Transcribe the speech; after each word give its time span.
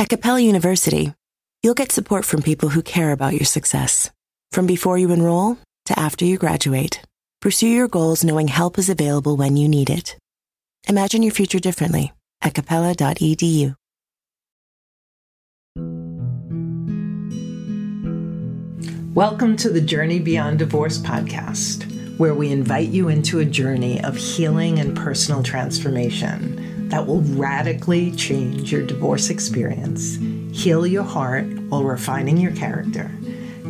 At 0.00 0.08
Capella 0.08 0.40
University, 0.40 1.12
you'll 1.62 1.74
get 1.74 1.92
support 1.92 2.24
from 2.24 2.40
people 2.40 2.70
who 2.70 2.80
care 2.80 3.12
about 3.12 3.34
your 3.34 3.44
success. 3.44 4.10
From 4.50 4.66
before 4.66 4.96
you 4.96 5.12
enroll 5.12 5.58
to 5.84 5.98
after 5.98 6.24
you 6.24 6.38
graduate, 6.38 7.02
pursue 7.42 7.68
your 7.68 7.86
goals 7.86 8.24
knowing 8.24 8.48
help 8.48 8.78
is 8.78 8.88
available 8.88 9.36
when 9.36 9.58
you 9.58 9.68
need 9.68 9.90
it. 9.90 10.16
Imagine 10.88 11.22
your 11.22 11.32
future 11.32 11.58
differently 11.58 12.14
at 12.40 12.54
capella.edu. 12.54 13.74
Welcome 19.12 19.58
to 19.58 19.68
the 19.68 19.82
Journey 19.82 20.18
Beyond 20.18 20.60
Divorce 20.60 20.96
podcast, 20.96 21.84
where 22.16 22.34
we 22.34 22.50
invite 22.50 22.88
you 22.88 23.10
into 23.10 23.40
a 23.40 23.44
journey 23.44 24.02
of 24.02 24.16
healing 24.16 24.78
and 24.78 24.96
personal 24.96 25.42
transformation 25.42 26.69
that 26.90 27.06
will 27.06 27.22
radically 27.22 28.10
change 28.12 28.70
your 28.72 28.84
divorce 28.84 29.30
experience, 29.30 30.18
heal 30.52 30.86
your 30.86 31.04
heart 31.04 31.46
while 31.68 31.84
refining 31.84 32.36
your 32.36 32.52
character, 32.52 33.10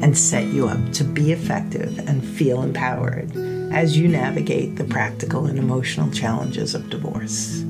and 0.03 0.17
set 0.17 0.47
you 0.47 0.67
up 0.67 0.93
to 0.93 1.05
be 1.05 1.31
effective 1.31 1.99
and 2.09 2.25
feel 2.25 2.63
empowered 2.63 3.31
as 3.73 3.97
you 3.97 4.09
navigate 4.09 4.77
the 4.77 4.85
practical 4.85 5.47
and 5.47 5.59
emotional 5.59 6.11
challenges 6.11 6.75
of 6.75 6.91
divorce. 6.91 7.63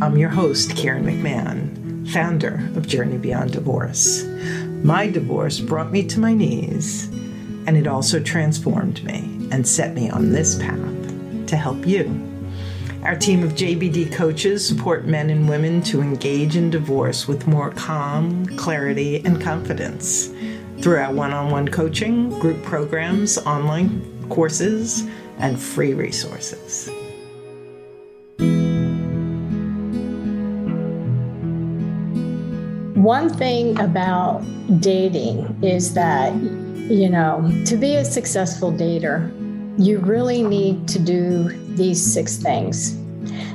I'm 0.00 0.18
your 0.18 0.30
host, 0.30 0.76
Karen 0.76 1.04
McMahon, 1.04 2.10
founder 2.10 2.68
of 2.76 2.88
Journey 2.88 3.18
Beyond 3.18 3.52
Divorce. 3.52 4.24
My 4.82 5.08
divorce 5.08 5.60
brought 5.60 5.92
me 5.92 6.06
to 6.08 6.18
my 6.18 6.34
knees, 6.34 7.06
and 7.66 7.76
it 7.76 7.86
also 7.86 8.18
transformed 8.18 9.04
me 9.04 9.48
and 9.52 9.66
set 9.66 9.94
me 9.94 10.10
on 10.10 10.32
this 10.32 10.58
path 10.58 11.46
to 11.46 11.56
help 11.56 11.86
you. 11.86 12.31
Our 13.02 13.16
team 13.16 13.42
of 13.42 13.54
JBD 13.54 14.12
coaches 14.12 14.64
support 14.64 15.06
men 15.06 15.28
and 15.28 15.48
women 15.48 15.82
to 15.82 16.00
engage 16.00 16.54
in 16.54 16.70
divorce 16.70 17.26
with 17.26 17.48
more 17.48 17.70
calm, 17.70 18.46
clarity, 18.56 19.16
and 19.24 19.42
confidence 19.42 20.30
through 20.80 20.98
our 20.98 21.12
one 21.12 21.32
on 21.32 21.50
one 21.50 21.66
coaching, 21.66 22.30
group 22.38 22.62
programs, 22.62 23.38
online 23.38 24.28
courses, 24.28 25.04
and 25.38 25.60
free 25.60 25.94
resources. 25.94 26.88
One 32.94 33.28
thing 33.30 33.80
about 33.80 34.44
dating 34.80 35.58
is 35.60 35.92
that, 35.94 36.32
you 36.36 37.10
know, 37.10 37.50
to 37.66 37.76
be 37.76 37.96
a 37.96 38.04
successful 38.04 38.70
dater, 38.70 39.32
you 39.78 39.98
really 40.00 40.42
need 40.42 40.86
to 40.88 40.98
do 40.98 41.48
these 41.74 42.00
six 42.02 42.36
things. 42.36 42.96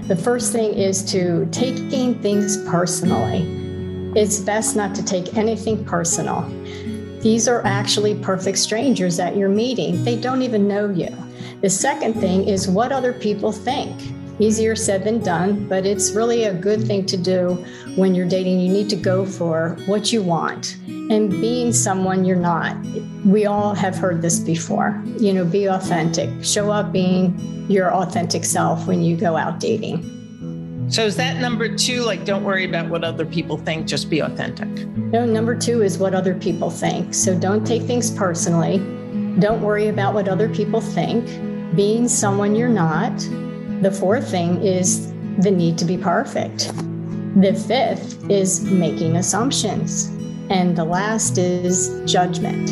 The 0.07 0.15
first 0.15 0.51
thing 0.51 0.73
is 0.73 1.03
to 1.11 1.45
taking 1.51 2.19
things 2.21 2.57
personally. 2.65 3.45
It's 4.19 4.39
best 4.39 4.75
not 4.75 4.95
to 4.95 5.03
take 5.03 5.37
anything 5.37 5.85
personal. 5.85 6.41
These 7.21 7.47
are 7.47 7.61
actually 7.65 8.15
perfect 8.15 8.57
strangers 8.57 9.17
that 9.17 9.35
you're 9.35 9.49
meeting. 9.49 10.03
They 10.03 10.15
don't 10.15 10.41
even 10.41 10.67
know 10.67 10.89
you. 10.89 11.15
The 11.61 11.69
second 11.69 12.13
thing 12.13 12.47
is 12.47 12.67
what 12.67 12.91
other 12.91 13.13
people 13.13 13.51
think. 13.51 13.95
Easier 14.39 14.75
said 14.75 15.03
than 15.03 15.19
done, 15.19 15.67
but 15.67 15.85
it's 15.85 16.11
really 16.11 16.43
a 16.43 16.53
good 16.53 16.85
thing 16.85 17.05
to 17.07 17.17
do 17.17 17.65
when 17.95 18.13
you're 18.13 18.27
dating. 18.27 18.59
You 18.59 18.71
need 18.71 18.89
to 18.89 18.95
go 18.95 19.25
for 19.25 19.77
what 19.87 20.13
you 20.13 20.21
want 20.21 20.77
and 21.09 21.31
being 21.31 21.73
someone 21.73 22.23
you're 22.23 22.35
not. 22.35 22.75
We 23.25 23.45
all 23.45 23.73
have 23.73 23.95
heard 23.95 24.21
this 24.21 24.39
before. 24.39 25.01
You 25.17 25.33
know, 25.33 25.45
be 25.45 25.65
authentic, 25.65 26.29
show 26.43 26.69
up 26.71 26.91
being 26.91 27.65
your 27.67 27.93
authentic 27.93 28.45
self 28.45 28.85
when 28.85 29.01
you 29.01 29.17
go 29.17 29.35
out 29.35 29.59
dating. 29.59 30.13
So, 30.89 31.03
is 31.03 31.17
that 31.17 31.41
number 31.41 31.75
two? 31.75 32.03
Like, 32.03 32.23
don't 32.23 32.43
worry 32.43 32.63
about 32.63 32.89
what 32.89 33.03
other 33.03 33.25
people 33.25 33.57
think, 33.57 33.87
just 33.87 34.09
be 34.09 34.19
authentic. 34.19 34.69
No, 34.95 35.25
number 35.25 35.53
two 35.53 35.81
is 35.81 35.97
what 35.97 36.13
other 36.13 36.33
people 36.33 36.69
think. 36.69 37.13
So, 37.13 37.37
don't 37.37 37.65
take 37.65 37.81
things 37.81 38.09
personally. 38.11 38.77
Don't 39.39 39.61
worry 39.61 39.89
about 39.89 40.13
what 40.13 40.29
other 40.29 40.47
people 40.47 40.79
think. 40.79 41.25
Being 41.75 42.07
someone 42.07 42.55
you're 42.55 42.69
not. 42.69 43.11
The 43.81 43.91
fourth 43.91 44.31
thing 44.31 44.63
is 44.63 45.11
the 45.37 45.51
need 45.51 45.77
to 45.77 45.85
be 45.85 45.99
perfect. 45.99 46.71
The 47.39 47.53
fifth 47.53 48.27
is 48.27 48.63
making 48.63 49.17
assumptions. 49.17 50.07
And 50.49 50.75
the 50.75 50.83
last 50.83 51.37
is 51.37 52.01
judgment. 52.11 52.71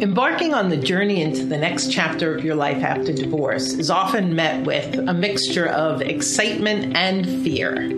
Embarking 0.00 0.54
on 0.54 0.68
the 0.68 0.76
journey 0.76 1.20
into 1.20 1.44
the 1.44 1.58
next 1.58 1.90
chapter 1.90 2.32
of 2.36 2.44
your 2.44 2.54
life 2.54 2.84
after 2.84 3.12
divorce 3.12 3.72
is 3.72 3.90
often 3.90 4.36
met 4.36 4.64
with 4.64 4.94
a 5.08 5.14
mixture 5.14 5.66
of 5.66 6.00
excitement 6.00 6.96
and 6.96 7.26
fear. 7.42 7.90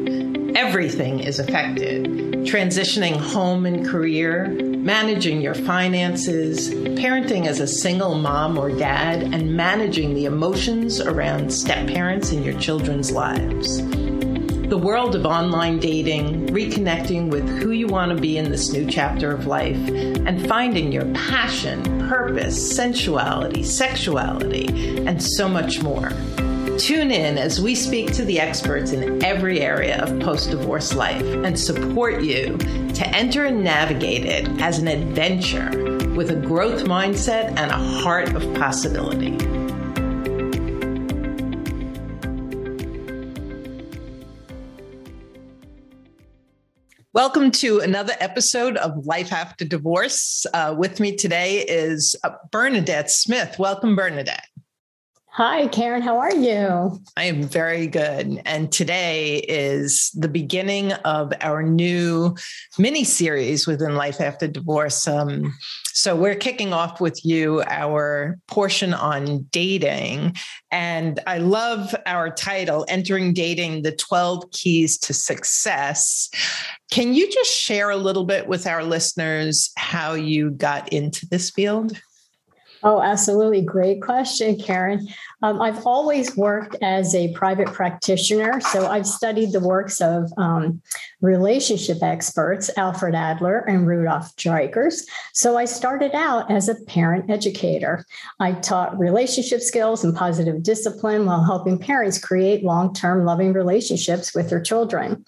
Everything 0.56 1.20
is 1.20 1.38
affected 1.38 2.33
transitioning 2.44 3.16
home 3.16 3.64
and 3.64 3.86
career, 3.86 4.48
managing 4.48 5.40
your 5.40 5.54
finances, 5.54 6.70
parenting 6.70 7.46
as 7.46 7.58
a 7.58 7.66
single 7.66 8.16
mom 8.16 8.58
or 8.58 8.70
dad, 8.70 9.22
and 9.22 9.56
managing 9.56 10.14
the 10.14 10.26
emotions 10.26 11.00
around 11.00 11.50
step 11.50 11.88
parents 11.88 12.32
in 12.32 12.42
your 12.42 12.58
children's 12.60 13.10
lives. 13.10 13.78
The 14.68 14.78
world 14.78 15.14
of 15.14 15.24
online 15.24 15.78
dating, 15.78 16.48
reconnecting 16.48 17.30
with 17.30 17.48
who 17.60 17.70
you 17.70 17.86
want 17.86 18.14
to 18.14 18.20
be 18.20 18.36
in 18.36 18.50
this 18.50 18.72
new 18.72 18.86
chapter 18.86 19.30
of 19.32 19.46
life 19.46 19.88
and 19.88 20.46
finding 20.46 20.92
your 20.92 21.06
passion, 21.14 21.82
purpose, 22.08 22.76
sensuality, 22.76 23.62
sexuality, 23.62 25.06
and 25.06 25.22
so 25.22 25.48
much 25.48 25.82
more. 25.82 26.10
Tune 26.78 27.12
in 27.12 27.38
as 27.38 27.60
we 27.60 27.72
speak 27.76 28.12
to 28.14 28.24
the 28.24 28.40
experts 28.40 28.90
in 28.90 29.24
every 29.24 29.60
area 29.60 30.02
of 30.02 30.18
post 30.18 30.50
divorce 30.50 30.92
life 30.92 31.22
and 31.22 31.58
support 31.58 32.22
you 32.22 32.58
to 32.58 33.06
enter 33.10 33.44
and 33.44 33.62
navigate 33.62 34.24
it 34.24 34.48
as 34.60 34.78
an 34.78 34.88
adventure 34.88 35.70
with 36.16 36.32
a 36.32 36.34
growth 36.34 36.82
mindset 36.82 37.56
and 37.56 37.70
a 37.70 38.00
heart 38.02 38.34
of 38.34 38.42
possibility. 38.54 39.36
Welcome 47.12 47.52
to 47.52 47.78
another 47.78 48.14
episode 48.18 48.76
of 48.78 49.06
Life 49.06 49.32
After 49.32 49.64
Divorce. 49.64 50.44
Uh, 50.52 50.74
with 50.76 50.98
me 50.98 51.14
today 51.14 51.58
is 51.60 52.16
uh, 52.24 52.30
Bernadette 52.50 53.12
Smith. 53.12 53.60
Welcome, 53.60 53.94
Bernadette. 53.94 54.48
Hi, 55.36 55.66
Karen. 55.66 56.00
How 56.00 56.18
are 56.18 56.32
you? 56.32 57.00
I 57.16 57.24
am 57.24 57.42
very 57.42 57.88
good. 57.88 58.40
And 58.44 58.70
today 58.70 59.38
is 59.38 60.12
the 60.14 60.28
beginning 60.28 60.92
of 60.92 61.32
our 61.40 61.60
new 61.60 62.36
mini 62.78 63.02
series 63.02 63.66
within 63.66 63.96
Life 63.96 64.20
After 64.20 64.46
Divorce. 64.46 65.08
Um, 65.08 65.52
so, 65.86 66.14
we're 66.14 66.36
kicking 66.36 66.72
off 66.72 67.00
with 67.00 67.24
you 67.24 67.64
our 67.66 68.38
portion 68.46 68.94
on 68.94 69.48
dating. 69.50 70.36
And 70.70 71.18
I 71.26 71.38
love 71.38 71.96
our 72.06 72.30
title, 72.30 72.86
Entering 72.86 73.32
Dating 73.34 73.82
the 73.82 73.90
12 73.90 74.52
Keys 74.52 74.96
to 74.98 75.12
Success. 75.12 76.30
Can 76.92 77.12
you 77.12 77.28
just 77.28 77.52
share 77.52 77.90
a 77.90 77.96
little 77.96 78.24
bit 78.24 78.46
with 78.46 78.68
our 78.68 78.84
listeners 78.84 79.72
how 79.76 80.14
you 80.14 80.52
got 80.52 80.92
into 80.92 81.26
this 81.26 81.50
field? 81.50 82.00
Oh, 82.86 83.00
absolutely. 83.00 83.62
Great 83.62 84.02
question, 84.02 84.58
Karen. 84.58 85.08
Um, 85.42 85.62
I've 85.62 85.86
always 85.86 86.36
worked 86.36 86.76
as 86.82 87.14
a 87.14 87.32
private 87.32 87.68
practitioner. 87.68 88.60
So 88.60 88.86
I've 88.86 89.06
studied 89.06 89.52
the 89.52 89.60
works 89.60 90.02
of 90.02 90.30
um, 90.36 90.82
relationship 91.22 92.02
experts, 92.02 92.70
Alfred 92.76 93.14
Adler 93.14 93.60
and 93.60 93.86
Rudolf 93.86 94.36
Dreikurs. 94.36 95.06
So 95.32 95.56
I 95.56 95.64
started 95.64 96.14
out 96.14 96.50
as 96.50 96.68
a 96.68 96.74
parent 96.84 97.30
educator. 97.30 98.04
I 98.38 98.52
taught 98.52 98.98
relationship 98.98 99.62
skills 99.62 100.04
and 100.04 100.14
positive 100.14 100.62
discipline 100.62 101.24
while 101.24 101.42
helping 101.42 101.78
parents 101.78 102.18
create 102.18 102.64
long 102.64 102.92
term 102.92 103.24
loving 103.24 103.54
relationships 103.54 104.34
with 104.34 104.50
their 104.50 104.60
children. 104.60 105.24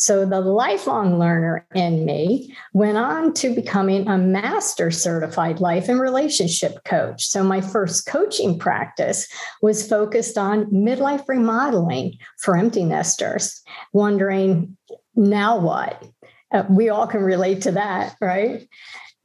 So 0.00 0.24
the 0.24 0.40
lifelong 0.40 1.18
learner 1.18 1.66
in 1.74 2.04
me 2.04 2.54
went 2.72 2.96
on 2.96 3.34
to 3.34 3.52
becoming 3.52 4.06
a 4.06 4.16
master 4.16 4.92
certified 4.92 5.58
life 5.58 5.88
and 5.88 6.00
relationship 6.00 6.84
coach. 6.84 7.26
So 7.26 7.42
my 7.42 7.60
first 7.60 8.06
coaching 8.06 8.60
practice 8.60 9.26
was 9.60 9.88
focused 9.88 10.38
on 10.38 10.66
midlife 10.66 11.24
remodeling 11.26 12.16
for 12.40 12.56
empty 12.56 12.84
nesters, 12.84 13.60
wondering 13.92 14.76
now 15.16 15.58
what? 15.58 16.00
Uh, 16.54 16.62
we 16.70 16.90
all 16.90 17.08
can 17.08 17.22
relate 17.22 17.62
to 17.62 17.72
that, 17.72 18.14
right? 18.20 18.68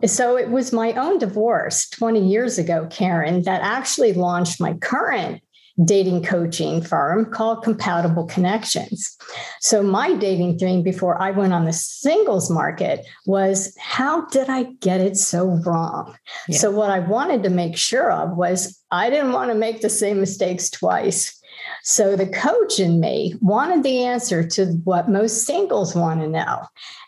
So 0.08 0.38
it 0.38 0.50
was 0.50 0.74
my 0.74 0.94
own 0.94 1.20
divorce 1.20 1.88
20 1.90 2.28
years 2.28 2.58
ago, 2.58 2.88
Karen, 2.90 3.44
that 3.44 3.62
actually 3.62 4.14
launched 4.14 4.60
my 4.60 4.74
current 4.74 5.44
dating 5.84 6.24
coaching 6.24 6.82
firm 6.82 7.26
called 7.26 7.64
Compatible 7.64 8.26
Connections. 8.26 9.18
So, 9.60 9.82
my 9.82 10.14
dating 10.14 10.60
thing 10.60 10.84
before 10.84 11.20
I 11.22 11.32
went 11.32 11.54
on 11.54 11.66
the 11.66 11.74
singles 11.74 12.50
market 12.50 13.06
was 13.26 13.76
how 13.80 14.26
did 14.28 14.50
I 14.50 14.64
get 14.82 15.02
it 15.02 15.18
so 15.18 15.60
wrong? 15.66 16.16
Yeah. 16.48 16.58
So, 16.60 16.72
what 16.72 16.92
I 16.92 17.00
wanted 17.00 17.44
to 17.44 17.50
make 17.50 17.76
sure 17.76 18.12
of 18.12 18.38
was 18.38 18.80
I 18.92 19.10
didn't 19.10 19.34
want 19.34 19.50
to 19.52 19.56
make 19.56 19.82
the 19.82 19.90
same 19.90 20.20
mistakes 20.20 20.70
twice. 20.70 21.40
So, 21.84 22.16
the 22.16 22.28
coach 22.28 22.80
in 22.80 23.00
me 23.00 23.36
wanted 23.42 23.84
the 23.84 24.04
answer 24.04 24.48
to 24.50 24.66
what 24.84 25.10
most 25.10 25.46
singles 25.46 25.96
want 25.96 26.22
to 26.22 26.28
know. 26.28 26.62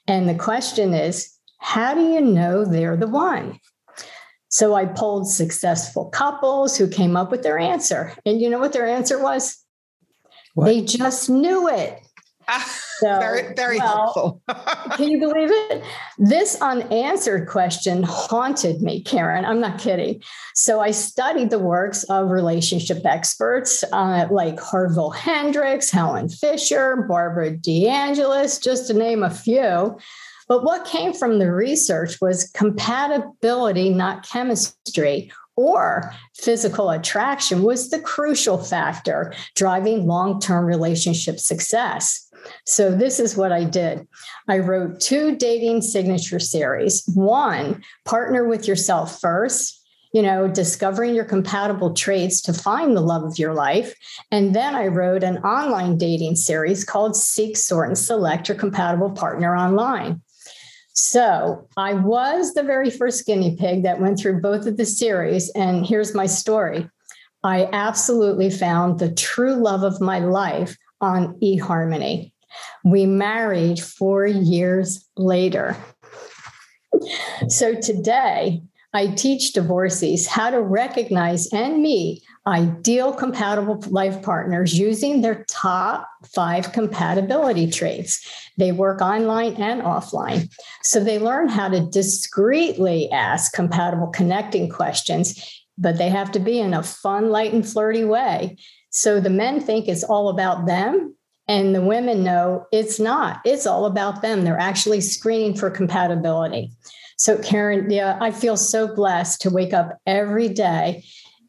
And 0.07 0.27
the 0.27 0.35
question 0.35 0.93
is, 0.93 1.31
how 1.59 1.93
do 1.93 2.01
you 2.01 2.21
know 2.21 2.65
they're 2.65 2.97
the 2.97 3.07
one? 3.07 3.59
So 4.55 4.73
I 4.73 4.85
polled 4.85 5.27
successful 5.27 6.05
couples 6.05 6.77
who 6.77 6.87
came 6.87 7.17
up 7.17 7.29
with 7.29 7.43
their 7.43 7.59
answer. 7.59 8.13
And 8.25 8.39
you 8.39 8.49
know 8.49 8.57
what 8.57 8.71
their 8.71 8.87
answer 8.87 9.21
was? 9.21 9.61
What? 10.53 10.67
They 10.67 10.81
just 10.81 11.29
knew 11.29 11.67
it. 11.67 11.99
So, 12.99 13.19
very, 13.19 13.53
very 13.55 13.77
well, 13.77 13.87
helpful. 14.13 14.41
can 14.95 15.09
you 15.09 15.19
believe 15.19 15.49
it? 15.51 15.83
This 16.17 16.55
unanswered 16.61 17.49
question 17.49 18.03
haunted 18.03 18.81
me, 18.81 19.03
Karen. 19.03 19.43
I'm 19.43 19.59
not 19.59 19.79
kidding. 19.79 20.23
So 20.53 20.79
I 20.79 20.91
studied 20.91 21.49
the 21.49 21.59
works 21.59 22.05
of 22.05 22.29
relationship 22.29 23.05
experts 23.05 23.83
uh, 23.91 24.27
like 24.31 24.57
Harville 24.61 25.09
Hendrix, 25.09 25.91
Helen 25.91 26.29
Fisher, 26.29 27.05
Barbara 27.05 27.57
DeAngelis, 27.57 28.63
just 28.63 28.87
to 28.87 28.93
name 28.93 29.23
a 29.23 29.29
few. 29.29 29.97
But 30.47 30.63
what 30.63 30.85
came 30.85 31.13
from 31.13 31.39
the 31.39 31.51
research 31.51 32.21
was 32.21 32.51
compatibility, 32.53 33.89
not 33.89 34.27
chemistry, 34.27 35.31
or 35.55 36.13
physical 36.35 36.89
attraction 36.89 37.63
was 37.63 37.89
the 37.89 37.99
crucial 37.99 38.57
factor 38.57 39.33
driving 39.55 40.05
long 40.05 40.39
term 40.39 40.65
relationship 40.65 41.39
success. 41.39 42.21
So, 42.65 42.91
this 42.91 43.19
is 43.19 43.35
what 43.35 43.51
I 43.51 43.63
did. 43.63 44.07
I 44.47 44.59
wrote 44.59 44.99
two 44.99 45.35
dating 45.35 45.81
signature 45.81 46.39
series. 46.39 47.03
One, 47.13 47.83
partner 48.03 48.47
with 48.47 48.67
yourself 48.67 49.19
first, 49.19 49.81
you 50.13 50.21
know, 50.21 50.47
discovering 50.47 51.15
your 51.15 51.25
compatible 51.25 51.93
traits 51.93 52.41
to 52.43 52.53
find 52.53 52.95
the 52.95 53.01
love 53.01 53.23
of 53.23 53.39
your 53.39 53.53
life. 53.53 53.95
And 54.31 54.53
then 54.53 54.75
I 54.75 54.87
wrote 54.87 55.23
an 55.23 55.39
online 55.39 55.97
dating 55.97 56.35
series 56.35 56.85
called 56.85 57.15
Seek, 57.15 57.57
Sort, 57.57 57.87
and 57.87 57.97
Select 57.97 58.47
Your 58.47 58.57
Compatible 58.57 59.11
Partner 59.11 59.55
Online. 59.55 60.21
So 60.95 61.67
I 61.75 61.93
was 61.93 62.53
the 62.53 62.63
very 62.63 62.89
first 62.89 63.25
guinea 63.25 63.57
pig 63.57 63.83
that 63.83 63.99
went 63.99 64.17
through 64.17 64.39
both 64.41 64.65
of 64.65 64.77
the 64.77 64.85
series. 64.85 65.49
And 65.49 65.85
here's 65.85 66.15
my 66.15 66.25
story 66.25 66.89
I 67.43 67.69
absolutely 67.73 68.49
found 68.49 68.97
the 68.97 69.13
true 69.13 69.55
love 69.55 69.83
of 69.83 70.01
my 70.01 70.19
life 70.19 70.77
on 71.01 71.37
eHarmony. 71.41 72.31
We 72.85 73.05
married 73.05 73.79
four 73.79 74.25
years 74.25 75.05
later. 75.17 75.75
So 77.49 77.75
today, 77.75 78.61
I 78.93 79.07
teach 79.07 79.51
divorcees 79.51 80.25
how 80.25 80.49
to 80.49 80.61
recognize 80.61 81.47
and 81.47 81.81
meet 81.81 82.23
ideal 82.47 83.11
compatible 83.11 83.83
life 83.87 84.21
partners 84.21 84.77
using 84.77 85.21
their 85.21 85.43
top 85.45 86.07
five 86.33 86.71
compatibility 86.73 87.69
traits. 87.69 88.25
They 88.57 88.71
work 88.71 89.01
online 89.01 89.53
and 89.55 89.81
offline. 89.81 90.53
So 90.83 91.03
they 91.03 91.17
learn 91.17 91.49
how 91.49 91.69
to 91.69 91.87
discreetly 91.89 93.09
ask 93.11 93.53
compatible 93.53 94.07
connecting 94.07 94.69
questions, 94.69 95.63
but 95.77 95.97
they 95.97 96.09
have 96.09 96.31
to 96.33 96.39
be 96.39 96.59
in 96.59 96.73
a 96.73 96.83
fun, 96.83 97.29
light, 97.29 97.53
and 97.53 97.67
flirty 97.67 98.05
way. 98.05 98.57
So 98.91 99.19
the 99.19 99.29
men 99.29 99.59
think 99.59 99.87
it's 99.87 100.03
all 100.03 100.29
about 100.29 100.67
them. 100.67 101.15
And 101.47 101.75
the 101.75 101.81
women 101.81 102.23
know 102.23 102.65
it's 102.71 102.99
not. 102.99 103.39
It's 103.45 103.67
all 103.67 103.85
about 103.85 104.23
them. 104.23 104.43
They're 104.43 104.57
actually 104.57 105.01
screening 105.01 105.55
for 105.55 105.69
compatibility. 105.69 106.71
So, 107.17 107.37
Karen, 107.37 107.91
yeah, 107.91 108.17
I 108.19 108.31
feel 108.31 108.57
so 108.57 108.93
blessed 108.93 109.41
to 109.41 109.51
wake 109.51 109.71
up 109.71 109.99
every 110.07 110.49
day 110.49 111.03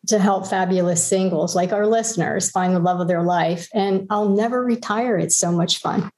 to 0.06 0.18
help 0.18 0.46
fabulous 0.46 1.06
singles 1.06 1.54
like 1.54 1.72
our 1.72 1.86
listeners 1.86 2.50
find 2.50 2.74
the 2.74 2.80
love 2.80 3.00
of 3.00 3.08
their 3.08 3.22
life. 3.22 3.68
And 3.74 4.06
I'll 4.10 4.28
never 4.28 4.62
retire. 4.62 5.16
It's 5.18 5.36
so 5.36 5.50
much 5.52 5.78
fun. 5.78 6.10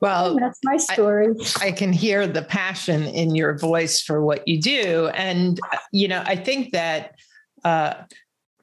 Well, 0.00 0.36
that's 0.38 0.60
my 0.64 0.76
story. 0.76 1.28
I, 1.60 1.68
I, 1.68 1.72
can 1.72 1.92
hear 1.92 2.26
the 2.26 2.42
passion 2.42 3.04
in 3.04 3.34
your 3.34 3.58
voice 3.58 4.00
for 4.00 4.24
what 4.24 4.46
you 4.46 4.60
do. 4.60 5.08
And, 5.14 5.58
you 5.92 6.06
know, 6.06 6.22
I 6.24 6.36
think 6.36 6.72
that 6.72 7.16
uh, 7.64 7.94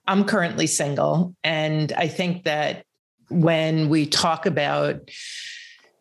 I'm 0.08 0.24
currently 0.24 0.68
single. 0.68 1.36
And 1.44 1.92
I 1.94 2.08
think 2.08 2.46
that 2.46 2.86
when 3.30 3.90
we 3.90 4.06
talk 4.06 4.46
about 4.46 5.10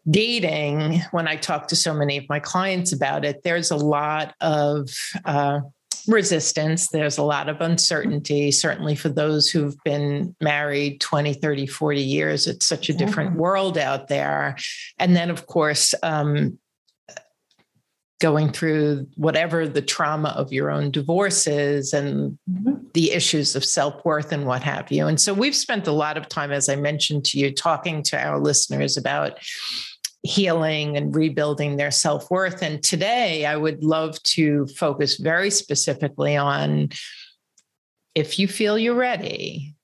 dating, 0.09 1.01
when 1.11 1.29
I 1.29 1.37
talk 1.37 1.69
to 1.69 1.77
so 1.77 1.93
many 1.93 2.17
of 2.17 2.29
my 2.29 2.41
clients 2.41 2.93
about 2.93 3.25
it, 3.25 3.43
there's 3.43 3.71
a 3.71 3.77
lot 3.77 4.35
of, 4.41 4.91
uh, 5.25 5.61
resistance. 6.11 6.89
There's 6.89 7.19
a 7.19 7.23
lot 7.23 7.49
of 7.49 7.61
uncertainty, 7.61 8.51
certainly 8.51 8.95
for 8.95 9.09
those 9.09 9.49
who've 9.49 9.77
been 9.85 10.35
married 10.41 11.01
20, 11.01 11.35
30, 11.35 11.67
40 11.67 12.01
years. 12.01 12.47
It's 12.47 12.67
such 12.67 12.89
a 12.89 12.95
different 12.95 13.37
world 13.37 13.79
out 13.79 14.09
there. 14.09 14.57
And 14.99 15.17
then, 15.17 15.31
of 15.31 15.47
course, 15.47 15.95
um, 16.03 16.59
going 18.21 18.53
through 18.53 19.09
whatever 19.17 19.67
the 19.67 19.83
trauma 19.83 20.29
of 20.31 20.53
your 20.53 20.71
own 20.71 20.91
divorce 20.91 21.47
is 21.47 21.93
and 21.93 22.39
mm-hmm. 22.49 22.75
the 22.93 23.13
issues 23.13 23.57
of 23.57 23.65
self 23.65 24.05
worth 24.05 24.31
and 24.31 24.47
what 24.47 24.63
have 24.63 24.93
you. 24.93 25.07
And 25.07 25.19
so 25.19 25.35
we've 25.35 25.57
spent 25.57 25.87
a 25.87 25.93
lot 25.93 26.17
of 26.17 26.29
time, 26.29 26.53
as 26.53 26.69
I 26.69 26.77
mentioned 26.77 27.25
to 27.27 27.39
you, 27.39 27.53
talking 27.53 28.03
to 28.05 28.23
our 28.23 28.39
listeners 28.39 28.97
about 28.97 29.39
healing 30.23 30.97
and 30.97 31.15
rebuilding 31.15 31.77
their 31.77 31.91
self 31.91 32.31
worth. 32.31 32.63
And 32.63 32.83
today, 32.83 33.47
I 33.47 33.57
would 33.57 33.83
love 33.83 34.23
to 34.25 34.67
focus 34.77 35.17
very 35.17 35.51
specifically 35.51 36.37
on 36.37 36.91
if 38.15 38.39
you 38.39 38.49
feel 38.49 38.79
you're 38.79 38.95
ready, 38.95 39.75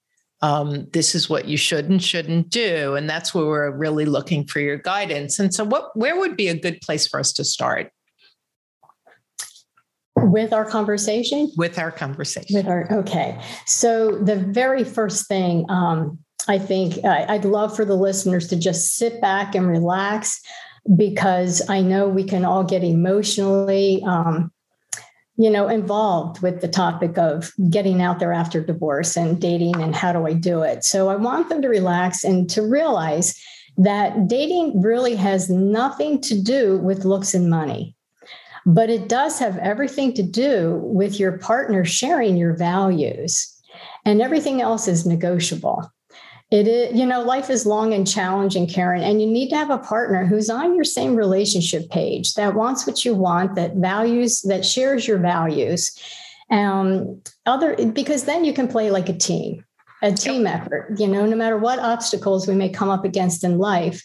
um, 0.43 0.87
this 0.93 1.14
is 1.14 1.31
what 1.31 1.47
you 1.47 1.57
should 1.57 1.88
and 1.88 2.02
shouldn't 2.02 2.50
do. 2.50 2.95
And 2.95 3.09
that's 3.09 3.35
where 3.35 3.47
we're 3.47 3.71
really 3.71 4.05
looking 4.05 4.47
for 4.47 4.61
your 4.61 4.76
guidance. 4.76 5.38
And 5.38 5.55
so, 5.55 5.64
what 5.64 5.97
where 5.97 6.19
would 6.19 6.37
be 6.37 6.49
a 6.49 6.59
good 6.59 6.81
place 6.81 7.07
for 7.07 7.19
us 7.19 7.33
to 7.35 7.45
start? 7.45 7.90
With 10.16 10.52
our 10.52 10.64
conversation? 10.64 11.52
With 11.57 11.78
our 11.78 11.90
conversation. 11.90 12.57
With 12.57 12.66
our, 12.66 12.90
okay. 12.90 13.38
So, 13.66 14.12
the 14.19 14.37
very 14.37 14.83
first 14.83 15.28
thing 15.28 15.66
um, 15.71 16.19
I 16.49 16.59
think 16.59 17.05
I'd 17.05 17.45
love 17.45 17.75
for 17.75 17.85
the 17.85 17.97
listeners 17.97 18.49
to 18.49 18.57
just 18.57 18.97
sit 18.97 19.21
back 19.21 19.55
and 19.55 19.67
relax 19.67 20.41
because 20.97 21.69
I 21.69 21.81
know 21.81 22.09
we 22.09 22.25
can 22.25 22.45
all 22.45 22.62
get 22.62 22.85
emotionally, 22.85 24.03
um, 24.07 24.53
you 25.37 25.50
know, 25.50 25.69
involved 25.69 26.41
with 26.43 26.61
the 26.61 26.69
topic 26.69 27.19
of 27.19 27.53
getting 27.69 28.00
out 28.00 28.21
there 28.21 28.33
after 28.33 28.62
divorce 28.62 29.17
and 29.17 29.41
dating 29.41 29.83
and 29.83 29.95
how 29.95 30.12
do 30.12 30.26
I 30.26 30.33
do 30.33 30.62
it. 30.62 30.85
So 30.85 31.09
I 31.09 31.17
want 31.17 31.49
them 31.49 31.61
to 31.62 31.69
relax 31.69 32.23
and 32.23 32.49
to 32.50 32.62
realize 32.62 33.38
that 33.76 34.29
dating 34.29 34.81
really 34.81 35.17
has 35.17 35.50
nothing 35.50 36.21
to 36.23 36.41
do 36.41 36.79
with 36.79 37.05
looks 37.05 37.35
and 37.35 37.50
money. 37.50 37.95
But 38.65 38.88
it 38.88 39.09
does 39.09 39.38
have 39.38 39.59
everything 39.59 40.15
to 40.15 40.23
do 40.23 40.81
with 40.83 41.21
your 41.21 41.38
partner 41.38 41.85
sharing 41.85 42.37
your 42.37 42.55
values, 42.55 43.53
and 44.05 44.23
everything 44.23 44.61
else 44.61 44.88
is 44.88 45.07
negotiable. 45.07 45.91
It 46.50 46.69
is, 46.69 46.97
you 46.97 47.05
know, 47.05 47.23
life 47.23 47.50
is 47.50 47.67
long 47.67 47.93
and 47.93 48.07
challenging, 48.07 48.69
Karen, 48.69 49.03
and 49.03 49.21
you 49.21 49.26
need 49.26 49.49
to 49.50 49.57
have 49.57 49.71
a 49.71 49.79
partner 49.79 50.26
who's 50.26 50.49
on 50.49 50.76
your 50.76 50.85
same 50.85 51.17
relationship 51.17 51.91
page 51.91 52.35
that 52.35 52.55
wants 52.55 52.87
what 52.87 53.05
you 53.05 53.15
want, 53.15 53.57
that 53.57 53.75
values, 53.75 54.43
that 54.43 54.65
shares 54.65 55.09
your 55.09 55.19
values. 55.19 55.99
Um, 56.49 57.21
other 57.47 57.75
because 57.87 58.25
then 58.25 58.45
you 58.45 58.53
can 58.53 58.69
play 58.69 58.93
like 58.93 59.09
a 59.09 59.12
team, 59.12 59.65
a 60.03 60.12
team 60.12 60.45
yep. 60.45 60.61
effort. 60.61 60.95
You 60.99 61.09
know, 61.09 61.26
no 61.26 61.35
matter 61.35 61.59
what 61.59 61.81
obstacles 61.81 62.47
we 62.47 62.55
may 62.55 62.69
come 62.69 62.91
up 62.91 63.05
against 63.05 63.43
in 63.43 63.59
life, 63.59 64.00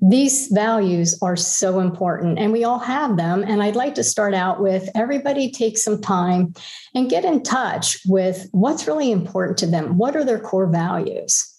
these 0.00 0.48
values 0.48 1.18
are 1.22 1.36
so 1.36 1.80
important 1.80 2.38
and 2.38 2.52
we 2.52 2.64
all 2.64 2.78
have 2.78 3.16
them. 3.16 3.42
And 3.42 3.62
I'd 3.62 3.76
like 3.76 3.94
to 3.94 4.04
start 4.04 4.34
out 4.34 4.60
with 4.60 4.88
everybody 4.94 5.50
take 5.50 5.78
some 5.78 6.00
time 6.00 6.52
and 6.94 7.08
get 7.08 7.24
in 7.24 7.42
touch 7.42 7.98
with 8.06 8.48
what's 8.52 8.86
really 8.86 9.10
important 9.10 9.56
to 9.58 9.66
them. 9.66 9.96
What 9.96 10.14
are 10.14 10.24
their 10.24 10.38
core 10.38 10.70
values? 10.70 11.52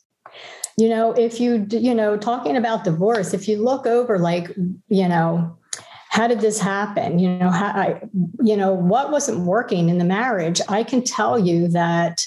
You 0.77 0.89
know, 0.89 1.13
if 1.13 1.39
you, 1.39 1.65
you 1.71 1.95
know, 1.95 2.17
talking 2.17 2.55
about 2.55 2.83
divorce, 2.83 3.33
if 3.33 3.47
you 3.47 3.63
look 3.63 3.87
over 3.87 4.19
like, 4.19 4.55
you 4.87 5.07
know, 5.07 5.57
how 6.09 6.27
did 6.27 6.39
this 6.39 6.59
happen? 6.59 7.17
You 7.17 7.29
know, 7.29 7.49
how 7.49 7.67
I, 7.67 8.01
you 8.41 8.55
know, 8.55 8.73
what 8.73 9.11
wasn't 9.11 9.39
working 9.39 9.89
in 9.89 9.97
the 9.97 10.05
marriage? 10.05 10.61
I 10.69 10.83
can 10.83 11.03
tell 11.03 11.39
you 11.39 11.67
that 11.69 12.23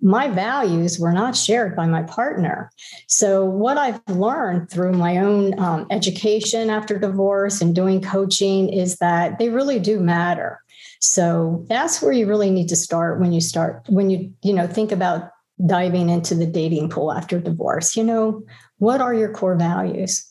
my 0.00 0.28
values 0.28 0.98
were 0.98 1.12
not 1.12 1.36
shared 1.36 1.74
by 1.74 1.86
my 1.86 2.02
partner. 2.02 2.70
So, 3.06 3.44
what 3.44 3.78
I've 3.78 4.00
learned 4.08 4.70
through 4.70 4.92
my 4.92 5.18
own 5.18 5.58
um, 5.58 5.86
education 5.90 6.70
after 6.70 6.98
divorce 6.98 7.60
and 7.60 7.74
doing 7.74 8.00
coaching 8.00 8.68
is 8.68 8.96
that 8.96 9.38
they 9.38 9.48
really 9.48 9.80
do 9.80 9.98
matter. 9.98 10.62
So, 11.00 11.64
that's 11.68 12.00
where 12.00 12.12
you 12.12 12.26
really 12.26 12.50
need 12.50 12.68
to 12.68 12.76
start 12.76 13.20
when 13.20 13.32
you 13.32 13.40
start, 13.40 13.82
when 13.88 14.10
you, 14.10 14.32
you 14.42 14.52
know, 14.52 14.66
think 14.66 14.92
about 14.92 15.30
diving 15.66 16.08
into 16.08 16.34
the 16.34 16.46
dating 16.46 16.90
pool 16.90 17.12
after 17.12 17.40
divorce. 17.40 17.96
You 17.96 18.04
know, 18.04 18.42
what 18.78 19.00
are 19.00 19.14
your 19.14 19.32
core 19.32 19.56
values? 19.56 20.27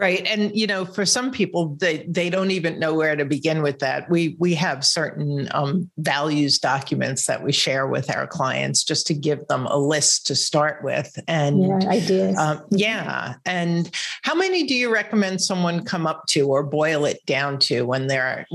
Right. 0.00 0.26
And 0.26 0.56
you 0.56 0.66
know, 0.66 0.86
for 0.86 1.04
some 1.04 1.30
people, 1.30 1.76
they 1.78 2.06
they 2.08 2.30
don't 2.30 2.50
even 2.52 2.78
know 2.78 2.94
where 2.94 3.14
to 3.14 3.26
begin 3.26 3.60
with 3.60 3.80
that. 3.80 4.08
We 4.08 4.34
we 4.38 4.54
have 4.54 4.82
certain 4.82 5.46
um, 5.50 5.90
values 5.98 6.58
documents 6.58 7.26
that 7.26 7.42
we 7.42 7.52
share 7.52 7.86
with 7.86 8.10
our 8.10 8.26
clients 8.26 8.82
just 8.82 9.06
to 9.08 9.14
give 9.14 9.46
them 9.48 9.66
a 9.66 9.76
list 9.76 10.26
to 10.28 10.34
start 10.34 10.82
with. 10.82 11.14
And 11.28 11.62
yeah, 11.62 11.90
ideas. 11.90 12.38
Um, 12.38 12.62
yeah. 12.70 13.34
And 13.44 13.94
how 14.22 14.34
many 14.34 14.66
do 14.66 14.74
you 14.74 14.90
recommend 14.90 15.42
someone 15.42 15.84
come 15.84 16.06
up 16.06 16.24
to 16.28 16.48
or 16.48 16.62
boil 16.62 17.04
it 17.04 17.18
down 17.26 17.58
to 17.58 17.82
when 17.82 18.06
they're 18.06 18.46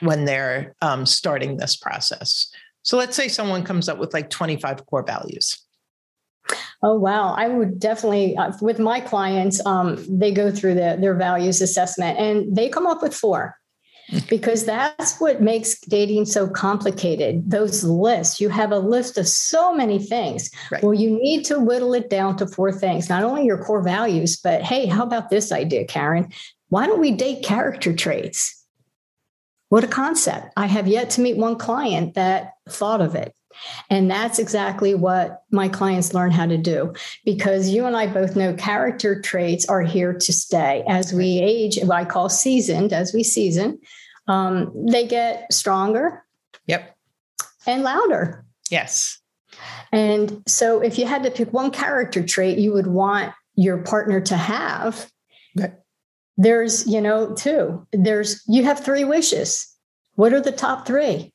when 0.00 0.24
they're 0.24 0.74
um, 0.80 1.04
starting 1.04 1.58
this 1.58 1.76
process? 1.76 2.50
So 2.80 2.96
let's 2.96 3.14
say 3.14 3.28
someone 3.28 3.62
comes 3.62 3.90
up 3.90 3.98
with 3.98 4.14
like 4.14 4.30
25 4.30 4.86
core 4.86 5.04
values. 5.06 5.63
Oh 6.82 6.98
wow! 6.98 7.34
I 7.34 7.48
would 7.48 7.78
definitely 7.78 8.36
uh, 8.36 8.52
with 8.60 8.78
my 8.78 9.00
clients. 9.00 9.64
Um, 9.64 10.04
they 10.08 10.32
go 10.32 10.50
through 10.50 10.74
the, 10.74 10.98
their 11.00 11.14
values 11.14 11.62
assessment 11.62 12.18
and 12.18 12.54
they 12.54 12.68
come 12.68 12.86
up 12.86 13.02
with 13.02 13.14
four 13.14 13.56
because 14.28 14.64
that's 14.64 15.18
what 15.18 15.40
makes 15.40 15.80
dating 15.80 16.26
so 16.26 16.48
complicated. 16.48 17.50
Those 17.50 17.84
lists, 17.84 18.40
you 18.40 18.48
have 18.50 18.72
a 18.72 18.78
list 18.78 19.16
of 19.18 19.26
so 19.26 19.74
many 19.74 19.98
things. 19.98 20.50
Right. 20.70 20.82
Well, 20.82 20.94
you 20.94 21.10
need 21.10 21.44
to 21.46 21.58
whittle 21.58 21.94
it 21.94 22.10
down 22.10 22.36
to 22.36 22.46
four 22.46 22.72
things, 22.72 23.08
not 23.08 23.24
only 23.24 23.44
your 23.44 23.62
core 23.62 23.82
values, 23.82 24.36
but 24.36 24.62
hey, 24.62 24.86
how 24.86 25.04
about 25.04 25.30
this 25.30 25.52
idea, 25.52 25.86
Karen? 25.86 26.30
Why 26.68 26.86
don't 26.86 27.00
we 27.00 27.12
date 27.12 27.42
character 27.44 27.94
traits? 27.94 28.62
What 29.70 29.84
a 29.84 29.88
concept. 29.88 30.52
I 30.56 30.66
have 30.66 30.86
yet 30.86 31.10
to 31.10 31.20
meet 31.20 31.36
one 31.36 31.56
client 31.56 32.14
that 32.14 32.52
thought 32.68 33.00
of 33.00 33.14
it. 33.14 33.34
And 33.90 34.10
that's 34.10 34.38
exactly 34.38 34.94
what 34.94 35.42
my 35.50 35.68
clients 35.68 36.14
learn 36.14 36.30
how 36.30 36.46
to 36.46 36.58
do 36.58 36.92
because 37.24 37.68
you 37.68 37.86
and 37.86 37.96
I 37.96 38.06
both 38.06 38.36
know 38.36 38.54
character 38.54 39.20
traits 39.20 39.66
are 39.66 39.82
here 39.82 40.12
to 40.12 40.32
stay. 40.32 40.84
As 40.88 41.12
we 41.12 41.38
age, 41.38 41.78
what 41.82 41.96
I 41.96 42.04
call 42.04 42.28
seasoned, 42.28 42.92
as 42.92 43.12
we 43.12 43.22
season, 43.22 43.78
um, 44.28 44.72
they 44.88 45.06
get 45.06 45.52
stronger. 45.52 46.24
Yep. 46.66 46.96
And 47.66 47.82
louder. 47.82 48.44
Yes. 48.70 49.18
And 49.92 50.42
so 50.46 50.80
if 50.80 50.98
you 50.98 51.06
had 51.06 51.22
to 51.22 51.30
pick 51.30 51.52
one 51.52 51.70
character 51.70 52.22
trait 52.24 52.58
you 52.58 52.72
would 52.72 52.86
want 52.86 53.32
your 53.54 53.78
partner 53.78 54.20
to 54.20 54.36
have, 54.36 55.10
okay. 55.58 55.72
there's, 56.36 56.86
you 56.86 57.00
know, 57.00 57.34
two. 57.34 57.86
There's, 57.92 58.42
you 58.48 58.64
have 58.64 58.80
three 58.80 59.04
wishes. 59.04 59.68
What 60.14 60.32
are 60.32 60.40
the 60.40 60.52
top 60.52 60.86
three? 60.86 61.33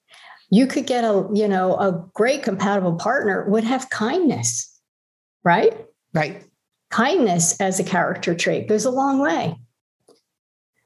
You 0.50 0.68
could 0.68 0.88
get 0.88 1.03
a 1.03 1.27
you 1.34 1.48
know 1.48 1.75
a 1.75 2.06
great 2.13 2.44
compatible 2.44 2.96
partner 2.96 3.50
would 3.50 3.63
have 3.63 3.89
kindness 3.89 4.70
right? 5.44 5.86
Right. 6.13 6.44
Kindness 6.89 7.60
as 7.62 7.79
a 7.79 7.84
character 7.84 8.34
trait 8.36 8.68
goes 8.68 8.86
a 8.86 8.91
long 8.91 9.20
way. 9.20 9.58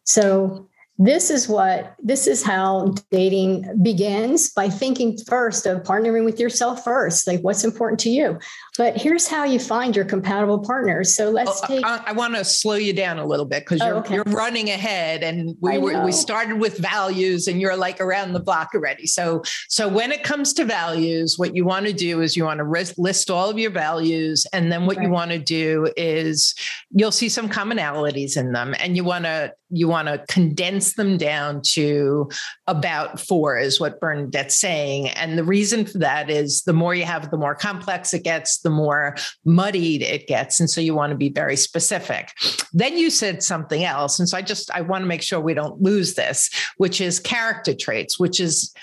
So 0.03 0.67
this 0.99 1.31
is 1.31 1.47
what 1.47 1.95
this 2.03 2.27
is 2.27 2.43
how 2.43 2.93
dating 3.09 3.81
begins 3.81 4.51
by 4.51 4.69
thinking 4.69 5.17
first 5.27 5.65
of 5.65 5.81
partnering 5.83 6.23
with 6.23 6.39
yourself 6.39 6.83
first 6.83 7.25
like 7.25 7.39
what's 7.41 7.63
important 7.63 7.99
to 7.99 8.11
you 8.11 8.37
but 8.77 8.97
here's 8.97 9.27
how 9.27 9.43
you 9.43 9.59
find 9.59 9.95
your 9.95 10.05
compatible 10.05 10.59
partners 10.59 11.15
so 11.15 11.29
let's 11.29 11.61
oh, 11.63 11.67
take 11.67 11.85
i, 11.85 12.01
I 12.07 12.11
want 12.11 12.35
to 12.35 12.43
slow 12.43 12.75
you 12.75 12.93
down 12.93 13.19
a 13.19 13.25
little 13.25 13.45
bit 13.45 13.61
because 13.61 13.81
oh, 13.81 13.85
you're, 13.85 13.95
okay. 13.97 14.15
you're 14.15 14.23
running 14.25 14.69
ahead 14.69 15.23
and 15.23 15.55
we 15.61 15.77
were, 15.77 16.03
we 16.03 16.11
started 16.11 16.59
with 16.59 16.77
values 16.77 17.47
and 17.47 17.61
you're 17.61 17.75
like 17.75 18.01
around 18.01 18.33
the 18.33 18.39
block 18.39 18.69
already 18.73 19.07
so 19.07 19.43
so 19.69 19.87
when 19.87 20.11
it 20.11 20.23
comes 20.23 20.53
to 20.53 20.65
values 20.65 21.37
what 21.37 21.55
you 21.55 21.65
want 21.65 21.85
to 21.85 21.93
do 21.93 22.21
is 22.21 22.35
you 22.35 22.45
want 22.45 22.59
to 22.59 22.93
list 22.97 23.29
all 23.29 23.49
of 23.49 23.59
your 23.59 23.71
values 23.71 24.45
and 24.53 24.71
then 24.71 24.85
what 24.85 24.97
right. 24.97 25.05
you 25.05 25.11
want 25.11 25.31
to 25.31 25.39
do 25.39 25.87
is 25.97 26.55
you'll 26.91 27.11
see 27.11 27.29
some 27.29 27.49
commonalities 27.49 28.37
in 28.37 28.51
them 28.51 28.73
and 28.79 28.95
you 28.95 29.03
want 29.03 29.25
to 29.25 29.53
you 29.73 29.87
want 29.87 30.07
to 30.07 30.23
condense 30.27 30.93
them 30.93 31.17
down 31.17 31.61
to 31.61 32.29
about 32.67 33.19
four, 33.19 33.57
is 33.57 33.79
what 33.79 33.99
Bernadette's 33.99 34.57
saying. 34.57 35.09
And 35.09 35.37
the 35.37 35.43
reason 35.43 35.85
for 35.85 35.97
that 35.97 36.29
is 36.29 36.61
the 36.63 36.73
more 36.73 36.93
you 36.93 37.05
have, 37.05 37.31
the 37.31 37.37
more 37.37 37.55
complex 37.55 38.13
it 38.13 38.23
gets, 38.23 38.59
the 38.63 38.69
more 38.69 39.15
muddied 39.45 40.01
it 40.01 40.27
gets. 40.27 40.59
And 40.59 40.69
so 40.69 40.81
you 40.81 40.95
want 40.95 41.11
to 41.11 41.17
be 41.17 41.29
very 41.29 41.55
specific. 41.55 42.31
Then 42.73 42.97
you 42.97 43.09
said 43.09 43.43
something 43.43 43.83
else. 43.83 44.19
And 44.19 44.27
so 44.27 44.37
I 44.37 44.41
just, 44.41 44.71
I 44.71 44.81
want 44.81 45.03
to 45.03 45.07
make 45.07 45.21
sure 45.21 45.39
we 45.39 45.53
don't 45.53 45.81
lose 45.81 46.15
this, 46.15 46.49
which 46.77 46.99
is 46.99 47.19
character 47.19 47.75
traits, 47.75 48.19
which 48.19 48.39
is 48.39 48.73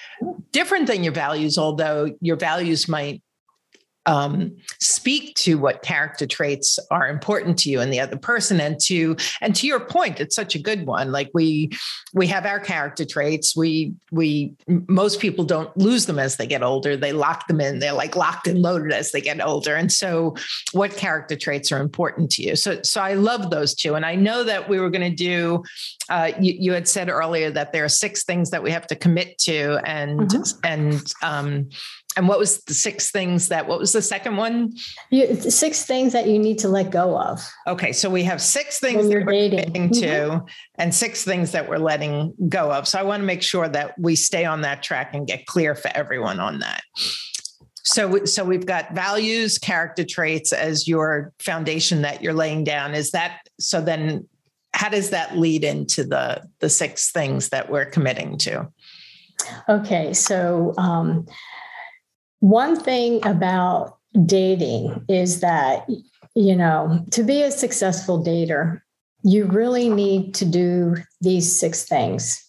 different 0.53 0.87
than 0.87 1.03
your 1.03 1.13
values, 1.13 1.59
although 1.59 2.11
your 2.21 2.37
values 2.37 2.89
might 2.89 3.23
um, 4.11 4.57
speak 4.81 5.37
to 5.37 5.55
what 5.55 5.83
character 5.83 6.27
traits 6.27 6.81
are 6.91 7.09
important 7.09 7.57
to 7.61 7.71
you 7.71 7.79
and 7.81 7.93
the 7.93 8.01
other 8.01 8.17
person. 8.17 8.61
And 8.61 8.79
to 8.81 9.17
and 9.41 9.55
to 9.55 9.69
your 9.69 9.79
point 9.79 10.19
it's 10.19 10.35
such 10.35 10.57
a 10.57 10.59
good 10.59 10.85
one. 10.85 11.13
Like 11.13 11.31
we 11.33 11.71
we 12.13 12.27
have 12.27 12.45
our 12.45 12.59
character 12.59 13.05
traits. 13.05 13.57
We 13.57 13.95
we 14.11 14.55
most 14.89 15.21
people 15.21 15.45
don't 15.45 15.75
lose 15.77 16.07
them 16.07 16.19
as 16.19 16.37
they 16.37 16.49
get 16.49 16.65
older. 16.65 16.97
They 16.97 17.13
lock 17.13 17.47
them 17.47 17.61
in. 17.61 17.79
They're 17.79 17.93
like 17.93 18.17
locked 18.17 18.49
and 18.49 18.61
loaded 18.61 18.93
as 18.93 19.13
they 19.13 19.21
get 19.21 19.41
older. 19.41 19.77
And 19.77 19.93
so 19.93 20.35
what 20.73 20.97
character 20.97 21.37
traits 21.37 21.71
are 21.71 21.81
important 21.81 22.33
to 22.33 22.43
you? 22.43 22.57
So 22.57 22.83
so 22.83 23.01
i 23.01 23.15
love 23.15 23.51
those 23.51 23.75
two. 23.77 23.95
And 23.95 24.05
i 24.05 24.17
know 24.17 24.43
that 24.43 24.69
we 24.69 24.81
were 24.81 24.91
going 24.91 25.09
to 25.09 25.17
do 25.17 25.63
uh, 26.11 26.33
you, 26.41 26.55
you, 26.59 26.73
had 26.73 26.89
said 26.89 27.09
earlier 27.09 27.53
that 27.53 27.73
there 27.73 27.85
are 27.85 27.89
six 27.89 28.25
things 28.25 28.51
that 28.51 28.65
we 28.65 28.73
have 28.73 28.85
to 28.85 28.97
commit 28.97 29.39
to 29.39 29.79
and 29.85 30.19
mm-hmm. 30.23 30.59
and 30.65 31.13
um, 31.23 31.69
and 32.17 32.27
what 32.27 32.39
was 32.39 32.63
the 32.65 32.75
six 32.75 33.11
things 33.11 33.49
that 33.49 33.69
what 33.69 33.79
was 33.79 33.93
the 33.93 34.03
second 34.03 34.37
one? 34.37 34.73
You, 35.11 35.35
six 35.35 35.85
things 35.85 36.13
that 36.13 36.27
you 36.27 36.39
need 36.39 36.59
to 36.59 36.69
let 36.69 36.91
go 36.91 37.17
of. 37.17 37.41
Okay 37.67 37.93
so 37.93 38.11
we 38.11 38.25
have 38.25 38.41
six 38.41 38.81
things 38.81 39.09
that 39.09 39.25
we're 39.25 39.49
dating. 39.49 39.91
To 39.91 40.07
mm-hmm. 40.07 40.47
and 40.77 40.95
six 40.95 41.25
things 41.25 41.53
that 41.53 41.69
we're 41.69 41.79
letting 41.79 42.35
go 42.49 42.73
of. 42.73 42.89
So 42.89 42.99
i 42.99 43.03
want 43.03 43.21
to 43.21 43.27
make 43.27 43.43
sure 43.43 43.69
that 43.69 43.99
we 43.99 44.17
stay 44.17 44.45
on 44.45 44.63
that 44.63 44.83
track 44.83 45.15
and 45.15 45.27
get 45.27 45.47
clear 45.47 45.75
for 45.75 45.91
everyone 45.95 46.41
on 46.41 46.59
that. 46.61 46.83
So 47.85 48.25
so 48.25 48.45
we've 48.45 48.67
got 48.67 48.93
values 48.95 49.59
character 49.59 50.05
traits 50.05 50.53
as 50.53 50.89
your 50.89 51.33
foundation 51.39 52.03
that 52.03 52.23
you're 52.23 52.35
laying 52.35 52.65
down. 52.65 52.95
Is 52.95 53.13
that 53.13 53.41
so 53.59 53.81
then 53.81 54.29
how 54.73 54.89
does 54.89 55.11
that 55.11 55.37
lead 55.37 55.65
into 55.65 56.05
the 56.05 56.43
the 56.59 56.69
six 56.69 57.11
things 57.11 57.51
that 57.51 57.71
we're 57.71 57.87
committing 57.87 58.37
to? 58.39 58.69
Okay 59.69 60.13
so 60.13 60.75
um, 60.77 61.27
one 62.41 62.79
thing 62.79 63.25
about 63.27 63.99
dating 64.27 65.05
is 65.09 65.41
that, 65.41 65.89
you 66.35 66.57
know, 66.57 67.05
to 67.13 67.23
be 67.23 67.43
a 67.43 67.51
successful 67.51 68.23
dater, 68.23 68.81
you 69.23 69.45
really 69.45 69.89
need 69.89 70.35
to 70.35 70.45
do 70.45 70.97
these 71.21 71.59
six 71.59 71.85
things. 71.85 72.45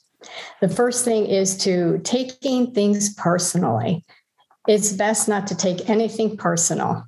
The 0.61 0.69
first 0.69 1.03
thing 1.03 1.25
is 1.25 1.57
to 1.59 1.99
taking 2.03 2.73
things 2.73 3.13
personally. 3.15 4.05
It's 4.67 4.93
best 4.93 5.27
not 5.27 5.47
to 5.47 5.55
take 5.55 5.89
anything 5.89 6.37
personal. 6.37 7.03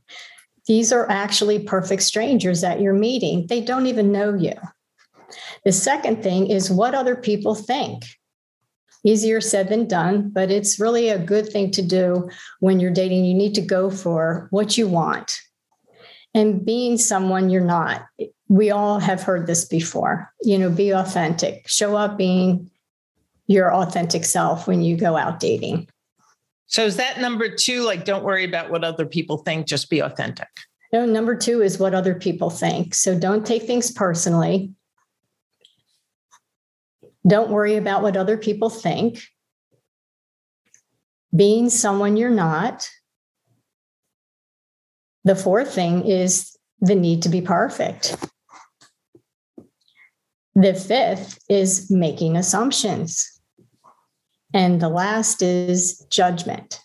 These 0.66 0.92
are 0.92 1.10
actually 1.10 1.60
perfect 1.60 2.04
strangers 2.04 2.62
that 2.62 2.82
you're 2.82 2.94
meeting. 2.94 3.48
They 3.48 3.62
don't 3.62 3.86
even 3.86 4.12
know 4.12 4.34
you. 4.34 4.54
The 5.64 5.72
second 5.72 6.24
thing 6.24 6.48
is 6.50 6.72
what 6.72 6.96
other 6.96 7.16
people 7.16 7.56
think 7.56 8.04
easier 9.04 9.42
said 9.42 9.70
than 9.70 9.88
done, 9.88 10.30
but 10.30 10.50
it's 10.52 10.80
really 10.80 11.10
a 11.10 11.20
good 11.20 11.50
thing 11.50 11.72
to 11.72 11.82
do 11.82 12.30
when 12.60 12.80
you're 12.80 12.92
dating. 12.92 13.26
You 13.26 13.34
need 13.34 13.56
to 13.56 13.62
go 13.62 13.90
for 13.90 14.48
what 14.52 14.78
you 14.78 14.88
want 14.88 15.40
and 16.34 16.66
being 16.66 16.98
someone 16.98 17.50
you're 17.50 17.62
not. 17.62 18.06
We 18.48 18.72
all 18.72 19.00
have 19.00 19.22
heard 19.24 19.48
this 19.48 19.66
before. 19.66 20.32
You 20.42 20.58
know, 20.58 20.70
be 20.70 20.92
authentic, 20.92 21.68
show 21.68 21.96
up 21.96 22.18
being 22.18 22.70
your 23.48 23.74
authentic 23.74 24.26
self 24.26 24.68
when 24.68 24.82
you 24.82 24.96
go 24.96 25.18
out 25.18 25.40
dating. 25.40 25.90
So 26.68 26.86
is 26.86 26.96
that 26.96 27.20
number 27.20 27.50
two? 27.50 27.82
Like, 27.84 28.06
don't 28.06 28.24
worry 28.24 28.46
about 28.46 28.72
what 28.72 28.84
other 28.84 29.06
people 29.06 29.40
think, 29.40 29.68
just 29.68 29.90
be 29.90 30.00
authentic. 30.00 30.48
No, 30.92 31.06
number 31.06 31.36
two 31.36 31.62
is 31.62 31.78
what 31.78 31.94
other 31.94 32.16
people 32.16 32.50
think. 32.50 32.96
So 32.96 33.18
don't 33.18 33.46
take 33.46 33.64
things 33.64 33.92
personally. 33.92 34.72
Don't 37.28 37.52
worry 37.52 37.76
about 37.76 38.02
what 38.02 38.18
other 38.18 38.38
people 38.38 38.70
think. 38.70 39.22
Being 41.36 41.70
someone 41.70 42.18
you're 42.18 42.30
not. 42.30 42.90
The 45.24 45.36
fourth 45.36 45.74
thing 45.74 46.06
is 46.06 46.56
the 46.82 46.96
need 46.96 47.22
to 47.24 47.30
be 47.30 47.42
perfect. 47.42 48.18
The 50.56 50.74
fifth 50.74 51.40
is 51.50 51.90
making 51.90 52.36
assumptions. 52.36 53.30
And 54.54 54.80
the 54.80 54.90
last 54.90 55.42
is 55.42 56.06
judgment. 56.10 56.80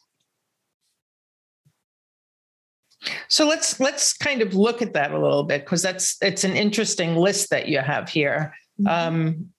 So 3.29 3.47
let's 3.47 3.79
let's 3.79 4.17
kind 4.17 4.41
of 4.41 4.55
look 4.55 4.81
at 4.83 4.95
that 4.95 5.13
a 5.13 5.19
little 5.19 5.45
bit 5.45 5.65
because 5.65 5.83
that's 5.83 6.17
it's 6.23 6.45
an 6.45 6.57
interesting 6.57 7.17
list 7.17 7.51
that 7.51 7.69
you 7.69 7.79
have 7.79 8.09
here. 8.09 8.55
Mm-hmm. 8.81 8.87
Um, 8.89 9.53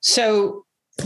so 0.00 0.64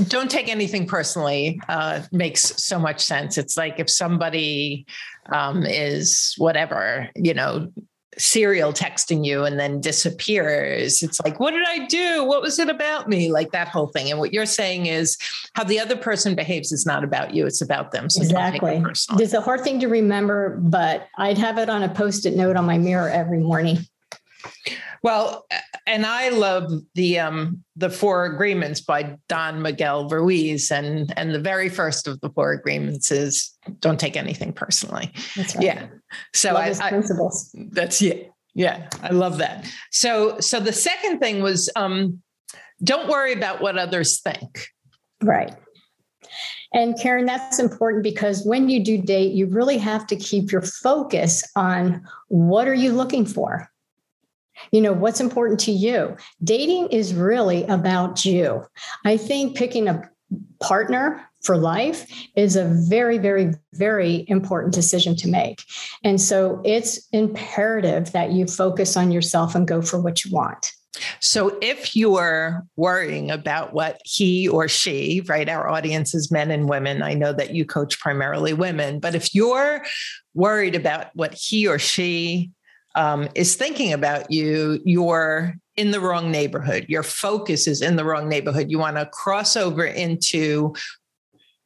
don't 0.09 0.30
take 0.30 0.49
anything 0.49 0.87
personally 0.87 1.61
uh, 1.68 2.02
makes 2.12 2.62
so 2.62 2.78
much 2.78 3.00
sense. 3.00 3.38
It's 3.38 3.56
like 3.56 3.78
if 3.78 3.88
somebody 3.88 4.87
um, 5.33 5.64
is 5.64 6.35
whatever, 6.38 7.09
you 7.14 7.35
know, 7.35 7.73
serial 8.18 8.73
texting 8.73 9.25
you 9.25 9.45
and 9.45 9.61
then 9.61 9.80
disappears. 9.80 11.02
It's 11.02 11.21
like, 11.21 11.38
what 11.38 11.50
did 11.50 11.66
I 11.66 11.87
do? 11.87 12.25
What 12.25 12.42
was 12.42 12.59
it 12.59 12.68
about 12.68 13.09
me? 13.09 13.30
Like 13.30 13.52
that 13.52 13.68
whole 13.68 13.88
thing. 13.88 14.11
And 14.11 14.18
what 14.18 14.33
you're 14.33 14.47
saying 14.47 14.87
is 14.87 15.18
how 15.52 15.64
the 15.64 15.78
other 15.78 15.97
person 15.97 16.35
behaves 16.35 16.73
is 16.73 16.87
not 16.87 17.04
about 17.04 17.35
you, 17.35 17.47
it's 17.47 17.61
about 17.61 17.92
them. 17.92 18.09
So 18.09 18.23
exactly. 18.23 18.76
It 18.76 19.21
it's 19.21 19.35
a 19.35 19.40
hard 19.40 19.62
thing 19.62 19.80
to 19.80 19.89
remember, 19.89 20.58
but 20.62 21.08
I'd 21.19 21.39
have 21.39 21.58
it 21.58 21.69
on 21.69 21.82
a 21.82 21.89
post 21.89 22.26
it 22.26 22.34
note 22.36 22.56
on 22.56 22.65
my 22.65 22.78
mirror 22.78 23.10
every 23.10 23.39
morning. 23.39 23.78
Well, 25.02 25.47
and 25.86 26.04
I 26.04 26.30
love 26.30 26.72
the 26.94 27.18
um, 27.18 27.62
the 27.76 27.90
Four 27.90 28.26
Agreements 28.26 28.80
by 28.80 29.16
Don 29.28 29.62
Miguel 29.62 30.08
Ruiz, 30.08 30.70
and 30.70 31.12
and 31.16 31.34
the 31.34 31.38
very 31.38 31.68
first 31.68 32.08
of 32.08 32.20
the 32.20 32.30
Four 32.30 32.52
Agreements 32.52 33.10
is 33.10 33.56
don't 33.80 34.00
take 34.00 34.16
anything 34.16 34.52
personally. 34.52 35.12
That's 35.36 35.54
right. 35.54 35.64
Yeah. 35.64 35.86
So 36.34 36.54
love 36.54 36.80
I, 36.80 36.88
principles. 36.88 37.54
That's 37.70 38.02
yeah, 38.02 38.14
yeah. 38.54 38.88
I 39.02 39.10
love 39.10 39.38
that. 39.38 39.70
So 39.92 40.40
so 40.40 40.58
the 40.58 40.72
second 40.72 41.20
thing 41.20 41.42
was 41.42 41.70
um, 41.76 42.20
don't 42.82 43.08
worry 43.08 43.32
about 43.32 43.60
what 43.60 43.78
others 43.78 44.20
think. 44.20 44.68
Right. 45.22 45.54
And 46.72 46.99
Karen, 47.00 47.26
that's 47.26 47.58
important 47.58 48.02
because 48.02 48.44
when 48.44 48.68
you 48.68 48.84
do 48.84 48.99
date, 48.99 49.32
you 49.32 49.46
really 49.46 49.78
have 49.78 50.06
to 50.08 50.16
keep 50.16 50.50
your 50.50 50.62
focus 50.62 51.44
on 51.54 52.02
what 52.28 52.66
are 52.66 52.75
you 52.75 52.92
looking 52.92 53.25
for? 53.25 53.70
You 54.72 54.80
know, 54.80 54.92
what's 54.92 55.20
important 55.20 55.60
to 55.60 55.72
you? 55.72 56.16
Dating 56.42 56.88
is 56.88 57.14
really 57.14 57.64
about 57.64 58.24
you. 58.24 58.64
I 59.04 59.16
think 59.16 59.56
picking 59.56 59.88
a 59.88 60.02
partner 60.60 61.22
for 61.42 61.56
life 61.56 62.06
is 62.34 62.56
a 62.56 62.64
very, 62.88 63.18
very, 63.18 63.54
very 63.74 64.24
important 64.28 64.74
decision 64.74 65.14
to 65.16 65.28
make. 65.28 65.62
And 66.02 66.20
so 66.20 66.60
it's 66.64 67.06
imperative 67.12 68.12
that 68.12 68.32
you 68.32 68.46
focus 68.46 68.96
on 68.96 69.12
yourself 69.12 69.54
and 69.54 69.66
go 69.66 69.80
for 69.80 70.00
what 70.00 70.24
you 70.24 70.32
want. 70.32 70.72
So 71.20 71.58
if 71.60 71.94
you're 71.94 72.64
worrying 72.76 73.30
about 73.30 73.72
what 73.72 74.00
he 74.04 74.48
or 74.48 74.66
she, 74.66 75.22
right, 75.26 75.48
our 75.48 75.68
audience 75.68 76.14
is 76.14 76.32
men 76.32 76.50
and 76.50 76.68
women, 76.68 77.02
I 77.02 77.14
know 77.14 77.32
that 77.32 77.54
you 77.54 77.64
coach 77.64 78.00
primarily 78.00 78.54
women, 78.54 78.98
but 78.98 79.14
if 79.14 79.34
you're 79.34 79.84
worried 80.34 80.74
about 80.74 81.08
what 81.14 81.34
he 81.34 81.66
or 81.66 81.78
she 81.78 82.50
um, 82.97 83.28
is 83.35 83.54
thinking 83.54 83.93
about 83.93 84.30
you, 84.32 84.80
you're 84.85 85.54
in 85.76 85.91
the 85.91 86.00
wrong 86.00 86.30
neighborhood. 86.30 86.87
Your 86.89 87.02
focus 87.02 87.69
is 87.69 87.82
in 87.82 87.97
the 87.97 88.04
wrong 88.04 88.28
neighborhood. 88.28 88.71
You 88.71 88.78
want 88.78 88.97
to 88.97 89.06
cross 89.06 89.54
over 89.56 89.85
into 89.85 90.75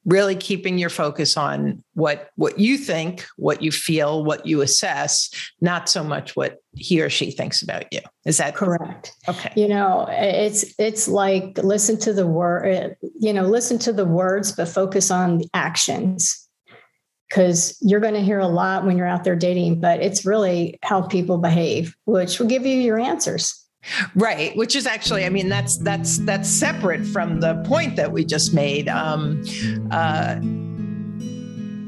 really 0.06 0.34
keeping 0.34 0.78
your 0.78 0.88
focus 0.88 1.36
on 1.36 1.84
what 1.92 2.30
what 2.36 2.58
you 2.58 2.78
think 2.78 3.26
what 3.36 3.60
you 3.60 3.70
feel 3.70 4.24
what 4.24 4.46
you 4.46 4.62
assess 4.62 5.28
not 5.60 5.90
so 5.90 6.02
much 6.02 6.34
what 6.34 6.56
he 6.74 7.02
or 7.02 7.10
she 7.10 7.30
thinks 7.30 7.60
about 7.60 7.84
you 7.92 8.00
is 8.24 8.38
that 8.38 8.54
correct 8.54 9.12
okay 9.28 9.52
you 9.56 9.68
know 9.68 10.06
it's 10.08 10.64
it's 10.78 11.06
like 11.06 11.58
listen 11.58 11.98
to 11.98 12.14
the 12.14 12.26
word 12.26 12.96
you 13.18 13.30
know 13.30 13.42
listen 13.42 13.78
to 13.78 13.92
the 13.92 14.06
words 14.06 14.52
but 14.52 14.68
focus 14.68 15.10
on 15.10 15.36
the 15.36 15.48
actions 15.52 16.48
because 17.30 17.78
you're 17.80 18.00
going 18.00 18.14
to 18.14 18.20
hear 18.20 18.40
a 18.40 18.48
lot 18.48 18.84
when 18.84 18.98
you're 18.98 19.06
out 19.06 19.22
there 19.22 19.36
dating, 19.36 19.80
but 19.80 20.00
it's 20.02 20.26
really 20.26 20.78
how 20.82 21.00
people 21.00 21.38
behave, 21.38 21.94
which 22.04 22.40
will 22.40 22.48
give 22.48 22.66
you 22.66 22.76
your 22.76 22.98
answers. 22.98 23.56
Right, 24.14 24.54
which 24.56 24.76
is 24.76 24.86
actually, 24.86 25.24
I 25.24 25.30
mean, 25.30 25.48
that's 25.48 25.78
that's 25.78 26.18
that's 26.18 26.50
separate 26.50 27.06
from 27.06 27.40
the 27.40 27.62
point 27.66 27.96
that 27.96 28.12
we 28.12 28.26
just 28.26 28.52
made. 28.52 28.90
Um, 28.90 29.42
uh, 29.90 30.38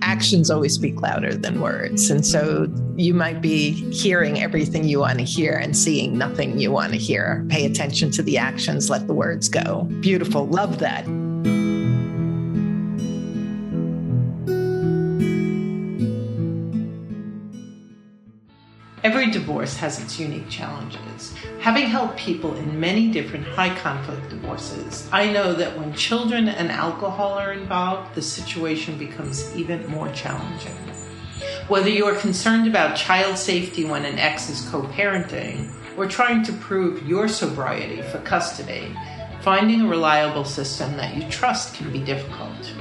actions 0.00 0.50
always 0.50 0.72
speak 0.72 1.02
louder 1.02 1.34
than 1.34 1.60
words, 1.60 2.08
and 2.08 2.24
so 2.24 2.72
you 2.96 3.12
might 3.12 3.42
be 3.42 3.72
hearing 3.92 4.40
everything 4.40 4.88
you 4.88 5.00
want 5.00 5.18
to 5.18 5.24
hear 5.24 5.52
and 5.52 5.76
seeing 5.76 6.16
nothing 6.16 6.58
you 6.58 6.72
want 6.72 6.92
to 6.92 6.98
hear. 6.98 7.44
Pay 7.50 7.66
attention 7.66 8.10
to 8.12 8.22
the 8.22 8.38
actions, 8.38 8.88
let 8.88 9.06
the 9.06 9.14
words 9.14 9.50
go. 9.50 9.82
Beautiful, 10.00 10.46
love 10.46 10.78
that. 10.78 11.04
Every 19.22 19.34
divorce 19.34 19.76
has 19.76 20.02
its 20.02 20.18
unique 20.18 20.48
challenges. 20.48 21.32
Having 21.60 21.84
helped 21.84 22.16
people 22.16 22.56
in 22.56 22.80
many 22.80 23.08
different 23.08 23.46
high 23.46 23.72
conflict 23.78 24.28
divorces, 24.30 25.08
I 25.12 25.30
know 25.30 25.52
that 25.52 25.78
when 25.78 25.94
children 25.94 26.48
and 26.48 26.72
alcohol 26.72 27.34
are 27.34 27.52
involved, 27.52 28.16
the 28.16 28.20
situation 28.22 28.98
becomes 28.98 29.56
even 29.56 29.86
more 29.86 30.10
challenging. 30.10 30.74
Whether 31.68 31.88
you 31.88 32.04
are 32.06 32.16
concerned 32.16 32.66
about 32.66 32.96
child 32.96 33.38
safety 33.38 33.84
when 33.84 34.04
an 34.04 34.18
ex 34.18 34.50
is 34.50 34.68
co 34.68 34.82
parenting, 34.82 35.70
or 35.96 36.08
trying 36.08 36.42
to 36.42 36.52
prove 36.54 37.06
your 37.06 37.28
sobriety 37.28 38.02
for 38.02 38.18
custody, 38.22 38.92
finding 39.42 39.82
a 39.82 39.88
reliable 39.88 40.44
system 40.44 40.96
that 40.96 41.14
you 41.16 41.30
trust 41.30 41.76
can 41.76 41.92
be 41.92 42.00
difficult. 42.00 42.72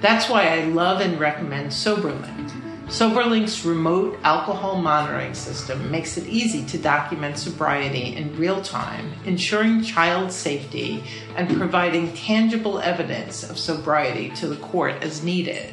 That's 0.00 0.30
why 0.30 0.48
I 0.48 0.64
love 0.64 1.02
and 1.02 1.20
recommend 1.20 1.72
SoberLink. 1.72 2.43
SoberLink's 2.86 3.64
remote 3.64 4.18
alcohol 4.24 4.76
monitoring 4.76 5.32
system 5.32 5.90
makes 5.90 6.18
it 6.18 6.26
easy 6.26 6.64
to 6.66 6.78
document 6.78 7.38
sobriety 7.38 8.14
in 8.14 8.36
real 8.36 8.60
time, 8.60 9.10
ensuring 9.24 9.82
child 9.82 10.30
safety 10.30 11.02
and 11.34 11.56
providing 11.56 12.12
tangible 12.12 12.78
evidence 12.80 13.42
of 13.42 13.58
sobriety 13.58 14.28
to 14.36 14.46
the 14.46 14.56
court 14.56 15.02
as 15.02 15.24
needed. 15.24 15.72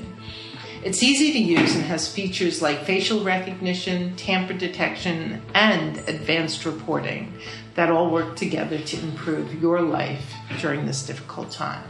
It's 0.83 1.03
easy 1.03 1.33
to 1.33 1.37
use 1.37 1.75
and 1.75 1.83
has 1.83 2.11
features 2.11 2.61
like 2.61 2.85
facial 2.85 3.23
recognition, 3.23 4.15
tamper 4.15 4.53
detection, 4.53 5.41
and 5.53 5.97
advanced 6.07 6.65
reporting 6.65 7.33
that 7.75 7.91
all 7.91 8.09
work 8.09 8.37
together 8.37 8.79
to 8.79 8.99
improve 8.99 9.61
your 9.61 9.81
life 9.81 10.33
during 10.59 10.85
this 10.85 11.05
difficult 11.05 11.51
time. 11.51 11.83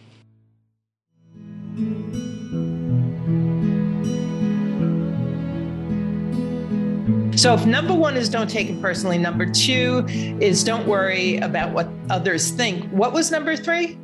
So, 7.39 7.55
if 7.55 7.65
number 7.67 7.95
one 7.95 8.17
is 8.17 8.29
don't 8.29 8.51
take 8.51 8.69
it 8.69 8.83
personally, 8.83 9.17
number 9.17 9.47
two 9.47 10.05
is 10.09 10.65
don't 10.65 10.89
worry 10.89 11.37
about 11.37 11.73
what 11.73 11.89
others 12.11 12.51
think. 12.51 12.91
What 12.91 13.13
was 13.13 13.31
number 13.31 13.55
three? 13.55 13.97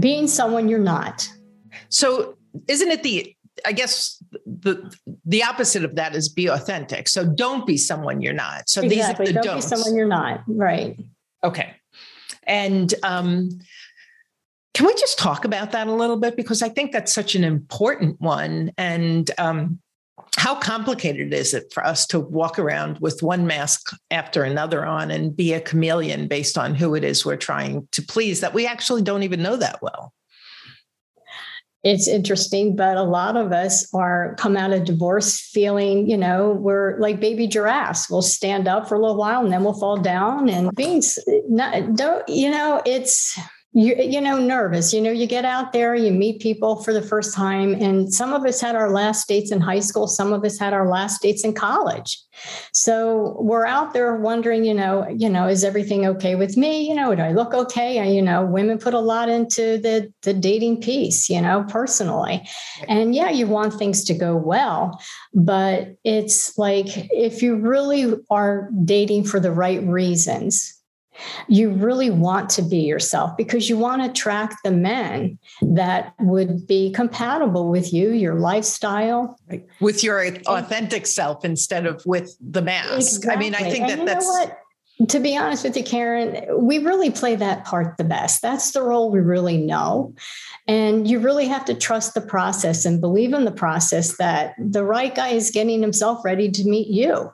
Being 0.00 0.26
someone 0.26 0.66
you're 0.66 0.78
not. 0.78 1.28
So, 1.90 2.38
isn't 2.68 2.90
it 2.90 3.02
the 3.02 3.36
I 3.66 3.72
guess 3.72 4.24
the 4.46 4.96
the 5.26 5.42
opposite 5.42 5.84
of 5.84 5.96
that 5.96 6.14
is 6.14 6.30
be 6.30 6.46
authentic. 6.46 7.08
So 7.08 7.26
don't 7.26 7.66
be 7.66 7.76
someone 7.76 8.22
you're 8.22 8.32
not. 8.32 8.70
So 8.70 8.80
exactly. 8.80 9.26
these 9.26 9.34
are 9.34 9.34
the 9.34 9.34
don't 9.34 9.44
don'ts. 9.44 9.66
be 9.66 9.76
someone 9.76 9.94
you're 9.94 10.08
not. 10.08 10.42
Right. 10.46 10.98
Okay. 11.44 11.74
And 12.44 12.94
um, 13.02 13.50
can 14.72 14.86
we 14.86 14.94
just 14.94 15.18
talk 15.18 15.44
about 15.44 15.72
that 15.72 15.86
a 15.86 15.92
little 15.92 16.16
bit 16.16 16.34
because 16.34 16.62
I 16.62 16.70
think 16.70 16.92
that's 16.92 17.12
such 17.12 17.34
an 17.34 17.44
important 17.44 18.18
one. 18.22 18.72
And 18.78 19.30
um, 19.36 19.80
how 20.36 20.54
complicated 20.54 21.34
is 21.34 21.54
it 21.54 21.72
for 21.72 21.84
us 21.84 22.06
to 22.06 22.20
walk 22.20 22.58
around 22.58 22.98
with 23.00 23.22
one 23.22 23.46
mask 23.46 23.94
after 24.10 24.42
another 24.42 24.86
on 24.86 25.10
and 25.10 25.36
be 25.36 25.52
a 25.52 25.60
chameleon 25.60 26.28
based 26.28 26.56
on 26.56 26.74
who 26.74 26.94
it 26.94 27.04
is 27.04 27.24
we're 27.24 27.36
trying 27.36 27.86
to 27.92 28.02
please 28.02 28.40
that 28.40 28.54
we 28.54 28.66
actually 28.66 29.02
don't 29.02 29.22
even 29.22 29.42
know 29.42 29.56
that 29.56 29.82
well? 29.82 30.12
it's 31.82 32.06
interesting, 32.06 32.76
but 32.76 32.96
a 32.96 33.02
lot 33.02 33.36
of 33.36 33.52
us 33.52 33.92
are 33.94 34.34
come 34.38 34.56
out 34.56 34.72
of 34.72 34.84
divorce 34.84 35.40
feeling, 35.40 36.10
you 36.10 36.16
know, 36.16 36.50
we're 36.50 36.98
like 36.98 37.20
baby 37.20 37.46
giraffes. 37.46 38.10
We'll 38.10 38.20
stand 38.20 38.68
up 38.68 38.86
for 38.86 38.96
a 38.96 39.00
little 39.00 39.16
while 39.16 39.42
and 39.42 39.52
then 39.52 39.64
we'll 39.64 39.78
fall 39.78 39.96
down. 39.96 40.50
And 40.50 40.74
being, 40.74 41.02
not, 41.48 41.94
don't, 41.94 42.28
you 42.28 42.50
know, 42.50 42.82
it's 42.84 43.38
you, 43.72 43.94
you 43.94 44.20
know 44.20 44.36
nervous. 44.36 44.92
You 44.92 45.00
know 45.00 45.12
you 45.12 45.26
get 45.26 45.44
out 45.44 45.72
there 45.72 45.94
you 45.94 46.10
meet 46.10 46.40
people 46.40 46.82
for 46.82 46.92
the 46.92 47.02
first 47.02 47.34
time 47.34 47.72
and 47.74 48.12
some 48.12 48.32
of 48.32 48.44
us 48.44 48.60
had 48.60 48.74
our 48.74 48.90
last 48.90 49.28
dates 49.28 49.52
in 49.52 49.60
high 49.60 49.78
school 49.78 50.08
some 50.08 50.32
of 50.32 50.44
us 50.44 50.58
had 50.58 50.72
our 50.72 50.88
last 50.88 51.22
dates 51.22 51.44
in 51.44 51.54
college. 51.54 52.18
So 52.72 53.36
we're 53.40 53.66
out 53.66 53.92
there 53.92 54.16
wondering 54.16 54.64
you 54.64 54.74
know 54.74 55.06
you 55.08 55.28
know 55.28 55.46
is 55.46 55.62
everything 55.62 56.04
okay 56.06 56.34
with 56.34 56.56
me? 56.56 56.88
You 56.88 56.96
know 56.96 57.14
do 57.14 57.22
i 57.22 57.30
look 57.30 57.54
okay? 57.54 57.98
And, 57.98 58.12
you 58.12 58.22
know 58.22 58.44
women 58.44 58.78
put 58.78 58.94
a 58.94 58.98
lot 58.98 59.28
into 59.28 59.78
the 59.78 60.12
the 60.22 60.34
dating 60.34 60.80
piece 60.80 61.30
you 61.30 61.40
know 61.40 61.64
personally. 61.68 62.48
And 62.88 63.14
yeah 63.14 63.30
you 63.30 63.46
want 63.46 63.74
things 63.74 64.02
to 64.04 64.14
go 64.14 64.34
well 64.34 65.00
but 65.32 65.94
it's 66.02 66.58
like 66.58 66.88
if 67.12 67.40
you 67.40 67.54
really 67.54 68.14
are 68.30 68.68
dating 68.84 69.24
for 69.24 69.38
the 69.38 69.52
right 69.52 69.82
reasons 69.84 70.79
you 71.48 71.70
really 71.70 72.10
want 72.10 72.50
to 72.50 72.62
be 72.62 72.78
yourself 72.78 73.36
because 73.36 73.68
you 73.68 73.76
want 73.76 74.02
to 74.02 74.10
attract 74.10 74.56
the 74.64 74.70
men 74.70 75.38
that 75.62 76.14
would 76.20 76.66
be 76.66 76.92
compatible 76.92 77.68
with 77.68 77.92
you, 77.92 78.10
your 78.10 78.34
lifestyle, 78.34 79.38
with 79.80 80.02
your 80.04 80.24
authentic 80.46 81.06
self 81.06 81.44
instead 81.44 81.86
of 81.86 82.02
with 82.06 82.36
the 82.40 82.62
mask. 82.62 83.16
Exactly. 83.16 83.30
I 83.30 83.36
mean, 83.36 83.54
I 83.54 83.70
think 83.70 83.88
and 83.88 84.00
that 84.00 84.06
that's. 84.06 84.50
To 85.08 85.18
be 85.18 85.34
honest 85.34 85.64
with 85.64 85.74
you, 85.78 85.82
Karen, 85.82 86.44
we 86.58 86.76
really 86.76 87.10
play 87.10 87.34
that 87.34 87.64
part 87.64 87.96
the 87.96 88.04
best. 88.04 88.42
That's 88.42 88.72
the 88.72 88.82
role 88.82 89.10
we 89.10 89.20
really 89.20 89.56
know. 89.56 90.14
And 90.68 91.08
you 91.08 91.20
really 91.20 91.48
have 91.48 91.64
to 91.64 91.74
trust 91.74 92.12
the 92.12 92.20
process 92.20 92.84
and 92.84 93.00
believe 93.00 93.32
in 93.32 93.46
the 93.46 93.50
process 93.50 94.18
that 94.18 94.54
the 94.58 94.84
right 94.84 95.14
guy 95.14 95.28
is 95.28 95.50
getting 95.50 95.80
himself 95.80 96.22
ready 96.22 96.50
to 96.50 96.64
meet 96.68 96.88
you. 96.88 97.32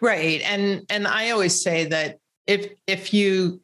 Right. 0.00 0.40
And 0.42 0.86
and 0.88 1.06
I 1.06 1.30
always 1.30 1.60
say 1.60 1.86
that 1.86 2.18
if 2.46 2.72
if 2.86 3.14
you 3.14 3.60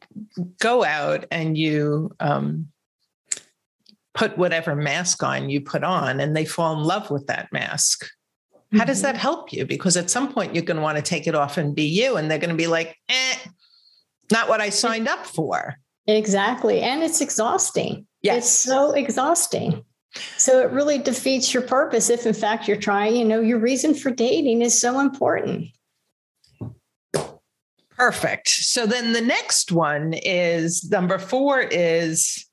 go 0.59 0.83
out 0.83 1.25
and 1.31 1.57
you 1.57 2.11
um, 2.19 2.67
put 4.13 4.37
whatever 4.37 4.75
mask 4.75 5.23
on 5.23 5.49
you 5.49 5.61
put 5.61 5.83
on 5.83 6.19
and 6.19 6.35
they 6.35 6.45
fall 6.45 6.77
in 6.77 6.83
love 6.83 7.11
with 7.11 7.27
that 7.27 7.51
mask 7.51 8.09
how 8.77 8.85
does 8.85 9.01
that 9.01 9.15
mm-hmm. 9.15 9.21
help 9.21 9.51
you? 9.51 9.65
Because 9.65 9.97
at 9.97 10.09
some 10.09 10.31
point 10.31 10.53
you're 10.53 10.63
going 10.63 10.77
to 10.77 10.83
want 10.83 10.97
to 10.97 11.01
take 11.03 11.27
it 11.27 11.35
off 11.35 11.57
and 11.57 11.75
be 11.75 11.85
you 11.85 12.17
and 12.17 12.29
they're 12.29 12.37
going 12.37 12.51
to 12.51 12.55
be 12.55 12.67
like 12.67 12.95
eh, 13.09 13.35
not 14.31 14.47
what 14.47 14.61
i 14.61 14.69
signed 14.69 15.07
up 15.07 15.25
for. 15.25 15.75
Exactly 16.07 16.81
and 16.81 17.01
it's 17.01 17.21
exhausting. 17.21 18.05
Yes. 18.21 18.37
it's 18.37 18.49
so 18.49 18.91
exhausting. 18.91 19.83
So 20.37 20.61
it 20.61 20.71
really 20.71 20.97
defeats 20.97 21.53
your 21.53 21.63
purpose 21.63 22.09
if 22.09 22.25
in 22.25 22.33
fact 22.33 22.67
you're 22.67 22.77
trying 22.77 23.15
you 23.15 23.25
know 23.25 23.41
your 23.41 23.59
reason 23.59 23.93
for 23.93 24.11
dating 24.11 24.61
is 24.61 24.79
so 24.79 24.99
important 24.99 25.67
Perfect. 27.99 28.47
So 28.47 28.85
then 28.85 29.11
the 29.11 29.19
next 29.19 29.73
one 29.73 30.13
is 30.13 30.89
number 30.89 31.19
four 31.19 31.59
is 31.59 32.45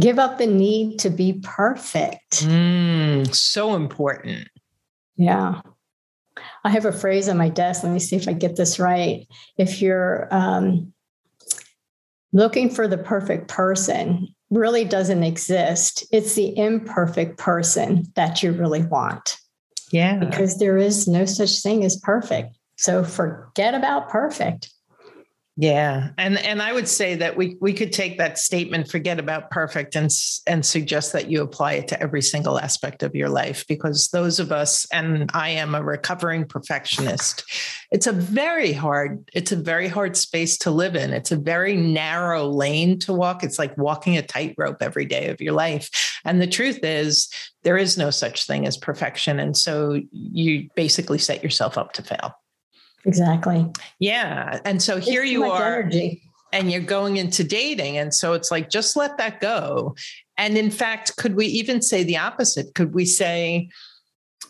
give 0.00 0.18
up 0.18 0.38
the 0.38 0.46
need 0.46 0.98
to 1.00 1.10
be 1.10 1.38
perfect. 1.42 2.46
Mm, 2.46 3.34
so 3.34 3.74
important. 3.74 4.48
Yeah. 5.16 5.60
I 6.64 6.70
have 6.70 6.86
a 6.86 6.92
phrase 6.92 7.28
on 7.28 7.36
my 7.36 7.50
desk. 7.50 7.84
Let 7.84 7.92
me 7.92 7.98
see 7.98 8.16
if 8.16 8.26
I 8.26 8.32
get 8.32 8.56
this 8.56 8.78
right. 8.78 9.28
If 9.58 9.82
you're 9.82 10.26
um, 10.30 10.94
looking 12.32 12.70
for 12.70 12.88
the 12.88 12.96
perfect 12.96 13.48
person, 13.48 14.28
really 14.48 14.86
doesn't 14.86 15.24
exist. 15.24 16.06
It's 16.10 16.36
the 16.36 16.56
imperfect 16.56 17.36
person 17.36 18.06
that 18.14 18.42
you 18.42 18.52
really 18.52 18.82
want. 18.82 19.36
Yeah. 19.92 20.16
Because 20.16 20.58
there 20.58 20.78
is 20.78 21.06
no 21.06 21.26
such 21.26 21.62
thing 21.62 21.84
as 21.84 22.00
perfect. 22.00 22.57
So 22.78 23.04
forget 23.04 23.74
about 23.74 24.08
perfect. 24.08 24.72
Yeah, 25.60 26.10
and 26.16 26.38
and 26.38 26.62
I 26.62 26.72
would 26.72 26.86
say 26.86 27.16
that 27.16 27.36
we 27.36 27.56
we 27.60 27.72
could 27.72 27.92
take 27.92 28.18
that 28.18 28.38
statement, 28.38 28.88
forget 28.88 29.18
about 29.18 29.50
perfect, 29.50 29.96
and 29.96 30.08
and 30.46 30.64
suggest 30.64 31.12
that 31.12 31.28
you 31.28 31.42
apply 31.42 31.72
it 31.72 31.88
to 31.88 32.00
every 32.00 32.22
single 32.22 32.60
aspect 32.60 33.02
of 33.02 33.16
your 33.16 33.28
life, 33.28 33.66
because 33.66 34.10
those 34.10 34.38
of 34.38 34.52
us, 34.52 34.86
and 34.92 35.28
I 35.34 35.48
am 35.48 35.74
a 35.74 35.82
recovering 35.82 36.46
perfectionist. 36.46 37.42
It's 37.90 38.06
a 38.06 38.12
very 38.12 38.72
hard, 38.72 39.28
it's 39.34 39.50
a 39.50 39.56
very 39.56 39.88
hard 39.88 40.16
space 40.16 40.58
to 40.58 40.70
live 40.70 40.94
in. 40.94 41.12
It's 41.12 41.32
a 41.32 41.36
very 41.36 41.76
narrow 41.76 42.46
lane 42.46 43.00
to 43.00 43.12
walk. 43.12 43.42
It's 43.42 43.58
like 43.58 43.76
walking 43.76 44.16
a 44.16 44.22
tightrope 44.22 44.80
every 44.80 45.06
day 45.06 45.30
of 45.30 45.40
your 45.40 45.54
life. 45.54 45.90
And 46.24 46.40
the 46.40 46.46
truth 46.46 46.78
is, 46.84 47.28
there 47.64 47.78
is 47.78 47.98
no 47.98 48.10
such 48.10 48.46
thing 48.46 48.64
as 48.64 48.76
perfection, 48.76 49.40
and 49.40 49.56
so 49.56 50.00
you 50.12 50.68
basically 50.76 51.18
set 51.18 51.42
yourself 51.42 51.76
up 51.76 51.94
to 51.94 52.02
fail. 52.04 52.36
Exactly. 53.08 53.66
Yeah. 53.98 54.60
And 54.64 54.80
so 54.80 54.98
here 54.98 55.22
it's 55.22 55.32
you 55.32 55.44
are. 55.44 55.80
Energy. 55.80 56.22
And 56.50 56.70
you're 56.70 56.80
going 56.80 57.18
into 57.18 57.44
dating. 57.44 57.98
And 57.98 58.14
so 58.14 58.32
it's 58.32 58.50
like, 58.50 58.70
just 58.70 58.96
let 58.96 59.18
that 59.18 59.40
go. 59.40 59.94
And 60.38 60.56
in 60.56 60.70
fact, 60.70 61.16
could 61.16 61.34
we 61.34 61.46
even 61.46 61.82
say 61.82 62.04
the 62.04 62.16
opposite? 62.16 62.74
Could 62.74 62.94
we 62.94 63.04
say, 63.04 63.68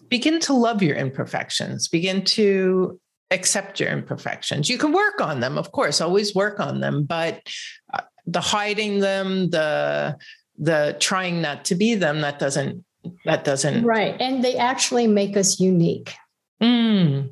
begin 0.08 0.38
to 0.40 0.52
love 0.52 0.82
your 0.82 0.96
imperfections, 0.96 1.88
begin 1.88 2.24
to 2.24 3.00
accept 3.30 3.80
your 3.80 3.90
imperfections? 3.90 4.68
You 4.68 4.78
can 4.78 4.92
work 4.92 5.20
on 5.20 5.40
them, 5.40 5.58
of 5.58 5.72
course, 5.72 6.00
always 6.00 6.34
work 6.34 6.60
on 6.60 6.80
them, 6.80 7.04
but 7.04 7.42
uh, 7.92 8.02
the 8.26 8.40
hiding 8.40 9.00
them, 9.00 9.50
the 9.50 10.16
the 10.58 10.96
trying 10.98 11.40
not 11.40 11.64
to 11.66 11.74
be 11.74 11.94
them, 11.94 12.20
that 12.20 12.38
doesn't 12.38 12.84
that 13.24 13.44
doesn't 13.44 13.84
right. 13.84 14.16
And 14.20 14.44
they 14.44 14.56
actually 14.56 15.06
make 15.06 15.36
us 15.36 15.60
unique. 15.60 16.14
Mm. 16.62 17.30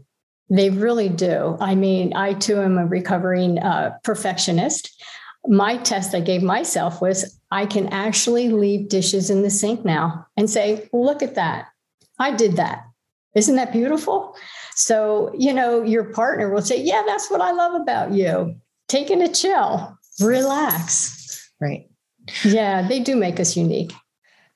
They 0.48 0.70
really 0.70 1.08
do. 1.08 1.56
I 1.60 1.74
mean, 1.74 2.14
I 2.14 2.34
too 2.34 2.60
am 2.60 2.78
a 2.78 2.86
recovering 2.86 3.58
uh, 3.58 3.98
perfectionist. 4.04 5.02
My 5.46 5.76
test 5.78 6.14
I 6.14 6.20
gave 6.20 6.42
myself 6.42 7.00
was 7.00 7.38
I 7.50 7.66
can 7.66 7.88
actually 7.88 8.48
leave 8.48 8.88
dishes 8.88 9.30
in 9.30 9.42
the 9.42 9.50
sink 9.50 9.84
now 9.84 10.26
and 10.36 10.48
say, 10.48 10.88
look 10.92 11.22
at 11.22 11.34
that. 11.34 11.68
I 12.18 12.32
did 12.32 12.56
that. 12.56 12.84
Isn't 13.34 13.56
that 13.56 13.72
beautiful? 13.72 14.34
So, 14.74 15.32
you 15.36 15.52
know, 15.52 15.82
your 15.82 16.04
partner 16.04 16.50
will 16.50 16.62
say, 16.62 16.80
yeah, 16.80 17.02
that's 17.06 17.30
what 17.30 17.40
I 17.40 17.52
love 17.52 17.80
about 17.80 18.12
you. 18.12 18.56
Taking 18.88 19.22
a 19.22 19.32
chill, 19.32 19.96
relax. 20.20 21.50
Right. 21.60 21.88
Yeah, 22.44 22.86
they 22.86 23.00
do 23.00 23.14
make 23.14 23.38
us 23.38 23.56
unique. 23.56 23.92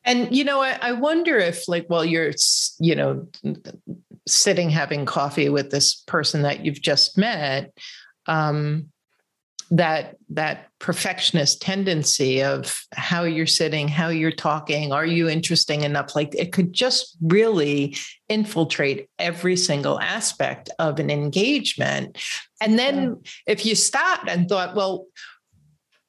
And 0.05 0.35
you 0.35 0.45
know, 0.45 0.63
I, 0.63 0.79
I, 0.81 0.93
wonder 0.93 1.37
if, 1.37 1.69
like, 1.69 1.87
while 1.89 2.05
you're, 2.05 2.33
you 2.79 2.95
know, 2.95 3.29
sitting 4.27 4.71
having 4.71 5.05
coffee 5.07 5.49
with 5.49 5.71
this 5.71 5.95
person 6.07 6.43
that 6.43 6.65
you've 6.65 6.81
just 6.81 7.19
met, 7.19 7.73
um, 8.27 8.91
that 9.71 10.17
that 10.29 10.69
perfectionist 10.81 11.63
tendency 11.63 12.43
of 12.43 12.85
how 12.93 13.23
you're 13.23 13.47
sitting 13.47 13.87
how 13.87 14.09
you're 14.09 14.33
talking 14.33 14.93
are 14.93 15.07
you 15.07 15.29
interesting 15.29 15.85
enough 15.85 16.17
like 16.17 16.35
it 16.35 16.53
could 16.53 16.73
just 16.73 17.17
really 17.23 17.97
infiltrate 18.29 19.09
every 19.21 19.57
single 19.57 20.01
aspect 20.01 20.71
of 20.81 20.99
an 20.99 21.09
engagement 21.09 22.19
and 22.61 22.79
then 22.79 23.17
yeah. 23.25 23.31
if 23.47 23.65
you 23.65 23.77
stopped 23.77 24.29
and 24.29 24.49
thought 24.49 24.75
well 24.75 25.07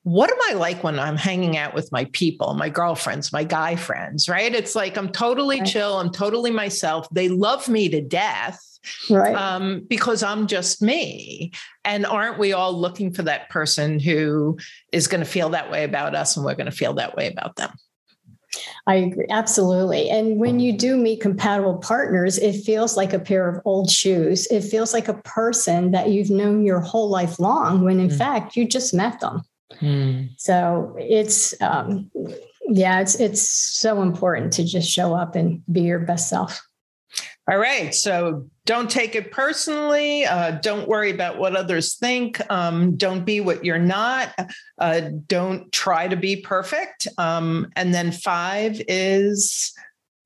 what 0.04 0.32
am 0.32 0.38
I 0.50 0.54
like 0.54 0.84
when 0.84 1.00
I'm 1.00 1.18
hanging 1.18 1.58
out 1.58 1.76
with 1.76 1.92
my 1.92 2.06
people, 2.06 2.54
my 2.56 2.70
girlfriends, 2.70 3.32
my 3.32 3.44
guy 3.44 3.76
friends, 3.76 4.28
right? 4.28 4.54
It's 4.54 4.76
like 4.76 4.98
I'm 4.98 5.12
totally 5.12 5.60
right. 5.60 5.68
chill, 5.68 6.00
I'm 6.00 6.12
totally 6.12 6.52
myself. 6.52 7.08
They 7.12 7.30
love 7.30 7.70
me 7.70 7.90
to 7.90 8.02
death 8.02 8.60
right 9.10 9.36
um, 9.36 9.86
because 9.88 10.24
i'm 10.24 10.48
just 10.48 10.82
me 10.82 11.52
and 11.86 12.06
aren't 12.06 12.40
we 12.40 12.52
all 12.52 12.74
looking 12.74 13.14
for 13.14 13.22
that 13.22 13.50
person 13.50 14.00
who 14.00 14.58
is 14.92 15.08
going 15.08 15.24
to 15.24 15.30
feel 15.30 15.50
that 15.50 15.70
way 15.70 15.84
about 15.84 16.16
us 16.16 16.36
and 16.36 16.46
we're 16.46 16.56
going 16.56 16.66
to 16.66 16.72
feel 16.72 16.94
that 16.94 17.16
way 17.16 17.28
about 17.28 17.56
them 17.58 17.72
I 18.86 18.96
agree, 18.96 19.28
absolutely. 19.30 20.10
And 20.10 20.38
when 20.38 20.60
you 20.60 20.78
do 20.78 20.98
meet 20.98 21.22
compatible 21.22 21.78
partners, 21.78 22.38
it 22.38 22.54
feels 22.64 22.98
like 22.98 23.14
a 23.14 23.20
pair 23.20 23.48
of 23.48 23.62
old 23.64 23.90
shoes. 23.90 24.46
It 24.48 24.62
feels 24.62 24.94
like 24.94 25.08
a 25.08 25.14
person 25.14 25.92
that 25.92 26.10
you've 26.10 26.30
known 26.30 26.66
your 26.66 26.82
whole 26.82 27.10
life 27.10 27.40
long, 27.40 27.86
when 27.86 28.02
in 28.02 28.10
mm. 28.10 28.18
fact 28.18 28.58
you 28.58 28.68
just 28.68 28.94
met 28.94 29.22
them. 29.22 29.44
Mm. 29.80 30.30
So 30.38 30.96
it's, 31.00 31.60
um, 31.62 32.12
yeah, 32.68 33.02
it's 33.02 33.20
it's 33.20 33.42
so 33.42 34.02
important 34.02 34.54
to 34.54 34.64
just 34.64 34.90
show 34.90 35.14
up 35.14 35.36
and 35.36 35.62
be 35.72 35.82
your 35.82 36.00
best 36.00 36.30
self. 36.30 36.62
All 37.50 37.58
right. 37.58 37.94
So 37.94 38.48
don't 38.66 38.90
take 38.90 39.16
it 39.16 39.32
personally. 39.32 40.26
Uh, 40.26 40.52
don't 40.52 40.88
worry 40.88 41.10
about 41.10 41.38
what 41.38 41.56
others 41.56 41.96
think. 41.96 42.40
Um, 42.52 42.96
don't 42.96 43.26
be 43.26 43.42
what 43.42 43.66
you're 43.66 43.80
not. 43.80 44.34
Uh, 44.78 45.02
don't 45.28 45.70
try 45.72 46.08
to 46.08 46.16
be 46.16 46.38
perfect. 46.38 47.08
Um, 47.18 47.68
and 47.76 47.94
then 47.94 48.12
five 48.12 48.80
is 48.88 49.74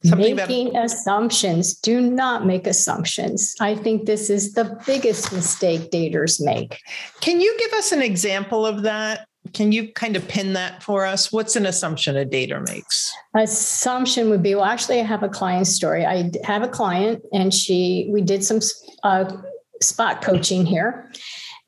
something 0.03 0.36
making 0.36 0.69
about- 0.71 0.86
assumptions. 0.86 1.75
Do 1.75 2.01
not 2.01 2.45
make 2.45 2.67
assumptions. 2.67 3.55
I 3.60 3.75
think 3.75 4.05
this 4.05 4.29
is 4.29 4.53
the 4.53 4.79
biggest 4.86 5.31
mistake 5.31 5.89
daters 5.91 6.39
make. 6.43 6.79
Can 7.21 7.39
you 7.39 7.55
give 7.58 7.73
us 7.73 7.91
an 7.91 8.01
example 8.01 8.65
of 8.65 8.84
that? 8.84 9.25
Can 9.53 9.71
you 9.71 9.91
kind 9.93 10.15
of 10.15 10.27
pin 10.27 10.53
that 10.53 10.84
for 10.84 11.05
us? 11.05 11.31
What's 11.31 11.55
an 11.55 11.65
assumption 11.65 12.17
a 12.17 12.25
dater 12.25 12.65
makes? 12.67 13.12
Assumption 13.36 14.29
would 14.29 14.43
be 14.43 14.55
well, 14.55 14.65
actually, 14.65 14.99
I 14.99 15.03
have 15.03 15.23
a 15.23 15.29
client 15.29 15.67
story. 15.67 16.05
I 16.05 16.31
have 16.43 16.63
a 16.63 16.67
client, 16.67 17.23
and 17.31 17.53
she, 17.53 18.10
we 18.12 18.21
did 18.21 18.43
some 18.43 18.60
uh, 19.03 19.31
spot 19.81 20.21
coaching 20.21 20.65
here. 20.65 21.12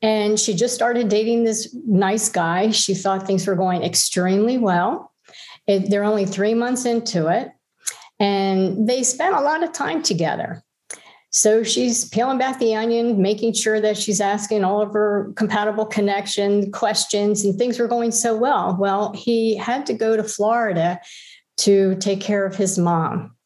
And 0.00 0.38
she 0.38 0.54
just 0.54 0.74
started 0.74 1.08
dating 1.08 1.44
this 1.44 1.74
nice 1.86 2.28
guy. 2.28 2.70
She 2.70 2.94
thought 2.94 3.26
things 3.26 3.46
were 3.46 3.56
going 3.56 3.82
extremely 3.82 4.56
well. 4.56 5.12
It, 5.66 5.90
they're 5.90 6.04
only 6.04 6.24
three 6.24 6.54
months 6.54 6.84
into 6.84 7.28
it. 7.28 7.50
And 8.20 8.88
they 8.88 9.02
spent 9.02 9.34
a 9.34 9.40
lot 9.40 9.62
of 9.62 9.72
time 9.72 10.02
together. 10.02 10.62
So 11.30 11.62
she's 11.62 12.08
peeling 12.08 12.38
back 12.38 12.58
the 12.58 12.74
onion, 12.74 13.20
making 13.20 13.52
sure 13.52 13.80
that 13.80 13.98
she's 13.98 14.20
asking 14.20 14.64
all 14.64 14.80
of 14.80 14.92
her 14.94 15.32
compatible 15.36 15.84
connection 15.84 16.72
questions, 16.72 17.44
and 17.44 17.56
things 17.56 17.78
were 17.78 17.88
going 17.88 18.12
so 18.12 18.34
well. 18.34 18.76
Well, 18.78 19.12
he 19.12 19.56
had 19.56 19.84
to 19.86 19.94
go 19.94 20.16
to 20.16 20.24
Florida 20.24 21.00
to 21.58 21.96
take 21.96 22.20
care 22.20 22.46
of 22.46 22.56
his 22.56 22.78
mom. 22.78 23.36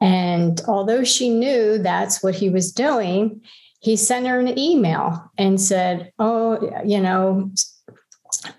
And 0.00 0.60
although 0.66 1.04
she 1.04 1.28
knew 1.28 1.78
that's 1.78 2.22
what 2.22 2.34
he 2.34 2.50
was 2.50 2.72
doing, 2.72 3.40
he 3.80 3.96
sent 3.96 4.26
her 4.26 4.38
an 4.38 4.58
email 4.58 5.30
and 5.38 5.60
said, 5.60 6.12
Oh, 6.18 6.70
you 6.84 7.00
know, 7.00 7.50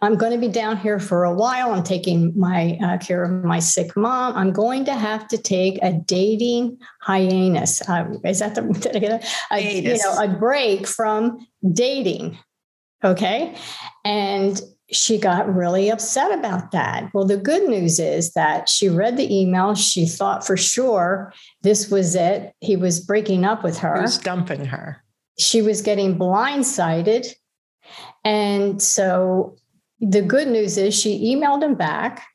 I'm 0.01 0.15
going 0.15 0.31
to 0.31 0.37
be 0.37 0.47
down 0.47 0.77
here 0.77 0.99
for 0.99 1.23
a 1.23 1.33
while. 1.33 1.71
I'm 1.71 1.83
taking 1.83 2.37
my 2.37 2.77
uh, 2.83 2.97
care 2.97 3.23
of 3.23 3.43
my 3.43 3.59
sick 3.59 3.95
mom. 3.95 4.35
I'm 4.35 4.51
going 4.51 4.85
to 4.85 4.93
have 4.93 5.27
to 5.29 5.37
take 5.37 5.79
a 5.81 5.93
dating 5.93 6.77
hiatus. 7.01 7.87
Uh, 7.87 8.05
is 8.23 8.39
that 8.39 8.55
the 8.55 9.21
a, 9.51 9.81
you 9.81 9.97
know 9.97 10.17
a 10.19 10.27
break 10.27 10.87
from 10.87 11.45
dating? 11.71 12.37
Okay, 13.03 13.55
and 14.05 14.61
she 14.91 15.17
got 15.17 15.53
really 15.53 15.89
upset 15.89 16.37
about 16.37 16.71
that. 16.71 17.09
Well, 17.13 17.25
the 17.25 17.37
good 17.37 17.67
news 17.67 17.99
is 17.99 18.33
that 18.33 18.69
she 18.69 18.89
read 18.89 19.17
the 19.17 19.33
email. 19.33 19.75
She 19.75 20.05
thought 20.05 20.45
for 20.45 20.55
sure 20.55 21.33
this 21.61 21.89
was 21.89 22.15
it. 22.15 22.53
He 22.59 22.75
was 22.75 22.99
breaking 22.99 23.43
up 23.43 23.63
with 23.63 23.79
her. 23.79 23.95
He 23.95 24.01
was 24.01 24.17
dumping 24.17 24.65
her. 24.65 25.03
She 25.39 25.61
was 25.61 25.81
getting 25.81 26.17
blindsided. 26.17 27.27
And 28.23 28.81
so 28.81 29.57
the 30.09 30.21
good 30.21 30.47
news 30.47 30.77
is 30.77 30.93
she 30.93 31.33
emailed 31.33 31.63
him 31.63 31.75
back 31.75 32.25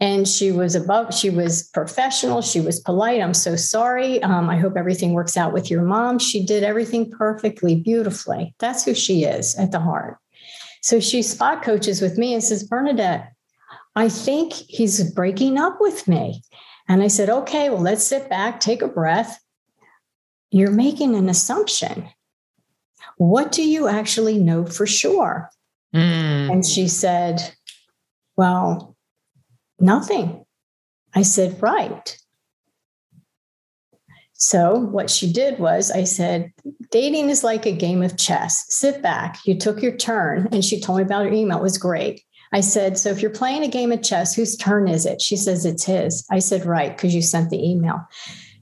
and 0.00 0.28
she 0.28 0.52
was 0.52 0.74
above 0.74 1.14
she 1.14 1.30
was 1.30 1.68
professional. 1.68 2.42
She 2.42 2.60
was 2.60 2.80
polite. 2.80 3.20
I'm 3.20 3.34
so 3.34 3.56
sorry. 3.56 4.22
Um, 4.22 4.50
i 4.50 4.56
hope 4.56 4.76
everything 4.76 5.12
works 5.12 5.36
out 5.36 5.52
with 5.52 5.70
your 5.70 5.82
mom. 5.82 6.18
She 6.18 6.44
did 6.44 6.62
everything 6.62 7.10
perfectly 7.10 7.76
beautifully. 7.76 8.54
That's 8.58 8.84
who 8.84 8.94
she 8.94 9.24
is 9.24 9.56
at 9.56 9.72
the 9.72 9.80
heart. 9.80 10.18
So 10.82 11.00
she 11.00 11.22
spot 11.22 11.62
coaches 11.62 12.00
with 12.00 12.18
me 12.18 12.34
and 12.34 12.42
says 12.42 12.64
bernadette 12.64 13.32
i 13.94 14.08
think 14.08 14.52
he's 14.52 15.12
breaking 15.12 15.58
up 15.58 15.78
with 15.80 16.08
me. 16.08 16.42
And 16.88 17.02
i 17.02 17.08
said 17.08 17.30
okay 17.30 17.70
well 17.70 17.80
let's 17.80 18.04
sit 18.04 18.28
back 18.28 18.60
take 18.60 18.82
a 18.82 18.88
breath. 18.88 19.40
You're 20.50 20.70
making 20.70 21.14
an 21.14 21.28
assumption. 21.28 22.08
What 23.16 23.52
do 23.52 23.62
you 23.62 23.88
actually 23.88 24.38
know 24.38 24.66
for 24.66 24.86
sure 24.86 25.50
Mm. 25.94 26.50
And 26.50 26.66
she 26.66 26.88
said, 26.88 27.54
Well, 28.36 28.96
nothing. 29.78 30.44
I 31.14 31.22
said, 31.22 31.62
Right. 31.62 32.18
So, 34.34 34.74
what 34.74 35.08
she 35.08 35.32
did 35.32 35.60
was, 35.60 35.92
I 35.92 36.02
said, 36.02 36.52
dating 36.90 37.30
is 37.30 37.44
like 37.44 37.64
a 37.64 37.70
game 37.70 38.02
of 38.02 38.18
chess. 38.18 38.64
Sit 38.74 39.00
back. 39.00 39.38
You 39.46 39.56
took 39.56 39.80
your 39.80 39.96
turn. 39.96 40.48
And 40.50 40.64
she 40.64 40.80
told 40.80 40.98
me 40.98 41.04
about 41.04 41.26
her 41.26 41.32
email. 41.32 41.58
It 41.58 41.62
was 41.62 41.78
great. 41.78 42.24
I 42.52 42.60
said, 42.60 42.98
So, 42.98 43.10
if 43.10 43.22
you're 43.22 43.30
playing 43.30 43.62
a 43.62 43.68
game 43.68 43.92
of 43.92 44.02
chess, 44.02 44.34
whose 44.34 44.56
turn 44.56 44.88
is 44.88 45.06
it? 45.06 45.22
She 45.22 45.36
says, 45.36 45.64
It's 45.64 45.84
his. 45.84 46.26
I 46.28 46.40
said, 46.40 46.66
Right, 46.66 46.96
because 46.96 47.14
you 47.14 47.22
sent 47.22 47.50
the 47.50 47.64
email. 47.64 48.00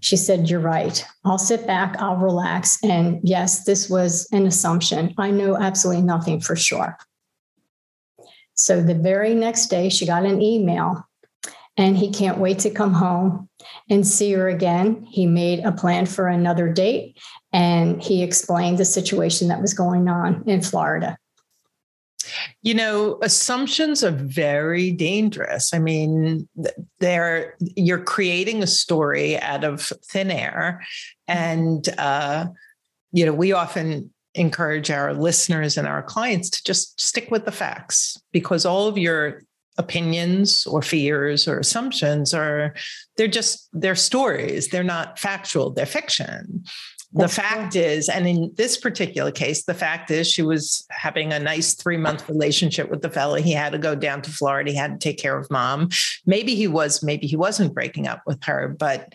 She 0.01 0.19
said, 0.19 0.51
You're 0.51 0.61
right. 0.61 1.03
I'll 1.25 1.39
sit 1.39 1.67
back, 1.67 1.97
I'll 1.99 2.17
relax. 2.17 2.79
And 2.83 3.19
yes, 3.23 3.65
this 3.65 3.89
was 3.89 4.29
an 4.33 4.47
assumption. 4.47 5.15
I 5.17 5.31
know 5.31 5.57
absolutely 5.57 6.03
nothing 6.03 6.41
for 6.43 6.57
sure. 6.57 6.99
So 8.61 8.83
the 8.83 8.95
very 8.95 9.33
next 9.33 9.69
day, 9.69 9.89
she 9.89 10.05
got 10.05 10.27
an 10.27 10.43
email 10.43 11.09
and 11.79 11.97
he 11.97 12.11
can't 12.11 12.37
wait 12.37 12.59
to 12.59 12.71
come 12.71 12.93
home 12.93 13.49
and 13.89 14.07
see 14.07 14.33
her 14.33 14.49
again. 14.49 15.07
He 15.09 15.25
made 15.25 15.61
a 15.61 15.73
plan 15.73 16.05
for 16.05 16.29
another 16.29 16.71
date 16.71 17.19
and 17.55 18.03
he 18.03 18.23
explained 18.23 18.77
the 18.77 18.85
situation 18.85 19.49
that 19.49 19.63
was 19.63 19.73
going 19.73 20.09
on 20.09 20.45
in 20.47 20.61
Florida. 20.61 21.17
You 22.61 22.75
know, 22.75 23.19
assumptions 23.23 24.05
are 24.05 24.11
very 24.11 24.91
dangerous. 24.91 25.73
I 25.73 25.79
mean, 25.79 26.47
they're 26.99 27.57
you're 27.61 28.05
creating 28.05 28.63
a 28.63 28.67
story 28.67 29.39
out 29.39 29.65
of 29.65 29.91
thin 30.05 30.31
air, 30.31 30.85
and 31.27 31.89
uh, 31.97 32.49
you 33.11 33.25
know, 33.25 33.33
we 33.33 33.53
often 33.53 34.13
encourage 34.41 34.91
our 34.91 35.13
listeners 35.13 35.77
and 35.77 35.87
our 35.87 36.03
clients 36.03 36.51
to 36.51 36.65
just 36.65 37.01
stick 37.01 37.31
with 37.31 37.45
the 37.45 37.53
facts 37.53 38.21
because 38.33 38.65
all 38.65 38.89
of 38.89 38.97
your 38.97 39.43
opinions 39.77 40.67
or 40.67 40.83
fears 40.83 41.47
or 41.47 41.59
assumptions 41.59 42.35
are 42.35 42.75
they're 43.17 43.29
just 43.29 43.69
they're 43.73 43.95
stories. 43.95 44.69
They're 44.69 44.83
not 44.83 45.19
factual. 45.19 45.71
They're 45.71 45.87
fiction. 45.87 46.65
The 47.13 47.29
fact 47.29 47.75
is 47.75 48.09
and 48.09 48.27
in 48.27 48.53
this 48.57 48.77
particular 48.77 49.33
case 49.33 49.65
the 49.65 49.75
fact 49.75 50.11
is 50.11 50.31
she 50.31 50.43
was 50.43 50.87
having 50.91 51.33
a 51.33 51.41
nice 51.41 51.75
three 51.75 51.97
month 51.97 52.29
relationship 52.29 52.89
with 52.89 53.03
the 53.03 53.11
fella. 53.11 53.41
He 53.41 53.53
had 53.53 53.73
to 53.73 53.79
go 53.79 53.95
down 53.95 54.23
to 54.23 54.31
florida. 54.31 54.71
He 54.71 54.77
had 54.77 55.01
to 55.01 55.09
take 55.09 55.19
care 55.19 55.37
of 55.37 55.51
mom. 55.51 55.89
Maybe 56.25 56.55
he 56.55 56.69
was 56.69 57.03
maybe 57.03 57.27
he 57.27 57.37
wasn't 57.37 57.75
breaking 57.75 58.07
up 58.07 58.23
with 58.27 58.43
her 58.45 58.69
but 58.79 59.13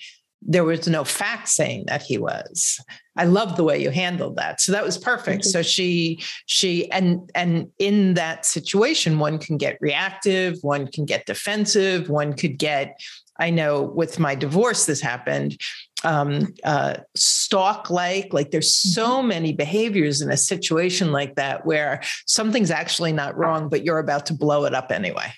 there 0.48 0.64
was 0.64 0.88
no 0.88 1.04
fact 1.04 1.50
saying 1.50 1.86
that 1.88 2.02
he 2.02 2.18
was. 2.18 2.80
I 3.18 3.26
love 3.26 3.56
the 3.56 3.64
way 3.64 3.82
you 3.82 3.90
handled 3.90 4.36
that. 4.36 4.62
So 4.62 4.72
that 4.72 4.84
was 4.84 4.98
perfect. 4.98 5.46
So 5.46 5.62
she 5.62 6.22
she 6.46 6.90
and 6.92 7.30
and 7.34 7.72
in 7.80 8.14
that 8.14 8.46
situation 8.46 9.20
one 9.20 9.40
can 9.40 9.58
get 9.58 9.78
reactive 9.82 10.58
one 10.62 10.88
can 10.88 11.06
get 11.06 11.26
defensive 11.26 12.10
one 12.10 12.34
could 12.34 12.58
get 12.58 13.00
i 13.38 13.50
know 13.50 13.84
with 13.84 14.20
my 14.20 14.36
divorce 14.36 14.86
this 14.86 15.02
happened 15.02 15.60
um 16.04 16.54
uh 16.64 16.96
stalk 17.16 17.90
like 17.90 18.34
like 18.34 18.52
there's 18.52 18.76
so 18.76 19.08
mm-hmm. 19.08 19.30
many 19.30 19.54
behaviors 19.54 20.22
in 20.22 20.32
a 20.32 20.38
situation 20.38 21.12
like 21.12 21.36
that 21.36 21.66
where 21.66 22.02
something's 22.26 22.72
actually 22.72 23.12
not 23.12 23.38
wrong 23.38 23.70
but 23.70 23.84
you're 23.84 24.00
about 24.00 24.26
to 24.26 24.34
blow 24.34 24.66
it 24.66 24.74
up 24.74 24.92
anyway 24.92 25.32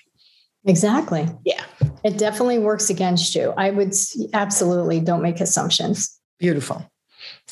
Exactly. 0.68 1.26
Yeah. 1.44 1.64
It 2.04 2.18
definitely 2.18 2.58
works 2.58 2.90
against 2.90 3.34
you. 3.34 3.54
I 3.56 3.70
would 3.70 3.94
absolutely 4.34 5.00
don't 5.00 5.22
make 5.22 5.40
assumptions. 5.40 6.20
Beautiful. 6.38 6.88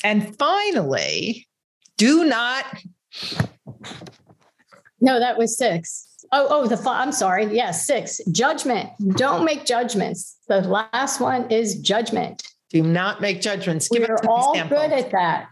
And 0.03 0.37
finally, 0.37 1.47
do 1.97 2.23
not 2.23 2.65
No, 5.01 5.19
that 5.19 5.37
was 5.37 5.57
six. 5.57 6.07
Oh, 6.31 6.47
oh, 6.49 6.67
the 6.67 6.77
I'm 6.89 7.11
sorry. 7.11 7.45
Yes, 7.45 7.85
six. 7.87 8.21
Judgment. 8.31 8.89
Don't 9.15 9.45
make 9.45 9.65
judgments. 9.65 10.37
The 10.47 10.61
last 10.61 11.19
one 11.19 11.49
is 11.49 11.79
judgment. 11.79 12.43
Do 12.69 12.83
not 12.83 13.21
make 13.21 13.41
judgments. 13.41 13.87
Give 13.89 14.05
We're 14.07 14.17
all 14.27 14.51
example. 14.53 14.77
good 14.77 14.91
at 14.91 15.11
that. 15.11 15.47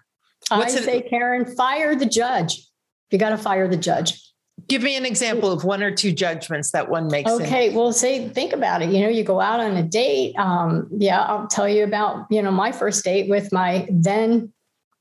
What's 0.49 0.75
I 0.75 0.81
say, 0.81 1.01
Karen, 1.01 1.45
fire 1.55 1.95
the 1.95 2.05
judge. 2.05 2.67
You 3.09 3.17
got 3.17 3.29
to 3.29 3.37
fire 3.37 3.67
the 3.67 3.77
judge. 3.77 4.21
Give 4.67 4.81
me 4.81 4.95
an 4.95 5.05
example 5.05 5.51
of 5.51 5.63
one 5.63 5.83
or 5.83 5.91
two 5.91 6.11
judgments 6.11 6.71
that 6.71 6.89
one 6.89 7.07
makes. 7.07 7.29
Okay, 7.29 7.69
well, 7.75 7.93
say 7.93 8.27
think 8.29 8.51
about 8.51 8.81
it. 8.81 8.89
You 8.89 9.01
know, 9.01 9.09
you 9.09 9.23
go 9.23 9.39
out 9.39 9.59
on 9.59 9.77
a 9.77 9.83
date. 9.83 10.35
Um, 10.37 10.87
yeah, 10.97 11.21
I'll 11.21 11.47
tell 11.47 11.69
you 11.69 11.83
about 11.83 12.25
you 12.31 12.41
know 12.41 12.51
my 12.51 12.71
first 12.71 13.03
date 13.03 13.29
with 13.29 13.51
my 13.51 13.87
then 13.91 14.51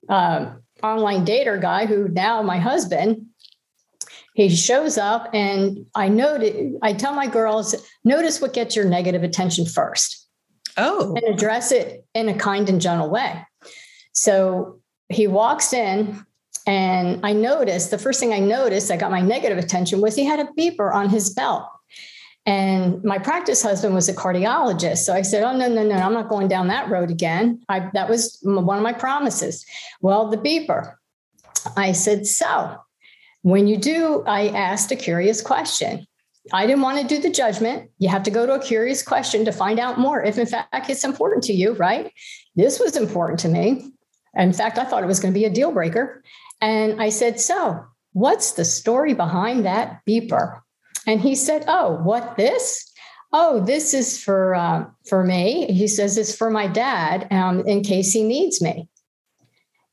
uh, 0.08 0.52
online 0.82 1.24
dater 1.24 1.60
guy, 1.60 1.86
who 1.86 2.08
now 2.08 2.42
my 2.42 2.58
husband. 2.58 3.26
He 4.34 4.50
shows 4.50 4.98
up, 4.98 5.30
and 5.32 5.86
I 5.94 6.08
noted. 6.08 6.74
I 6.82 6.92
tell 6.92 7.14
my 7.14 7.28
girls, 7.28 7.74
notice 8.04 8.40
what 8.40 8.52
gets 8.52 8.76
your 8.76 8.84
negative 8.84 9.22
attention 9.22 9.64
first. 9.64 10.28
Oh, 10.76 11.14
and 11.14 11.34
address 11.34 11.72
it 11.72 12.04
in 12.14 12.28
a 12.28 12.34
kind 12.34 12.68
and 12.68 12.80
gentle 12.80 13.08
way. 13.08 13.46
So 14.12 14.80
he 15.08 15.26
walks 15.26 15.72
in 15.72 16.24
and 16.66 17.20
I 17.22 17.32
noticed 17.32 17.90
the 17.90 17.98
first 17.98 18.20
thing 18.20 18.32
I 18.32 18.38
noticed, 18.38 18.90
I 18.90 18.96
got 18.96 19.10
my 19.10 19.20
negative 19.20 19.58
attention, 19.58 20.00
was 20.00 20.14
he 20.14 20.24
had 20.24 20.40
a 20.40 20.48
beeper 20.58 20.92
on 20.92 21.10
his 21.10 21.30
belt. 21.30 21.66
And 22.46 23.02
my 23.02 23.18
practice 23.18 23.62
husband 23.62 23.94
was 23.94 24.08
a 24.08 24.14
cardiologist. 24.14 24.98
So 24.98 25.14
I 25.14 25.22
said, 25.22 25.42
Oh, 25.42 25.56
no, 25.56 25.68
no, 25.68 25.82
no, 25.82 25.94
I'm 25.94 26.12
not 26.12 26.28
going 26.28 26.48
down 26.48 26.68
that 26.68 26.90
road 26.90 27.10
again. 27.10 27.62
I, 27.68 27.90
that 27.94 28.08
was 28.08 28.38
one 28.42 28.76
of 28.76 28.82
my 28.82 28.92
promises. 28.92 29.64
Well, 30.00 30.28
the 30.28 30.36
beeper. 30.36 30.94
I 31.76 31.92
said, 31.92 32.26
So 32.26 32.78
when 33.42 33.66
you 33.66 33.78
do, 33.78 34.22
I 34.26 34.48
asked 34.48 34.92
a 34.92 34.96
curious 34.96 35.40
question. 35.40 36.06
I 36.52 36.66
didn't 36.66 36.82
want 36.82 37.00
to 37.00 37.06
do 37.06 37.20
the 37.20 37.30
judgment. 37.30 37.90
You 37.98 38.10
have 38.10 38.22
to 38.24 38.30
go 38.30 38.44
to 38.44 38.52
a 38.54 38.62
curious 38.62 39.02
question 39.02 39.46
to 39.46 39.52
find 39.52 39.78
out 39.78 39.98
more 39.98 40.22
if, 40.22 40.36
in 40.36 40.46
fact, 40.46 40.90
it's 40.90 41.04
important 41.04 41.42
to 41.44 41.54
you, 41.54 41.72
right? 41.72 42.12
This 42.54 42.78
was 42.78 42.96
important 42.96 43.40
to 43.40 43.48
me. 43.48 43.90
In 44.34 44.52
fact, 44.52 44.76
I 44.78 44.84
thought 44.84 45.02
it 45.02 45.06
was 45.06 45.20
going 45.20 45.32
to 45.32 45.38
be 45.38 45.46
a 45.46 45.50
deal 45.50 45.72
breaker. 45.72 46.22
And 46.64 47.00
I 47.00 47.10
said, 47.10 47.38
So, 47.38 47.84
what's 48.14 48.52
the 48.52 48.64
story 48.64 49.12
behind 49.12 49.66
that 49.66 50.00
beeper? 50.08 50.60
And 51.06 51.20
he 51.20 51.34
said, 51.34 51.64
Oh, 51.68 52.00
what 52.02 52.36
this? 52.36 52.90
Oh, 53.34 53.60
this 53.60 53.92
is 53.92 54.22
for 54.22 54.54
uh, 54.54 54.86
for 55.06 55.24
me. 55.24 55.70
He 55.70 55.86
says 55.88 56.16
it's 56.16 56.34
for 56.34 56.50
my 56.50 56.66
dad 56.66 57.28
um, 57.30 57.66
in 57.66 57.82
case 57.82 58.12
he 58.12 58.22
needs 58.22 58.62
me. 58.62 58.88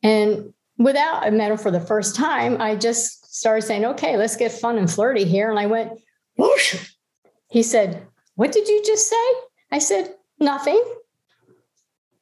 And 0.01 0.53
without 0.77 1.23
I 1.23 1.29
met 1.31 1.51
him 1.51 1.57
for 1.57 1.71
the 1.71 1.81
first 1.81 2.15
time, 2.15 2.61
I 2.61 2.75
just 2.75 3.35
started 3.35 3.63
saying, 3.63 3.83
"Okay, 3.83 4.15
let's 4.15 4.37
get 4.37 4.51
fun 4.51 4.77
and 4.77 4.89
flirty 4.89 5.25
here." 5.25 5.49
And 5.49 5.59
I 5.59 5.65
went, 5.65 5.99
Whoosh. 6.37 6.89
He 7.49 7.63
said, 7.63 8.07
"What 8.35 8.51
did 8.51 8.67
you 8.67 8.81
just 8.85 9.09
say?" 9.09 9.27
I 9.71 9.79
said, 9.79 10.13
"Nothing." 10.39 10.81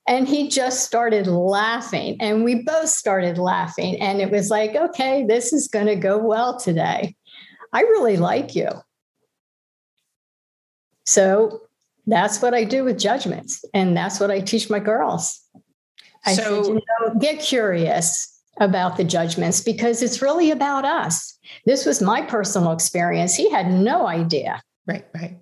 And 0.10 0.28
he 0.28 0.50
just 0.50 0.84
started 0.84 1.28
laughing, 1.28 2.18
and 2.20 2.44
we 2.44 2.64
both 2.64 2.90
started 2.90 3.38
laughing. 3.38 4.02
And 4.02 4.20
it 4.20 4.32
was 4.32 4.50
like, 4.50 4.76
okay, 4.76 5.24
this 5.24 5.54
is 5.54 5.68
going 5.68 5.86
to 5.86 5.96
go 5.96 6.18
well 6.18 6.60
today. 6.60 7.16
I 7.72 7.82
really 7.82 8.18
like 8.18 8.56
you. 8.56 8.70
So 11.06 11.62
that's 12.08 12.42
what 12.42 12.56
I 12.56 12.64
do 12.64 12.84
with 12.84 12.98
judgments. 12.98 13.64
And 13.76 13.96
that's 13.96 14.20
what 14.20 14.32
I 14.32 14.40
teach 14.40 14.68
my 14.68 14.80
girls. 14.80 15.40
I 16.26 16.34
so, 16.34 16.64
said, 16.64 16.74
you 16.74 16.82
know, 17.00 17.20
get 17.20 17.40
curious 17.40 18.36
about 18.60 18.98
the 18.98 19.04
judgments 19.04 19.62
because 19.62 20.02
it's 20.02 20.24
really 20.24 20.50
about 20.50 20.86
us. 20.86 21.38
This 21.66 21.86
was 21.86 22.02
my 22.02 22.24
personal 22.24 22.72
experience. 22.72 23.36
He 23.36 23.50
had 23.52 23.72
no 23.72 24.08
idea. 24.08 24.62
Right, 24.88 25.06
right 25.14 25.38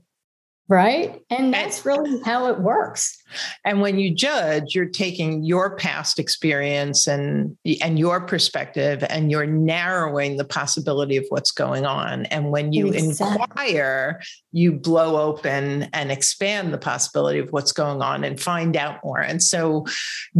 right 0.69 1.21
and 1.29 1.53
that's 1.53 1.85
really 1.85 2.21
how 2.23 2.47
it 2.47 2.59
works 2.59 3.16
and 3.65 3.81
when 3.81 3.99
you 3.99 4.13
judge 4.13 4.75
you're 4.75 4.85
taking 4.85 5.43
your 5.43 5.75
past 5.75 6.19
experience 6.19 7.07
and 7.07 7.57
and 7.81 7.99
your 7.99 8.21
perspective 8.21 9.03
and 9.09 9.31
you're 9.31 9.45
narrowing 9.45 10.37
the 10.37 10.45
possibility 10.45 11.17
of 11.17 11.25
what's 11.29 11.51
going 11.51 11.85
on 11.85 12.25
and 12.27 12.51
when 12.51 12.71
you 12.73 12.87
exactly. 12.87 13.41
inquire 13.41 14.21
you 14.51 14.71
blow 14.71 15.21
open 15.21 15.83
and 15.93 16.11
expand 16.11 16.73
the 16.73 16.77
possibility 16.77 17.39
of 17.39 17.51
what's 17.51 17.71
going 17.71 18.01
on 18.01 18.23
and 18.23 18.39
find 18.39 18.75
out 18.75 18.99
more 19.03 19.19
and 19.19 19.41
so 19.43 19.85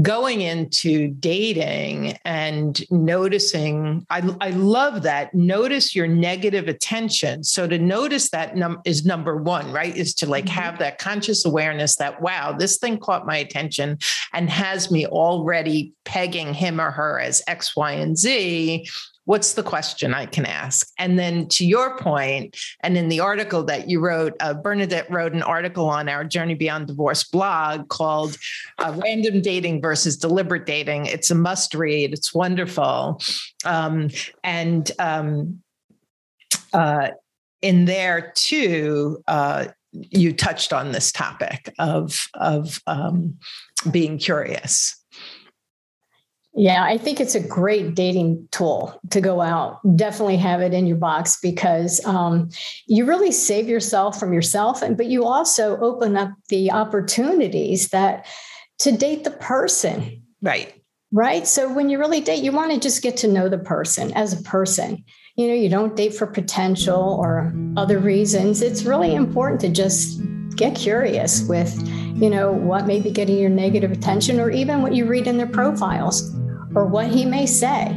going 0.02 0.41
into 0.41 1.10
dating 1.19 2.17
and 2.26 2.84
noticing 2.89 4.06
i, 4.10 4.21
I 4.41 4.50
love 4.52 5.04
that 5.04 5.34
notice 5.34 5.95
your 5.95 6.08
negative 6.08 6.67
attention 6.67 7.43
so 7.43 7.67
to 7.67 7.78
notice 7.78 8.30
that 8.32 8.56
num- 8.56 8.82
is 8.86 9.06
number 9.06 9.38
one 9.38 9.71
right 9.71 9.95
is 9.95 10.13
to 10.15 10.26
like 10.26 10.45
mm-hmm. 10.45 10.60
have 10.60 10.80
that 10.80 10.97
conscious 10.97 11.45
awareness 11.45 11.95
that, 11.95 12.21
wow, 12.21 12.52
this 12.77 12.89
thing 12.89 12.99
caught 12.99 13.25
my 13.25 13.37
attention 13.37 13.97
and 14.33 14.49
has 14.49 14.91
me 14.91 15.05
already 15.07 15.93
pegging 16.05 16.53
him 16.53 16.79
or 16.79 16.91
her 16.91 17.19
as 17.19 17.41
X, 17.47 17.75
Y, 17.75 17.91
and 17.91 18.17
Z 18.17 18.87
what's 19.25 19.55
the 19.55 19.63
question 19.63 20.13
I 20.13 20.25
can 20.25 20.45
ask? 20.45 20.89
And 20.97 21.19
then 21.19 21.49
to 21.49 21.65
your 21.65 21.97
point, 21.97 22.55
and 22.79 22.97
in 22.97 23.09
the 23.09 23.19
article 23.19 23.61
that 23.65 23.89
you 23.89 23.99
wrote, 23.99 24.33
uh, 24.39 24.53
Bernadette 24.53 25.11
wrote 25.11 25.33
an 25.33 25.43
article 25.43 25.89
on 25.89 26.07
our 26.07 26.23
Journey 26.23 26.53
Beyond 26.53 26.87
Divorce 26.87 27.25
blog 27.25 27.89
called 27.89 28.37
uh, 28.77 28.97
Random 29.03 29.41
Dating 29.41 29.81
versus 29.81 30.15
Deliberate 30.15 30.65
Dating. 30.65 31.07
It's 31.07 31.29
a 31.29 31.35
must 31.35 31.75
read, 31.75 32.13
it's 32.13 32.33
wonderful. 32.33 33.21
Um, 33.65 34.11
and 34.45 34.89
um, 34.97 35.61
uh, 36.71 37.09
in 37.61 37.83
there 37.83 38.31
too, 38.33 39.21
uh, 39.27 39.65
you 40.10 40.33
touched 40.33 40.73
on 40.73 40.91
this 40.91 41.12
topic 41.12 41.73
of 41.79 42.27
of 42.36 42.81
um, 42.88 43.38
being 43.91 44.17
curious. 44.17 44.95
Yeah, 46.60 46.83
I 46.83 46.97
think 46.97 47.19
it's 47.19 47.36
a 47.36 47.47
great 47.47 47.93
dating 47.93 48.47
tool 48.51 48.99
to 49.12 49.21
go 49.21 49.41
out. 49.41 49.79
Definitely 49.95 50.38
have 50.38 50.60
it 50.60 50.73
in 50.73 50.88
your 50.88 50.97
box 50.97 51.38
because 51.39 52.03
um, 52.03 52.49
you 52.88 53.05
really 53.05 53.31
save 53.31 53.67
yourself 53.67 54.19
from 54.19 54.33
yourself, 54.33 54.81
and 54.81 54.97
but 54.97 55.05
you 55.05 55.23
also 55.23 55.77
open 55.77 56.17
up 56.17 56.31
the 56.49 56.71
opportunities 56.71 57.89
that 57.89 58.25
to 58.79 58.91
date 58.91 59.23
the 59.23 59.31
person. 59.31 60.23
Right. 60.41 60.73
Right. 61.12 61.47
So 61.47 61.71
when 61.71 61.89
you 61.89 61.99
really 61.99 62.21
date, 62.21 62.43
you 62.43 62.51
want 62.51 62.73
to 62.73 62.79
just 62.79 63.01
get 63.01 63.17
to 63.17 63.27
know 63.27 63.49
the 63.49 63.57
person 63.57 64.12
as 64.13 64.33
a 64.33 64.43
person 64.43 65.05
you 65.38 65.47
know, 65.47 65.54
you 65.54 65.69
don't 65.69 65.95
date 65.95 66.15
for 66.15 66.26
potential 66.26 67.15
or 67.21 67.54
other 67.78 68.00
reasons. 68.00 68.63
It's 68.63 68.84
really 68.84 69.13
important 69.13 69.62
to 69.62 69.69
just 69.69 70.19
get 70.56 70.76
curious 70.76 71.43
with, 71.43 71.80
you 72.19 72.28
know, 72.28 72.52
what 72.52 72.88
may 72.88 73.00
be 73.00 73.12
getting 73.12 73.38
your 73.38 73.52
negative 73.52 73.91
attention 73.91 74.39
or 74.39 74.50
even 74.50 74.82
what 74.82 74.95
you 74.95 75.06
read 75.06 75.28
in 75.28 75.38
their 75.38 75.47
profiles 75.47 76.36
or 76.73 76.88
what 76.88 77.06
he 77.08 77.23
may 77.23 77.45
say. 77.45 77.93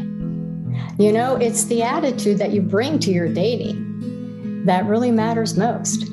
You 0.99 1.13
know, 1.13 1.37
it's 1.37 1.65
the 1.65 1.83
attitude 1.83 2.37
that 2.37 2.53
you 2.53 2.61
bring 2.61 2.99
to 2.99 3.11
your 3.11 3.33
dating 3.33 4.67
that 4.67 4.85
really 4.85 5.11
matters 5.11 5.57
most. 5.57 6.05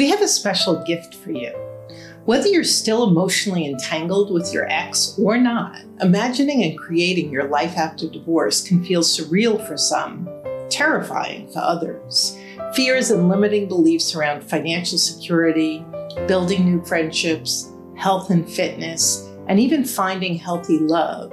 We 0.00 0.08
have 0.08 0.22
a 0.22 0.28
special 0.28 0.82
gift 0.82 1.16
for 1.16 1.30
you. 1.30 1.52
Whether 2.24 2.48
you're 2.48 2.64
still 2.64 3.06
emotionally 3.06 3.66
entangled 3.66 4.32
with 4.32 4.50
your 4.50 4.66
ex 4.66 5.14
or 5.18 5.36
not, 5.36 5.78
imagining 6.00 6.64
and 6.64 6.78
creating 6.78 7.30
your 7.30 7.48
life 7.48 7.76
after 7.76 8.08
divorce 8.08 8.66
can 8.66 8.82
feel 8.82 9.02
surreal 9.02 9.62
for 9.68 9.76
some, 9.76 10.26
terrifying 10.70 11.52
for 11.52 11.58
others. 11.58 12.34
Fears 12.72 13.10
and 13.10 13.28
limiting 13.28 13.68
beliefs 13.68 14.14
around 14.14 14.42
financial 14.42 14.96
security, 14.96 15.84
building 16.26 16.64
new 16.64 16.82
friendships, 16.86 17.70
health 17.94 18.30
and 18.30 18.50
fitness, 18.50 19.28
and 19.48 19.60
even 19.60 19.84
finding 19.84 20.34
healthy 20.34 20.78
love 20.78 21.30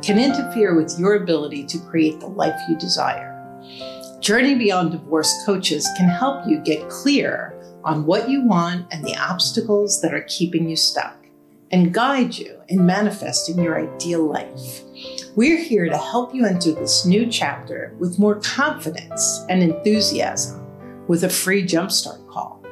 can 0.00 0.18
interfere 0.18 0.74
with 0.74 0.98
your 0.98 1.16
ability 1.16 1.66
to 1.66 1.78
create 1.80 2.18
the 2.20 2.28
life 2.28 2.58
you 2.66 2.78
desire. 2.78 3.34
Journey 4.20 4.54
Beyond 4.54 4.92
Divorce 4.92 5.34
coaches 5.44 5.86
can 5.98 6.08
help 6.08 6.48
you 6.48 6.60
get 6.60 6.88
clear 6.88 7.55
on 7.86 8.04
what 8.04 8.28
you 8.28 8.44
want 8.44 8.86
and 8.90 9.04
the 9.04 9.16
obstacles 9.16 10.02
that 10.02 10.12
are 10.12 10.26
keeping 10.28 10.68
you 10.68 10.76
stuck, 10.76 11.16
and 11.70 11.94
guide 11.94 12.36
you 12.36 12.60
in 12.68 12.84
manifesting 12.84 13.58
your 13.58 13.78
ideal 13.78 14.24
life. 14.24 14.82
We're 15.36 15.62
here 15.62 15.88
to 15.88 15.96
help 15.96 16.34
you 16.34 16.44
enter 16.44 16.72
this 16.72 17.06
new 17.06 17.26
chapter 17.26 17.94
with 17.98 18.18
more 18.18 18.40
confidence 18.40 19.44
and 19.48 19.62
enthusiasm 19.62 20.66
with 21.06 21.24
a 21.24 21.28
free 21.28 21.64
jumpstart 21.64 22.28
call. 22.28 22.62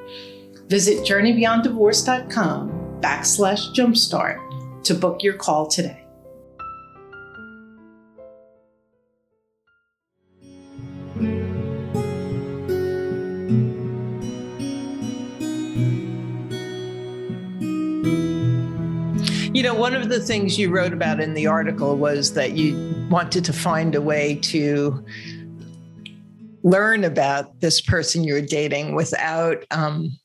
Visit 0.66 1.06
journeybeyonddivorce.com 1.06 3.00
backslash 3.00 3.74
jumpstart 3.74 4.82
to 4.84 4.94
book 4.94 5.22
your 5.22 5.34
call 5.34 5.66
today. 5.66 6.03
You 19.54 19.62
know, 19.62 19.72
one 19.72 19.94
of 19.94 20.08
the 20.08 20.18
things 20.18 20.58
you 20.58 20.68
wrote 20.68 20.92
about 20.92 21.20
in 21.20 21.32
the 21.32 21.46
article 21.46 21.96
was 21.96 22.34
that 22.34 22.56
you 22.56 23.06
wanted 23.08 23.44
to 23.44 23.52
find 23.52 23.94
a 23.94 24.00
way 24.00 24.34
to 24.42 25.06
learn 26.64 27.04
about 27.04 27.60
this 27.60 27.80
person 27.80 28.24
you're 28.24 28.42
dating 28.42 28.96
without 28.96 29.64
um, 29.70 30.18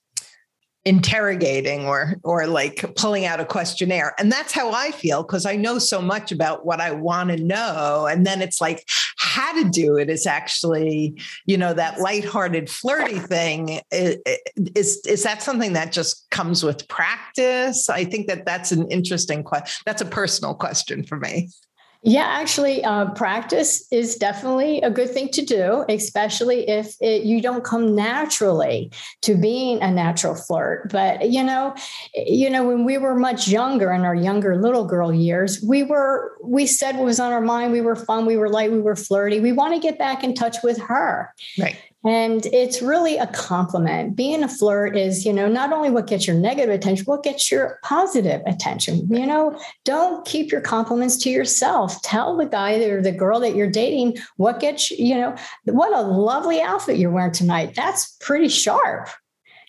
interrogating 0.84 1.86
or 1.86 2.16
or 2.24 2.48
like 2.48 2.84
pulling 2.96 3.28
out 3.28 3.40
a 3.40 3.46
questionnaire. 3.46 4.16
And 4.18 4.32
that's 4.32 4.52
how 4.52 4.72
i 4.72 4.90
feel 4.90 5.22
because 5.22 5.46
i 5.46 5.56
know 5.56 5.78
so 5.78 6.02
much 6.02 6.32
about 6.32 6.66
what 6.66 6.82
i 6.82 6.90
want 6.90 7.30
to 7.30 7.38
know. 7.38 8.08
And 8.10 8.26
then 8.26 8.42
it's 8.42 8.60
like 8.60 8.90
how 9.30 9.54
to 9.62 9.70
do 9.70 9.98
it 9.98 10.10
is 10.10 10.26
actually 10.26 11.22
you 11.46 11.58
know 11.58 11.74
that 11.74 12.00
lighthearted 12.00 12.70
flirty 12.70 13.20
thing. 13.20 13.80
Is 13.92 15.02
is 15.06 15.24
that 15.24 15.44
something 15.44 15.74
that 15.74 15.92
just 15.92 16.30
comes 16.32 16.64
with 16.64 16.88
practice? 16.88 17.90
I 17.90 18.06
think 18.06 18.28
that 18.28 18.46
that's 18.46 18.72
an 18.72 18.90
interesting 18.90 19.44
question 19.44 19.82
that's 19.86 20.02
a 20.02 20.06
personal 20.06 20.56
question 20.56 21.04
for 21.04 21.18
me 21.18 21.50
yeah, 22.02 22.24
actually, 22.24 22.84
uh, 22.84 23.12
practice 23.12 23.86
is 23.92 24.16
definitely 24.16 24.82
a 24.82 24.90
good 24.90 25.10
thing 25.10 25.30
to 25.30 25.42
do, 25.42 25.84
especially 25.90 26.70
if 26.70 26.96
it, 27.02 27.24
you 27.24 27.42
don't 27.42 27.64
come 27.64 27.94
naturally 27.94 28.90
to 29.24 29.36
being 29.36 29.82
a 29.82 29.92
natural 29.92 30.34
flirt. 30.34 30.92
But 30.92 31.30
you 31.30 31.44
know, 31.44 31.76
you 32.16 32.50
know, 32.50 32.66
when 32.66 32.86
we 32.86 32.98
were 32.98 33.16
much 33.16 33.50
younger 33.50 33.92
in 33.92 34.02
our 34.06 34.16
younger 34.16 34.62
little 34.62 34.86
girl 34.86 35.14
years, 35.14 35.62
we 35.62 35.84
were 35.84 36.38
we 36.42 36.68
said 36.68 36.96
what 36.96 37.04
was 37.04 37.20
on 37.20 37.34
our 37.34 37.42
mind. 37.42 37.74
We 37.74 37.82
were 37.82 37.98
fun. 37.98 38.26
We 38.26 38.38
were 38.38 38.50
light. 38.50 38.72
We 38.72 38.80
were 38.80 38.96
flirty. 38.96 39.42
We 39.42 39.52
want 39.52 39.74
to 39.74 39.80
get 39.80 40.00
back 40.00 40.24
in 40.24 40.34
touch 40.34 40.58
with 40.64 40.80
her. 40.80 41.34
Right. 41.60 41.76
And 42.06 42.46
it's 42.46 42.82
really 42.82 43.18
a 43.18 43.28
compliment. 43.28 44.16
Being 44.16 44.42
a 44.42 44.48
flirt 44.48 44.96
is, 44.96 45.26
you 45.26 45.34
know, 45.34 45.50
not 45.50 45.74
only 45.74 45.90
what 45.90 46.08
gets 46.08 46.28
your 46.28 46.36
negative 46.38 46.74
attention, 46.74 47.04
what 47.04 47.24
gets 47.24 47.52
your 47.52 47.78
positive 47.84 48.42
attention. 48.46 49.06
You 49.10 49.26
know, 49.26 49.60
don't 49.84 50.26
keep 50.26 50.50
your 50.50 50.62
compliments 50.62 51.18
to 51.24 51.30
yourself. 51.30 52.02
Tell 52.02 52.38
the 52.38 52.46
guy 52.46 52.76
or 52.86 53.02
the 53.02 53.12
girl 53.12 53.42
that 53.42 53.54
you're 53.54 53.70
dating 53.70 54.18
what 54.38 54.62
gets, 54.62 54.92
you 54.92 55.16
know, 55.16 55.36
what 55.66 55.94
a 55.94 56.02
lovely 56.02 56.62
outfit 56.62 56.98
you're 56.98 57.12
wearing 57.12 57.34
tonight. 57.34 57.74
That's 57.76 58.16
pretty 58.22 58.48
sharp. 58.48 59.10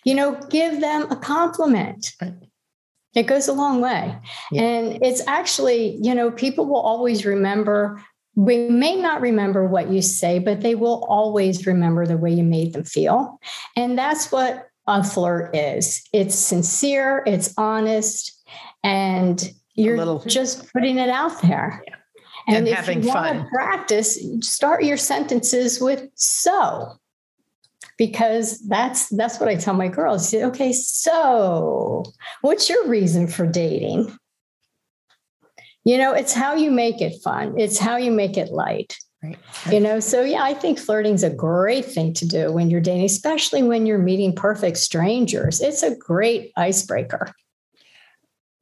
You 0.05 0.15
know, 0.15 0.39
give 0.49 0.79
them 0.79 1.11
a 1.11 1.17
compliment. 1.17 2.13
It 3.13 3.23
goes 3.23 3.49
a 3.49 3.53
long 3.53 3.81
way. 3.81 4.17
Yeah. 4.51 4.61
And 4.61 5.03
it's 5.03 5.21
actually, 5.27 5.99
you 6.01 6.15
know, 6.15 6.31
people 6.31 6.65
will 6.65 6.79
always 6.79 7.25
remember 7.25 8.01
we 8.35 8.69
may 8.69 8.95
not 8.95 9.21
remember 9.21 9.65
what 9.65 9.89
you 9.89 10.01
say, 10.01 10.39
but 10.39 10.61
they 10.61 10.75
will 10.75 11.05
always 11.09 11.67
remember 11.67 12.05
the 12.05 12.17
way 12.17 12.31
you 12.31 12.43
made 12.43 12.73
them 12.73 12.83
feel. 12.83 13.39
And 13.75 13.97
that's 13.97 14.31
what 14.31 14.67
a 14.87 15.03
flirt 15.03 15.55
is 15.55 16.01
it's 16.13 16.35
sincere, 16.35 17.23
it's 17.27 17.53
honest, 17.57 18.41
and 18.83 19.51
you're 19.75 19.97
little, 19.97 20.19
just 20.25 20.71
putting 20.73 20.97
it 20.97 21.09
out 21.09 21.41
there. 21.41 21.83
Yeah. 21.87 21.95
And, 22.47 22.57
and, 22.57 22.67
if 22.67 22.75
having 22.75 23.03
you 23.03 23.11
fun. 23.11 23.37
Want 23.37 23.47
to 23.47 23.49
practice, 23.53 24.19
start 24.41 24.83
your 24.83 24.97
sentences 24.97 25.79
with 25.79 26.07
so. 26.15 26.93
Because 27.97 28.57
that's 28.67 29.09
that's 29.09 29.39
what 29.39 29.47
I 29.47 29.55
tell 29.55 29.75
my 29.75 29.87
girls. 29.87 30.33
Okay, 30.33 30.73
so 30.73 32.03
what's 32.41 32.67
your 32.67 32.87
reason 32.87 33.27
for 33.27 33.45
dating? 33.45 34.17
You 35.83 35.97
know, 35.97 36.13
it's 36.13 36.33
how 36.33 36.53
you 36.53 36.71
make 36.71 37.01
it 37.01 37.21
fun. 37.23 37.59
It's 37.59 37.79
how 37.79 37.97
you 37.97 38.11
make 38.11 38.37
it 38.37 38.51
light. 38.51 38.97
Right. 39.23 39.37
You 39.71 39.79
know, 39.79 39.99
so 39.99 40.23
yeah, 40.23 40.43
I 40.43 40.53
think 40.55 40.79
flirting's 40.79 41.23
a 41.23 41.29
great 41.29 41.85
thing 41.85 42.13
to 42.15 42.27
do 42.27 42.51
when 42.51 42.71
you're 42.71 42.81
dating, 42.81 43.05
especially 43.05 43.61
when 43.61 43.85
you're 43.85 43.99
meeting 43.99 44.35
perfect 44.35 44.77
strangers. 44.77 45.61
It's 45.61 45.83
a 45.83 45.95
great 45.95 46.51
icebreaker. 46.57 47.31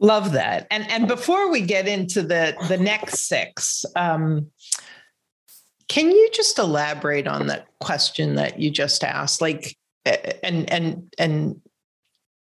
Love 0.01 0.33
that. 0.33 0.67
And 0.71 0.89
and 0.89 1.07
before 1.07 1.49
we 1.51 1.61
get 1.61 1.87
into 1.87 2.21
the 2.21 2.55
the 2.67 2.77
next 2.77 3.27
six, 3.27 3.85
um, 3.95 4.47
can 5.89 6.11
you 6.11 6.29
just 6.33 6.57
elaborate 6.59 7.27
on 7.27 7.47
that 7.47 7.67
question 7.79 8.35
that 8.35 8.59
you 8.59 8.69
just 8.69 9.03
asked? 9.03 9.41
Like, 9.41 9.77
and 10.05 10.69
and 10.71 11.13
and 11.17 11.61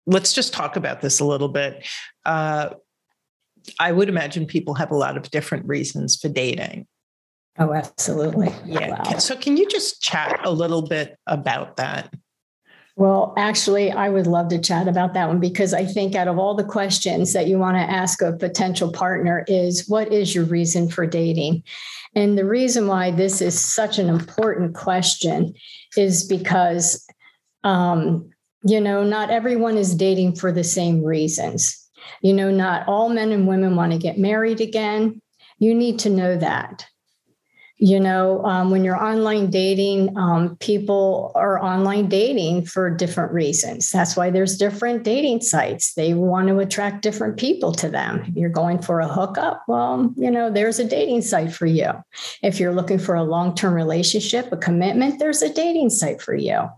let's 0.06 0.32
just 0.32 0.52
talk 0.52 0.76
about 0.76 1.00
this 1.00 1.20
a 1.20 1.24
little 1.24 1.48
bit. 1.48 1.86
Uh, 2.24 2.70
I 3.78 3.92
would 3.92 4.08
imagine 4.08 4.46
people 4.46 4.74
have 4.74 4.90
a 4.90 4.96
lot 4.96 5.16
of 5.16 5.30
different 5.30 5.66
reasons 5.66 6.16
for 6.16 6.28
dating. 6.28 6.86
Oh, 7.58 7.72
absolutely. 7.72 8.52
Yeah. 8.64 8.90
Wow. 8.90 9.18
So, 9.18 9.36
can 9.36 9.56
you 9.56 9.68
just 9.68 10.00
chat 10.00 10.40
a 10.44 10.50
little 10.50 10.82
bit 10.82 11.16
about 11.26 11.76
that? 11.76 12.12
Well, 12.98 13.32
actually, 13.36 13.92
I 13.92 14.08
would 14.08 14.26
love 14.26 14.48
to 14.48 14.58
chat 14.58 14.88
about 14.88 15.14
that 15.14 15.28
one 15.28 15.38
because 15.38 15.72
I 15.72 15.84
think 15.84 16.16
out 16.16 16.26
of 16.26 16.36
all 16.36 16.54
the 16.54 16.64
questions 16.64 17.32
that 17.32 17.46
you 17.46 17.56
want 17.56 17.76
to 17.76 17.80
ask 17.80 18.20
a 18.22 18.32
potential 18.32 18.90
partner 18.90 19.44
is 19.46 19.88
what 19.88 20.12
is 20.12 20.34
your 20.34 20.44
reason 20.44 20.88
for 20.88 21.06
dating? 21.06 21.62
And 22.16 22.36
the 22.36 22.44
reason 22.44 22.88
why 22.88 23.12
this 23.12 23.40
is 23.40 23.58
such 23.58 24.00
an 24.00 24.08
important 24.08 24.74
question 24.74 25.54
is 25.96 26.26
because, 26.26 27.06
um, 27.62 28.30
you 28.64 28.80
know, 28.80 29.04
not 29.04 29.30
everyone 29.30 29.76
is 29.76 29.94
dating 29.94 30.34
for 30.34 30.50
the 30.50 30.64
same 30.64 31.04
reasons. 31.04 31.87
You 32.22 32.32
know, 32.32 32.50
not 32.50 32.86
all 32.88 33.08
men 33.08 33.32
and 33.32 33.46
women 33.46 33.76
want 33.76 33.92
to 33.92 33.98
get 33.98 34.18
married 34.18 34.60
again. 34.60 35.20
You 35.58 35.74
need 35.74 36.00
to 36.00 36.10
know 36.10 36.36
that. 36.36 36.86
You 37.80 38.00
know, 38.00 38.44
um, 38.44 38.70
when 38.70 38.82
you're 38.82 39.00
online 39.00 39.50
dating, 39.50 40.16
um, 40.18 40.56
people 40.56 41.30
are 41.36 41.62
online 41.62 42.08
dating 42.08 42.64
for 42.64 42.90
different 42.90 43.32
reasons. 43.32 43.90
That's 43.90 44.16
why 44.16 44.30
there's 44.30 44.58
different 44.58 45.04
dating 45.04 45.42
sites. 45.42 45.94
They 45.94 46.12
want 46.12 46.48
to 46.48 46.58
attract 46.58 47.02
different 47.02 47.36
people 47.36 47.70
to 47.74 47.88
them. 47.88 48.24
If 48.26 48.34
you're 48.34 48.50
going 48.50 48.82
for 48.82 48.98
a 48.98 49.06
hookup, 49.06 49.62
well, 49.68 50.12
you 50.16 50.28
know, 50.28 50.50
there's 50.50 50.80
a 50.80 50.84
dating 50.84 51.22
site 51.22 51.52
for 51.52 51.66
you. 51.66 51.90
If 52.42 52.58
you're 52.58 52.74
looking 52.74 52.98
for 52.98 53.14
a 53.14 53.22
long 53.22 53.54
term 53.54 53.74
relationship, 53.74 54.50
a 54.50 54.56
commitment, 54.56 55.20
there's 55.20 55.42
a 55.42 55.54
dating 55.54 55.90
site 55.90 56.20
for 56.20 56.34
you. 56.34 56.68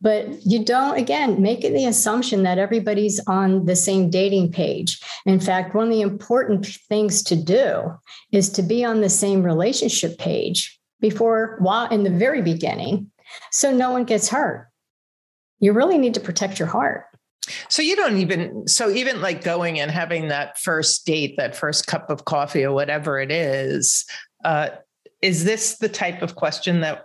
But 0.00 0.46
you 0.46 0.64
don't, 0.64 0.96
again, 0.96 1.42
make 1.42 1.62
the 1.62 1.86
assumption 1.86 2.44
that 2.44 2.58
everybody's 2.58 3.20
on 3.26 3.66
the 3.66 3.74
same 3.74 4.10
dating 4.10 4.52
page. 4.52 5.00
In 5.26 5.40
fact, 5.40 5.74
one 5.74 5.88
of 5.88 5.92
the 5.92 6.02
important 6.02 6.66
things 6.66 7.22
to 7.24 7.36
do 7.36 7.92
is 8.30 8.48
to 8.50 8.62
be 8.62 8.84
on 8.84 9.00
the 9.00 9.08
same 9.08 9.42
relationship 9.42 10.16
page 10.18 10.78
before, 11.00 11.56
while 11.60 11.88
in 11.88 12.04
the 12.04 12.10
very 12.10 12.42
beginning, 12.42 13.10
so 13.50 13.72
no 13.72 13.90
one 13.90 14.04
gets 14.04 14.28
hurt. 14.28 14.68
You 15.58 15.72
really 15.72 15.98
need 15.98 16.14
to 16.14 16.20
protect 16.20 16.58
your 16.58 16.68
heart. 16.68 17.06
So 17.68 17.82
you 17.82 17.96
don't 17.96 18.18
even 18.18 18.68
so 18.68 18.90
even 18.90 19.20
like 19.20 19.42
going 19.42 19.80
and 19.80 19.90
having 19.90 20.28
that 20.28 20.58
first 20.58 21.06
date, 21.06 21.36
that 21.38 21.56
first 21.56 21.86
cup 21.86 22.10
of 22.10 22.24
coffee 22.24 22.62
or 22.62 22.72
whatever 22.72 23.18
it 23.18 23.32
is, 23.32 24.04
uh, 24.44 24.68
is 25.22 25.44
this 25.44 25.78
the 25.78 25.88
type 25.88 26.22
of 26.22 26.36
question 26.36 26.80
that 26.80 27.04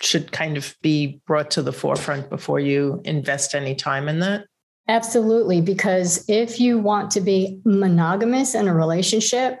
should 0.00 0.32
kind 0.32 0.56
of 0.56 0.76
be 0.82 1.20
brought 1.26 1.50
to 1.52 1.62
the 1.62 1.72
forefront 1.72 2.28
before 2.30 2.60
you 2.60 3.00
invest 3.04 3.54
any 3.54 3.74
time 3.74 4.08
in 4.08 4.20
that? 4.20 4.44
Absolutely. 4.88 5.60
Because 5.60 6.24
if 6.28 6.60
you 6.60 6.78
want 6.78 7.10
to 7.12 7.20
be 7.20 7.60
monogamous 7.64 8.54
in 8.54 8.68
a 8.68 8.74
relationship, 8.74 9.58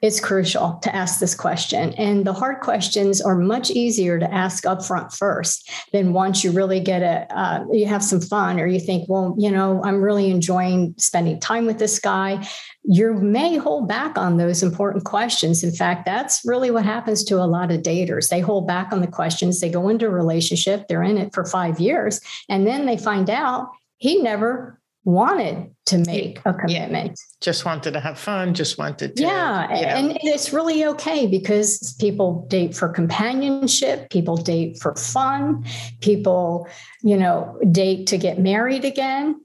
it's 0.00 0.20
crucial 0.20 0.78
to 0.82 0.94
ask 0.94 1.18
this 1.18 1.34
question. 1.34 1.92
And 1.94 2.24
the 2.24 2.32
hard 2.32 2.60
questions 2.60 3.20
are 3.20 3.34
much 3.34 3.70
easier 3.70 4.18
to 4.18 4.32
ask 4.32 4.62
upfront 4.64 5.12
first 5.16 5.68
than 5.92 6.12
once 6.12 6.44
you 6.44 6.52
really 6.52 6.78
get 6.78 7.02
a, 7.02 7.26
uh, 7.36 7.64
you 7.72 7.86
have 7.86 8.04
some 8.04 8.20
fun 8.20 8.60
or 8.60 8.66
you 8.66 8.78
think, 8.78 9.08
well, 9.08 9.34
you 9.36 9.50
know, 9.50 9.82
I'm 9.82 10.00
really 10.00 10.30
enjoying 10.30 10.94
spending 10.98 11.40
time 11.40 11.66
with 11.66 11.80
this 11.80 11.98
guy. 11.98 12.46
You 12.84 13.14
may 13.14 13.56
hold 13.56 13.88
back 13.88 14.16
on 14.16 14.36
those 14.36 14.62
important 14.62 15.04
questions. 15.04 15.64
In 15.64 15.72
fact, 15.72 16.06
that's 16.06 16.42
really 16.44 16.70
what 16.70 16.84
happens 16.84 17.24
to 17.24 17.42
a 17.42 17.46
lot 17.46 17.72
of 17.72 17.82
daters. 17.82 18.28
They 18.28 18.40
hold 18.40 18.68
back 18.68 18.92
on 18.92 19.00
the 19.00 19.08
questions. 19.08 19.60
They 19.60 19.68
go 19.68 19.88
into 19.88 20.06
a 20.06 20.10
relationship, 20.10 20.86
they're 20.86 21.02
in 21.02 21.18
it 21.18 21.34
for 21.34 21.44
five 21.44 21.80
years, 21.80 22.20
and 22.48 22.66
then 22.66 22.86
they 22.86 22.96
find 22.96 23.28
out 23.28 23.70
he 23.96 24.22
never 24.22 24.77
wanted 25.08 25.74
to 25.86 25.96
make 25.98 26.38
a 26.44 26.52
commitment. 26.52 27.08
Yeah. 27.08 27.36
Just 27.40 27.64
wanted 27.64 27.92
to 27.92 28.00
have 28.00 28.18
fun, 28.18 28.52
just 28.52 28.76
wanted 28.76 29.16
to. 29.16 29.22
Yeah. 29.22 29.74
You 29.74 29.82
know. 29.82 29.88
And 29.88 30.18
it's 30.22 30.52
really 30.52 30.84
okay 30.84 31.26
because 31.26 31.96
people 31.98 32.46
date 32.48 32.76
for 32.76 32.90
companionship, 32.90 34.10
people 34.10 34.36
date 34.36 34.78
for 34.78 34.94
fun, 34.96 35.64
people, 36.02 36.68
you 37.02 37.16
know, 37.16 37.58
date 37.72 38.06
to 38.08 38.18
get 38.18 38.38
married 38.38 38.84
again. 38.84 39.40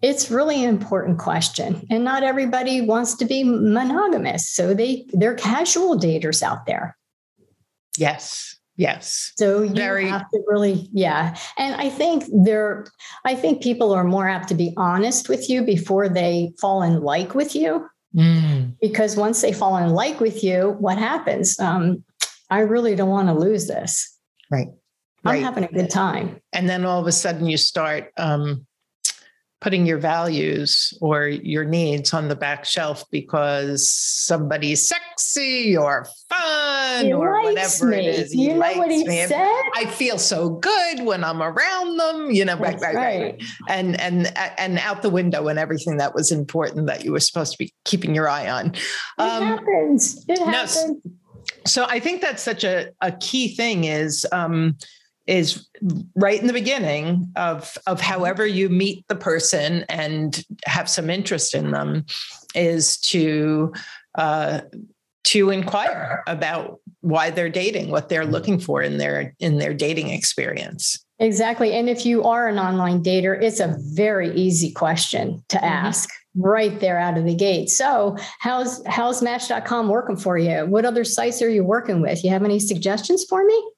It's 0.00 0.30
really 0.30 0.62
an 0.62 0.68
important 0.68 1.18
question. 1.18 1.84
And 1.90 2.04
not 2.04 2.22
everybody 2.22 2.80
wants 2.80 3.16
to 3.16 3.24
be 3.24 3.42
monogamous. 3.42 4.48
So 4.48 4.74
they 4.74 5.06
they're 5.12 5.34
casual 5.34 5.98
daters 5.98 6.40
out 6.40 6.66
there. 6.66 6.96
Yes. 7.98 8.53
Yes. 8.76 9.32
So 9.36 9.62
you 9.62 9.74
Very... 9.74 10.08
have 10.08 10.28
to 10.30 10.42
really, 10.46 10.88
yeah. 10.92 11.36
And 11.58 11.74
I 11.76 11.88
think 11.88 12.24
there, 12.32 12.86
I 13.24 13.34
think 13.34 13.62
people 13.62 13.92
are 13.92 14.04
more 14.04 14.28
apt 14.28 14.48
to 14.48 14.54
be 14.54 14.74
honest 14.76 15.28
with 15.28 15.48
you 15.48 15.62
before 15.62 16.08
they 16.08 16.52
fall 16.60 16.82
in 16.82 17.00
like 17.02 17.34
with 17.34 17.54
you. 17.54 17.86
Mm. 18.14 18.74
Because 18.80 19.16
once 19.16 19.42
they 19.42 19.52
fall 19.52 19.76
in 19.76 19.90
like 19.90 20.20
with 20.20 20.42
you, 20.42 20.76
what 20.78 20.98
happens? 20.98 21.58
Um, 21.58 22.04
I 22.50 22.60
really 22.60 22.94
don't 22.94 23.10
want 23.10 23.28
to 23.28 23.34
lose 23.34 23.66
this. 23.66 24.16
Right. 24.50 24.68
I'm 25.24 25.34
right. 25.34 25.42
having 25.42 25.64
a 25.64 25.68
good 25.68 25.90
time. 25.90 26.40
And 26.52 26.68
then 26.68 26.84
all 26.84 27.00
of 27.00 27.06
a 27.06 27.12
sudden 27.12 27.46
you 27.46 27.56
start 27.56 28.12
um, 28.16 28.66
putting 29.64 29.86
your 29.86 29.96
values 29.96 30.92
or 31.00 31.26
your 31.26 31.64
needs 31.64 32.12
on 32.12 32.28
the 32.28 32.36
back 32.36 32.66
shelf 32.66 33.02
because 33.10 33.90
somebody's 33.90 34.86
sexy 34.86 35.74
or 35.74 36.06
fun 36.28 37.06
He 37.06 37.12
or 37.14 37.42
whatever 37.42 37.86
me. 37.86 37.96
it 38.06 38.14
is. 38.26 38.34
You 38.34 38.48
know 38.50 38.58
what 38.58 38.90
he 38.90 39.08
me. 39.08 39.24
Said? 39.26 39.40
I 39.74 39.86
feel 39.86 40.18
so 40.18 40.50
good 40.50 41.02
when 41.06 41.24
I'm 41.24 41.42
around 41.42 41.96
them, 41.96 42.30
you 42.30 42.44
know, 42.44 42.58
right, 42.58 42.78
right, 42.78 42.94
right, 42.94 43.20
right. 43.22 43.42
And 43.70 43.98
and 43.98 44.30
and 44.58 44.78
out 44.80 45.00
the 45.00 45.08
window 45.08 45.48
and 45.48 45.58
everything 45.58 45.96
that 45.96 46.14
was 46.14 46.30
important 46.30 46.86
that 46.88 47.02
you 47.02 47.12
were 47.12 47.20
supposed 47.20 47.52
to 47.52 47.58
be 47.58 47.72
keeping 47.86 48.14
your 48.14 48.28
eye 48.28 48.50
on. 48.50 48.66
It 48.66 48.82
happens. 49.18 50.26
It 50.28 50.40
Um, 50.40 50.50
no, 50.50 50.58
happens. 50.58 50.96
so 51.66 51.86
I 51.88 52.00
think 52.00 52.20
that's 52.20 52.42
such 52.42 52.64
a, 52.64 52.90
a 53.00 53.12
key 53.12 53.56
thing 53.56 53.84
is 53.84 54.26
um, 54.30 54.76
is 55.26 55.68
right 56.16 56.40
in 56.40 56.46
the 56.46 56.52
beginning 56.52 57.30
of 57.36 57.78
of 57.86 58.00
however 58.00 58.46
you 58.46 58.68
meet 58.68 59.06
the 59.08 59.14
person 59.16 59.84
and 59.88 60.44
have 60.66 60.88
some 60.88 61.08
interest 61.10 61.54
in 61.54 61.70
them 61.70 62.04
is 62.54 62.98
to 62.98 63.72
uh, 64.16 64.60
to 65.24 65.50
inquire 65.50 66.22
about 66.26 66.80
why 67.00 67.30
they're 67.30 67.48
dating, 67.48 67.90
what 67.90 68.08
they're 68.08 68.26
looking 68.26 68.58
for 68.60 68.82
in 68.82 68.98
their 68.98 69.34
in 69.40 69.58
their 69.58 69.74
dating 69.74 70.10
experience. 70.10 71.04
Exactly. 71.20 71.72
And 71.72 71.88
if 71.88 72.04
you 72.04 72.24
are 72.24 72.48
an 72.48 72.58
online 72.58 73.02
dater, 73.02 73.40
it's 73.40 73.60
a 73.60 73.76
very 73.94 74.34
easy 74.34 74.72
question 74.72 75.42
to 75.48 75.56
Mm-hmm. 75.56 75.66
ask 75.66 76.10
right 76.36 76.80
there 76.80 76.98
out 76.98 77.16
of 77.16 77.24
the 77.24 77.34
gate. 77.34 77.70
So, 77.70 78.16
how's 78.40 78.84
how's 78.86 79.22
match.com 79.22 79.88
working 79.88 80.16
for 80.16 80.36
you? 80.36 80.66
What 80.66 80.84
other 80.84 81.04
sites 81.04 81.40
are 81.40 81.48
you 81.48 81.64
working 81.64 82.00
with? 82.02 82.24
You 82.24 82.30
have 82.30 82.44
any 82.44 82.58
suggestions 82.58 83.24
for 83.24 83.44
me? 83.44 83.70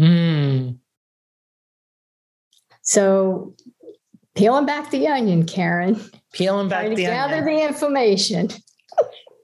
Mm. 0.00 0.78
So, 2.82 3.54
peeling 4.34 4.66
back 4.66 4.90
the 4.90 5.06
onion, 5.06 5.44
Karen. 5.46 6.00
Peeling 6.32 6.68
back 6.68 6.86
Trying 6.86 6.90
to 6.90 6.96
the 6.96 7.02
gather 7.02 7.36
onion. 7.36 7.56
the 7.56 7.66
information. 7.66 8.48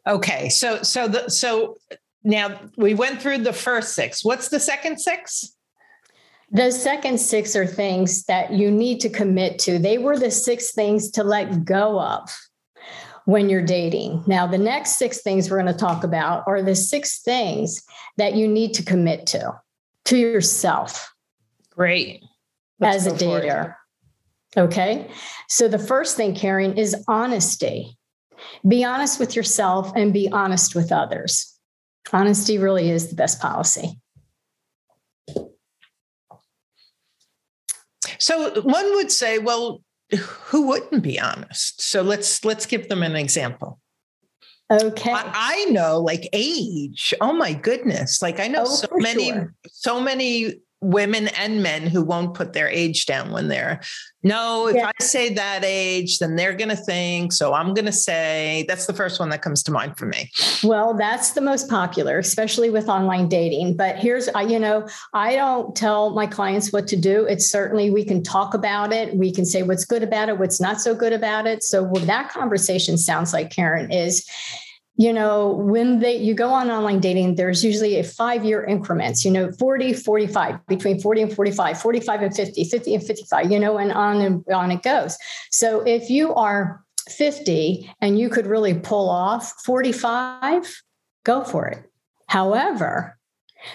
Okay, 0.06 0.48
so 0.48 0.82
so 0.82 1.08
the 1.08 1.28
so 1.28 1.76
now 2.24 2.60
we 2.76 2.94
went 2.94 3.20
through 3.20 3.38
the 3.38 3.52
first 3.52 3.94
six. 3.94 4.24
What's 4.24 4.48
the 4.48 4.60
second 4.60 4.98
six? 4.98 5.52
The 6.52 6.70
second 6.70 7.18
six 7.18 7.56
are 7.56 7.66
things 7.66 8.24
that 8.24 8.52
you 8.52 8.70
need 8.70 9.00
to 9.00 9.08
commit 9.08 9.58
to. 9.60 9.78
They 9.78 9.98
were 9.98 10.16
the 10.16 10.30
six 10.30 10.72
things 10.72 11.10
to 11.12 11.24
let 11.24 11.64
go 11.64 12.00
of 12.00 12.30
when 13.24 13.50
you're 13.50 13.62
dating. 13.62 14.22
Now, 14.28 14.46
the 14.46 14.58
next 14.58 14.92
six 14.96 15.22
things 15.22 15.50
we're 15.50 15.60
going 15.60 15.72
to 15.72 15.78
talk 15.78 16.04
about 16.04 16.44
are 16.46 16.62
the 16.62 16.76
six 16.76 17.20
things 17.20 17.82
that 18.16 18.34
you 18.34 18.46
need 18.46 18.74
to 18.74 18.84
commit 18.84 19.26
to, 19.28 19.60
to 20.06 20.16
yourself 20.16 21.12
Great. 21.70 22.22
as 22.80 23.06
a 23.06 23.10
dater. 23.10 23.74
Okay. 24.56 25.10
So 25.48 25.68
the 25.68 25.78
first 25.78 26.16
thing, 26.16 26.34
Karen, 26.34 26.78
is 26.78 27.04
honesty. 27.08 27.98
Be 28.66 28.84
honest 28.84 29.20
with 29.20 29.36
yourself 29.36 29.92
and 29.94 30.12
be 30.12 30.28
honest 30.30 30.74
with 30.74 30.92
others. 30.92 31.52
Honesty 32.12 32.58
really 32.58 32.90
is 32.90 33.08
the 33.08 33.16
best 33.16 33.40
policy. 33.40 34.00
So 38.18 38.60
one 38.62 38.94
would 38.94 39.10
say, 39.10 39.38
well, 39.38 39.82
who 40.16 40.68
wouldn't 40.68 41.02
be 41.02 41.18
honest? 41.18 41.80
So 41.82 42.02
let's 42.02 42.44
let's 42.44 42.66
give 42.66 42.88
them 42.88 43.02
an 43.02 43.16
example. 43.16 43.80
Okay. 44.70 45.12
I, 45.12 45.30
I 45.34 45.64
know 45.70 46.00
like 46.00 46.28
age. 46.32 47.14
Oh 47.20 47.32
my 47.32 47.52
goodness. 47.52 48.20
Like 48.20 48.40
I 48.40 48.48
know 48.48 48.62
Oh, 48.62 48.74
so 48.74 48.88
many, 48.96 49.30
sure. 49.30 49.54
so 49.68 50.00
many 50.00 50.54
women 50.80 51.28
and 51.28 51.62
men 51.62 51.86
who 51.86 52.02
won't 52.02 52.34
put 52.34 52.52
their 52.52 52.68
age 52.68 53.06
down 53.06 53.32
when 53.32 53.48
they're 53.48 53.80
no, 54.22 54.66
if 54.66 54.74
Yeah. 54.74 54.88
I 54.88 55.04
say 55.04 55.32
that 55.34 55.62
age, 55.64 56.18
then 56.18 56.34
they're 56.34 56.52
gonna 56.52 56.74
think. 56.74 57.32
So 57.32 57.54
I'm 57.54 57.74
gonna 57.74 57.92
say 57.92 58.64
that's 58.66 58.86
the 58.86 58.92
first 58.92 59.20
one 59.20 59.28
that 59.28 59.40
comes 59.40 59.62
to 59.64 59.70
mind 59.70 59.96
for 59.96 60.06
me. 60.06 60.32
Well, 60.64 60.94
that's 60.94 61.30
the 61.30 61.40
most 61.40 61.68
popular, 61.68 62.18
especially 62.18 62.68
with 62.68 62.88
online 62.88 63.28
dating. 63.28 63.76
But 63.76 63.96
here's, 63.96 64.28
I- 64.30 64.42
you 64.42 64.58
know, 64.58 64.88
I 65.14 65.36
don't 65.36 65.76
tell 65.76 66.10
my 66.10 66.26
clients 66.26 66.72
what 66.72 66.88
to 66.88 66.96
do. 66.96 67.24
It's 67.26 67.48
certainly 67.48 67.88
we 67.90 68.04
can 68.04 68.20
talk 68.20 68.52
about 68.52 68.92
it. 68.92 69.14
We 69.16 69.30
can 69.30 69.44
say 69.44 69.62
what's 69.62 69.84
good 69.84 70.02
about 70.02 70.28
it, 70.28 70.38
what's 70.40 70.60
not 70.60 70.80
so 70.80 70.92
good 70.92 71.12
about 71.12 71.46
it. 71.46 71.62
So 71.62 71.84
what 71.84 72.04
that 72.08 72.28
conversation 72.28 72.98
sounds 72.98 73.32
like, 73.32 73.50
Karen, 73.50 73.92
is 73.92 74.26
you 74.96 75.12
know 75.12 75.52
when 75.52 76.00
they 76.00 76.16
you 76.16 76.34
go 76.34 76.48
on 76.48 76.70
online 76.70 77.00
dating 77.00 77.34
there's 77.34 77.64
usually 77.64 77.98
a 77.98 78.04
five 78.04 78.44
year 78.44 78.64
increments 78.64 79.24
you 79.24 79.30
know 79.30 79.52
40 79.52 79.92
45 79.92 80.66
between 80.66 81.00
40 81.00 81.22
and 81.22 81.34
45 81.34 81.80
45 81.80 82.22
and 82.22 82.34
50 82.36 82.64
50 82.64 82.94
and 82.94 83.06
55 83.06 83.52
you 83.52 83.60
know 83.60 83.78
and 83.78 83.92
on 83.92 84.20
and 84.20 84.44
on 84.52 84.70
it 84.70 84.82
goes. 84.82 85.18
So 85.50 85.82
if 85.82 86.10
you 86.10 86.34
are 86.34 86.82
50 87.08 87.92
and 88.00 88.18
you 88.18 88.28
could 88.28 88.46
really 88.46 88.74
pull 88.74 89.08
off 89.08 89.52
45 89.64 90.82
go 91.24 91.44
for 91.44 91.66
it. 91.66 91.90
However 92.28 93.18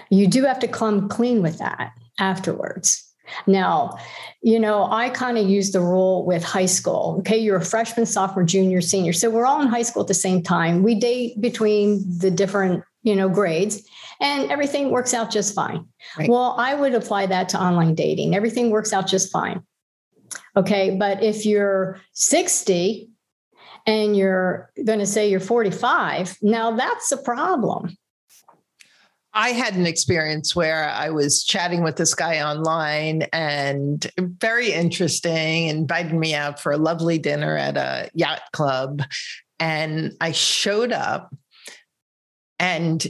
you 0.10 0.28
do 0.28 0.44
have 0.44 0.60
to 0.60 0.68
come 0.68 1.08
clean 1.08 1.42
with 1.42 1.60
that 1.60 1.92
afterwards 2.20 3.11
now, 3.48 3.98
you 4.42 4.60
know, 4.60 4.88
I 4.92 5.10
kind 5.10 5.38
of 5.38 5.48
use 5.48 5.72
the 5.72 5.82
rule 5.82 6.26
with 6.26 6.44
high 6.44 6.66
school. 6.66 7.18
Okay, 7.20 7.38
you're 7.38 7.58
a 7.58 7.66
freshman, 7.66 8.06
sophomore, 8.06 8.44
junior, 8.44 8.82
senior. 8.82 9.14
So 9.14 9.30
we're 9.30 9.46
all 9.46 9.62
in 9.62 9.68
high 9.68 9.84
school 9.84 10.02
at 10.02 10.08
the 10.08 10.14
same 10.14 10.42
time. 10.42 10.84
We 10.84 10.96
date 10.96 11.40
between 11.40 12.04
the 12.20 12.32
different, 12.32 12.84
you 13.04 13.16
know, 13.16 13.30
grades 13.30 13.88
and 14.20 14.52
everything 14.52 14.92
works 14.92 15.14
out 15.14 15.32
just 15.32 15.56
fine. 15.56 15.86
Right. 16.18 16.30
Well, 16.30 16.56
I 16.58 16.76
would 16.76 16.94
apply 16.94 17.26
that 17.28 17.50
to 17.50 17.62
online 17.62 17.96
dating. 17.96 18.36
Everything 18.36 18.70
works 18.70 18.94
out 18.94 19.08
just 19.08 19.32
fine. 19.32 19.64
Okay, 20.56 20.96
but 20.98 21.24
if 21.24 21.46
you're 21.46 22.00
60 22.14 23.10
and 23.88 24.16
you're 24.16 24.72
going 24.86 25.00
to 25.00 25.06
say 25.06 25.30
you're 25.30 25.40
45, 25.40 26.38
now 26.42 26.72
that's 26.72 27.12
a 27.12 27.18
problem. 27.18 27.98
I 29.34 29.50
had 29.50 29.76
an 29.76 29.86
experience 29.86 30.56
where 30.56 30.90
I 30.90 31.10
was 31.10 31.44
chatting 31.44 31.84
with 31.84 31.96
this 31.96 32.14
guy 32.14 32.42
online 32.42 33.24
and 33.32 34.12
very 34.18 34.72
interesting, 34.74 35.68
invited 35.68 36.14
me 36.14 36.36
out 36.36 36.60
for 36.60 36.72
a 36.72 36.78
lovely 36.78 37.18
dinner 37.18 37.56
at 37.56 37.78
a 37.78 38.10
yacht 38.14 38.42
club. 38.52 39.04
And 39.60 40.14
I 40.20 40.34
showed 40.34 40.92
up 40.92 41.34
and 42.60 43.06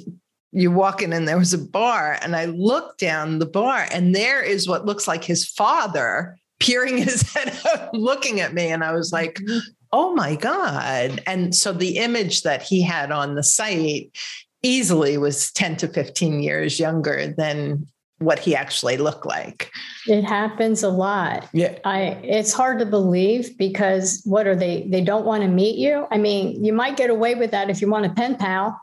you 0.51 0.69
walk 0.69 1.01
in 1.01 1.13
and 1.13 1.27
there 1.27 1.39
was 1.39 1.53
a 1.53 1.57
bar 1.57 2.17
and 2.21 2.35
I 2.35 2.45
looked 2.45 2.99
down 2.99 3.39
the 3.39 3.45
bar 3.45 3.87
and 3.91 4.13
there 4.13 4.43
is 4.43 4.67
what 4.67 4.85
looks 4.85 5.07
like 5.07 5.23
his 5.23 5.45
father 5.45 6.37
peering 6.59 6.97
his 6.97 7.21
head 7.33 7.57
out 7.67 7.93
looking 7.93 8.41
at 8.41 8.53
me. 8.53 8.67
And 8.67 8.83
I 8.83 8.91
was 8.91 9.11
like, 9.11 9.35
mm-hmm. 9.35 9.59
oh 9.91 10.13
my 10.13 10.35
God. 10.35 11.23
And 11.25 11.55
so 11.55 11.71
the 11.73 11.97
image 11.97 12.43
that 12.43 12.61
he 12.61 12.81
had 12.81 13.11
on 13.11 13.35
the 13.35 13.43
site 13.43 14.15
easily 14.63 15.17
was 15.17 15.51
10 15.51 15.77
to 15.77 15.87
15 15.87 16.41
years 16.41 16.79
younger 16.79 17.27
than 17.27 17.87
what 18.19 18.37
he 18.37 18.55
actually 18.55 18.97
looked 18.97 19.25
like. 19.25 19.71
It 20.07 20.23
happens 20.23 20.83
a 20.83 20.89
lot. 20.89 21.47
Yeah. 21.53 21.79
I 21.83 22.19
it's 22.23 22.53
hard 22.53 22.77
to 22.79 22.85
believe 22.85 23.57
because 23.57 24.21
what 24.25 24.45
are 24.45 24.55
they 24.55 24.87
they 24.89 25.01
don't 25.01 25.25
want 25.25 25.41
to 25.41 25.49
meet 25.49 25.77
you? 25.79 26.05
I 26.11 26.17
mean, 26.19 26.63
you 26.63 26.71
might 26.71 26.97
get 26.97 27.09
away 27.09 27.33
with 27.33 27.49
that 27.51 27.71
if 27.71 27.81
you 27.81 27.89
want 27.89 28.05
a 28.05 28.09
pen 28.11 28.35
pal. 28.35 28.79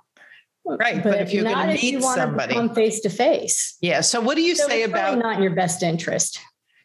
Right. 0.66 1.02
But, 1.02 1.22
if 1.22 1.32
you're 1.32 1.44
going 1.44 1.68
to 1.68 1.82
meet 1.82 2.02
somebody. 2.02 2.52
come 2.52 2.74
face 2.74 3.00
to 3.00 3.08
face. 3.08 3.76
yeah. 3.80 4.00
So 4.02 4.20
what 4.20 4.34
do 4.34 4.42
you 4.42 4.54
So 4.54 4.68
say 4.68 4.82
it's 4.82 4.90
about 4.92 5.16
not 5.18 5.36
in 5.36 5.42
your 5.42 5.54
best 5.54 5.82
interest. 5.82 6.38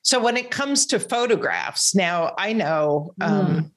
so 0.03 0.21
when 0.23 0.37
it 0.37 0.51
comes 0.51 0.85
to 0.87 0.99
photographs, 0.99 1.93
now 1.95 2.33
I 2.37 2.53
know 2.53 3.13
Mm. 3.19 3.27
um 3.27 3.57
it- 3.57 3.71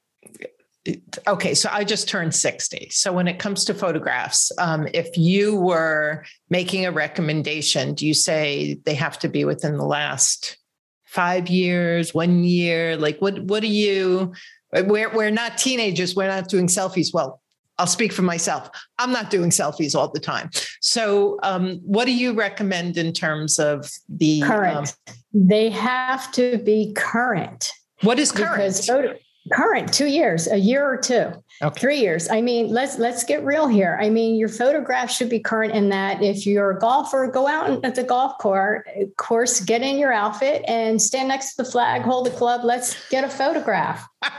okay, 1.26 1.55
so 1.55 1.68
I 1.72 1.84
just 1.84 2.09
turned 2.09 2.34
60. 2.34 2.89
So 2.91 3.12
when 3.12 3.28
it 3.28 3.39
comes 3.39 3.64
to 3.64 3.74
photographs, 3.74 4.53
um, 4.59 4.89
if 4.95 5.16
you 5.16 5.57
were 5.57 6.24
making 6.51 6.87
a 6.87 6.93
recommendation, 6.93 7.95
do 7.95 8.07
you 8.07 8.14
say 8.14 8.78
they 8.84 8.95
have 8.95 9.18
to 9.20 9.28
be 9.28 9.45
within 9.45 9.76
the 9.76 9.84
last 9.84 10.59
five 11.05 11.49
years, 11.49 12.14
one 12.14 12.45
year? 12.45 12.97
Like 12.97 13.18
what 13.18 13.41
what 13.41 13.61
do 13.61 13.68
you 13.68 14.32
we're 14.72 15.14
we're 15.14 15.30
not 15.30 15.59
teenagers, 15.59 16.14
we're 16.14 16.28
not 16.28 16.49
doing 16.49 16.66
selfies. 16.66 17.12
Well, 17.12 17.41
I'll 17.78 17.87
speak 17.87 18.12
for 18.12 18.22
myself. 18.22 18.70
I'm 18.99 19.12
not 19.12 19.30
doing 19.30 19.51
selfies 19.51 19.95
all 19.95 20.11
the 20.11 20.20
time. 20.20 20.51
So 20.80 21.39
um, 21.43 21.80
what 21.84 22.07
do 22.07 22.12
you 22.12 22.32
recommend 22.32 22.97
in 22.97 23.12
terms 23.12 23.59
of 23.59 23.91
the 24.09 24.41
Current. 24.41 24.97
um, 25.09 25.14
they 25.34 25.68
have 25.70 26.32
to 26.32 26.59
be 26.59 26.93
current. 26.97 27.70
what 28.03 28.18
is 28.18 28.32
current? 28.32 28.55
Because 28.55 28.87
photo, 28.87 29.14
current, 29.53 29.92
two 29.92 30.07
years, 30.07 30.47
a 30.49 30.57
year 30.57 30.84
or 30.84 30.97
two. 30.97 31.32
Okay. 31.62 31.80
Three 31.80 32.01
years. 32.01 32.28
I 32.28 32.40
mean, 32.42 32.68
let's 32.68 32.99
let's 32.99 33.24
get 33.24 33.44
real 33.44 33.66
here. 33.66 33.99
I 34.01 34.11
mean, 34.11 34.36
your 34.36 34.49
photograph 34.49 35.11
should 35.11 35.30
be 35.30 35.40
current 35.40 35.74
in 35.74 35.88
that 35.88 36.22
if 36.22 36.47
you're 36.47 36.72
a 36.72 36.78
golfer, 36.78 37.30
go 37.32 37.49
out 37.49 37.84
at 37.84 37.94
the 37.94 38.03
golf 38.03 38.36
course, 38.38 38.82
course, 39.16 39.61
get 39.61 39.82
in 39.82 39.99
your 39.99 40.12
outfit 40.12 40.62
and 40.68 41.01
stand 41.01 41.28
next 41.28 41.55
to 41.55 41.62
the 41.62 41.70
flag, 41.70 42.03
hold 42.03 42.26
the 42.26 42.30
club. 42.30 42.62
Let's 42.64 43.09
get 43.09 43.24
a 43.24 43.28
photograph. 43.28 44.07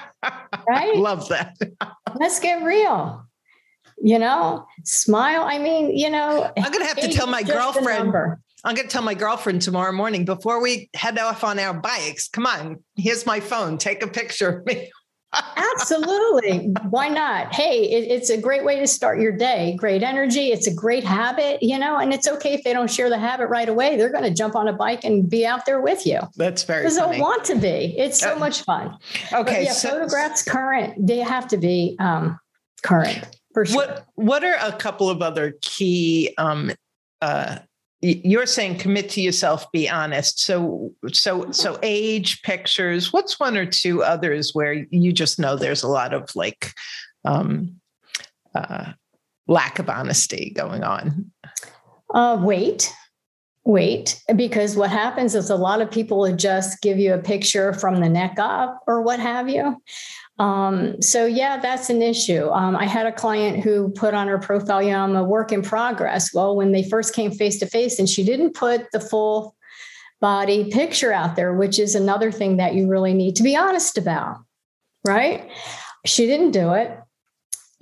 Right? 0.68 0.97
Love 0.97 1.30
that. 1.30 1.55
Let's 2.20 2.39
get 2.39 2.64
real. 2.64 3.26
You 4.01 4.20
know, 4.20 4.66
smile. 4.84 5.43
I 5.43 5.60
mean, 5.60 5.95
you 5.95 6.10
know, 6.10 6.51
I'm 6.58 6.72
gonna 6.72 6.86
have 6.86 6.99
to 6.99 7.08
tell 7.10 7.28
my 7.28 7.43
girlfriend. 7.43 8.14
I'm 8.64 8.76
going 8.76 8.88
to 8.88 8.91
tell 8.91 9.03
my 9.03 9.14
girlfriend 9.14 9.62
tomorrow 9.62 9.91
morning 9.91 10.26
before 10.26 10.62
we 10.62 10.89
head 10.93 11.18
off 11.20 11.43
on 11.43 11.60
our 11.60 11.74
bikes. 11.74 12.28
Come 12.28 12.45
on, 12.45 12.84
here's 12.95 13.26
my 13.26 13.39
phone. 13.39 13.78
Take 13.78 14.03
a 14.03 14.08
picture 14.08 14.49
of 14.49 14.66
me. 14.66 14.91
Absolutely. 15.34 16.73
Why 16.89 17.09
not? 17.09 17.53
Hey, 17.53 17.84
it, 17.84 18.11
it's 18.11 18.30
a 18.30 18.39
great 18.39 18.63
way 18.63 18.80
to 18.80 18.88
start 18.88 19.19
your 19.19 19.32
day. 19.32 19.75
Great 19.78 20.01
energy. 20.01 20.51
It's 20.51 20.67
a 20.67 20.73
great 20.73 21.03
habit, 21.03 21.61
you 21.61 21.78
know, 21.78 21.97
and 21.97 22.13
it's 22.13 22.28
okay 22.28 22.53
if 22.53 22.63
they 22.63 22.73
don't 22.73 22.89
share 22.89 23.09
the 23.09 23.17
habit 23.17 23.47
right 23.47 23.67
away. 23.67 23.97
They're 23.97 24.11
going 24.11 24.23
to 24.23 24.34
jump 24.34 24.55
on 24.55 24.67
a 24.67 24.73
bike 24.73 25.03
and 25.03 25.30
be 25.30 25.45
out 25.45 25.65
there 25.65 25.82
with 25.82 26.05
you. 26.05 26.19
That's 26.38 26.63
very 26.63 26.84
Because 26.84 26.97
they 26.97 27.19
want 27.19 27.43
to 27.45 27.55
be. 27.55 27.95
It's 27.97 28.19
so 28.19 28.38
much 28.39 28.63
fun. 28.63 28.97
Okay. 29.34 29.43
But 29.43 29.63
yeah, 29.63 29.73
so, 29.73 29.89
photographs 29.89 30.43
current. 30.43 31.05
They 31.05 31.19
have 31.19 31.47
to 31.49 31.57
be 31.57 31.95
um, 31.99 32.39
current. 32.84 33.38
For 33.53 33.65
sure. 33.65 33.75
What 33.75 34.05
What 34.15 34.43
are 34.43 34.55
a 34.61 34.71
couple 34.71 35.09
of 35.09 35.21
other 35.21 35.55
key 35.61 36.34
um, 36.38 36.71
uh, 37.21 37.59
you're 38.08 38.45
saying 38.45 38.78
commit 38.78 39.10
to 39.10 39.22
yourself 39.22 39.70
be 39.72 39.89
honest. 39.89 40.39
So 40.39 40.93
so 41.12 41.51
so 41.51 41.80
age 41.84 42.41
pictures 42.41 43.12
what's 43.12 43.39
one 43.39 43.58
or 43.58 43.66
two 43.66 44.03
others 44.03 44.51
where 44.53 44.86
you 44.89 45.12
just 45.12 45.39
know 45.39 45.55
there's 45.55 45.84
a 45.84 45.88
lot 45.88 46.14
of 46.14 46.34
like 46.36 46.72
um 47.26 47.76
uh 48.55 48.93
lack 49.47 49.80
of 49.80 49.89
honesty 49.89 50.51
going 50.55 50.84
on? 50.84 51.32
Uh 52.14 52.39
wait 52.41 52.93
wait 53.68 54.24
because 54.38 54.78
what 54.78 54.89
happens 54.89 55.36
is 55.36 55.49
a 55.49 55.55
lot 55.55 55.82
of 55.82 55.91
people 55.91 56.20
would 56.20 56.39
just 56.39 56.82
give 56.82 56.97
you 56.97 57.13
a 57.13 57.18
picture 57.18 57.74
from 57.74 57.99
the 57.99 58.07
neck 58.07 58.36
up 58.39 58.82
or 58.88 59.01
what 59.01 59.20
have 59.20 59.49
you 59.49 59.76
um, 60.39 61.01
so 61.01 61.26
yeah, 61.26 61.59
that's 61.59 61.89
an 61.89 62.01
issue. 62.01 62.47
Um, 62.49 62.76
I 62.76 62.86
had 62.86 63.07
a 63.07 63.11
client 63.11 63.63
who 63.63 63.89
put 63.89 64.13
on 64.13 64.28
her 64.28 64.38
profile, 64.38 64.84
you 64.84 64.91
know, 64.91 64.99
I'm 64.99 65.15
a 65.15 65.24
work 65.24 65.51
in 65.51 65.63
progress. 65.63 66.32
Well, 66.32 66.55
when 66.55 66.74
they 66.74 66.88
first 66.88 67.15
came 67.15 67.32
face 67.32 67.57
to 67.59 67.65
face 67.65 67.97
and 67.97 68.07
she 68.07 68.24
didn't 68.24 68.53
put 68.53 68.86
the 68.91 68.99
full 68.99 69.55
body 70.22 70.70
picture 70.70 71.11
out 71.11 71.36
there, 71.36 71.53
which 71.55 71.80
is 71.80 71.95
another 71.95 72.32
thing 72.32 72.57
that 72.57 72.76
you 72.76 72.88
really 72.88 73.13
need 73.13 73.36
to 73.38 73.43
be 73.43 73.55
honest 73.55 73.97
about, 73.97 74.38
right? 75.03 75.49
She 76.05 76.28
didn't 76.28 76.51
do 76.51 76.74
it. 76.74 76.97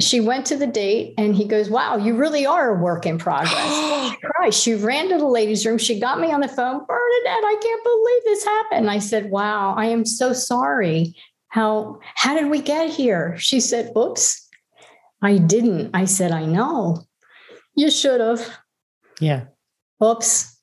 She 0.02 0.20
went 0.20 0.46
to 0.48 0.58
the 0.58 0.68
date 0.68 1.14
and 1.18 1.36
he 1.36 1.46
goes, 1.46 1.70
Wow, 1.70 1.96
you 1.96 2.16
really 2.16 2.46
are 2.46 2.76
a 2.76 2.80
work 2.80 3.06
in 3.06 3.18
progress. 3.18 4.16
Christ, 4.24 4.62
she 4.62 4.76
ran 4.76 5.10
to 5.10 5.18
the 5.18 5.26
ladies' 5.26 5.66
room. 5.66 5.78
She 5.78 6.00
got 6.00 6.20
me 6.20 6.34
on 6.34 6.42
the 6.42 6.50
phone. 6.50 6.86
Bernadette, 6.86 7.44
I 7.44 7.58
can't 7.62 7.84
believe 7.84 8.24
this 8.26 8.44
happened. 8.44 8.90
I 8.90 9.00
said, 9.00 9.32
Wow, 9.32 9.74
I 9.78 9.86
am 9.86 10.06
so 10.06 10.34
sorry. 10.34 11.16
How 11.48 12.00
how 12.16 12.38
did 12.38 12.50
we 12.50 12.60
get 12.60 12.90
here? 12.90 13.38
She 13.38 13.62
said 13.62 13.94
oops 13.98 14.46
i 15.22 15.38
didn't. 15.38 15.92
I 15.94 16.04
said 16.04 16.32
i 16.32 16.46
know. 16.46 17.06
You 17.76 17.90
should 17.90 18.20
have. 18.20 18.46
Yeah. 19.22 19.46
Oops. 20.04 20.60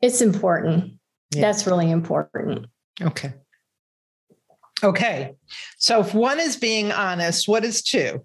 It's 0.00 0.20
important. 0.20 0.94
Yeah. 1.32 1.42
that's 1.42 1.64
really 1.66 1.90
important. 1.90 2.66
Okay. 3.00 3.34
Okay. 4.82 5.34
So 5.78 6.00
if 6.00 6.12
one 6.12 6.40
is 6.40 6.56
being 6.56 6.90
honest 6.90 7.46
what 7.46 7.64
is 7.64 7.80
two 7.80 8.24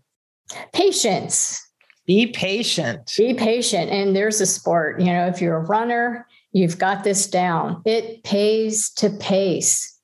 patience 0.74 1.62
be 2.06 2.28
patient 2.28 3.12
be 3.18 3.34
patient 3.34 3.92
and 3.92 4.16
there's 4.16 4.42
a 4.42 4.46
sport 4.46 5.00
you 5.00 5.08
know 5.08 5.28
if 5.28 5.42
you're 5.42 5.58
a 5.58 5.66
runner 5.66 6.26
you've 6.52 6.78
got 6.78 7.04
this 7.04 7.28
down 7.28 7.82
it 7.86 8.24
pays 8.24 8.90
to 8.92 9.10
pace 9.10 9.98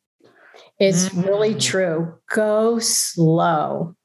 it's 0.80 1.10
mm-hmm. 1.10 1.22
really 1.22 1.56
true. 1.56 2.16
Go 2.30 2.80
slow 2.80 3.96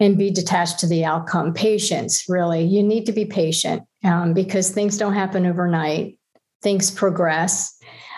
and 0.00 0.18
be 0.18 0.30
detached 0.30 0.80
to 0.80 0.86
the 0.86 1.04
outcome. 1.04 1.52
Patience, 1.52 2.24
really. 2.28 2.62
You 2.64 2.82
need 2.82 3.06
to 3.06 3.12
be 3.12 3.24
patient 3.24 3.82
um, 4.04 4.32
because 4.32 4.70
things 4.70 4.96
don't 4.96 5.14
happen 5.14 5.46
overnight, 5.46 6.18
things 6.62 6.90
progress. 6.90 7.76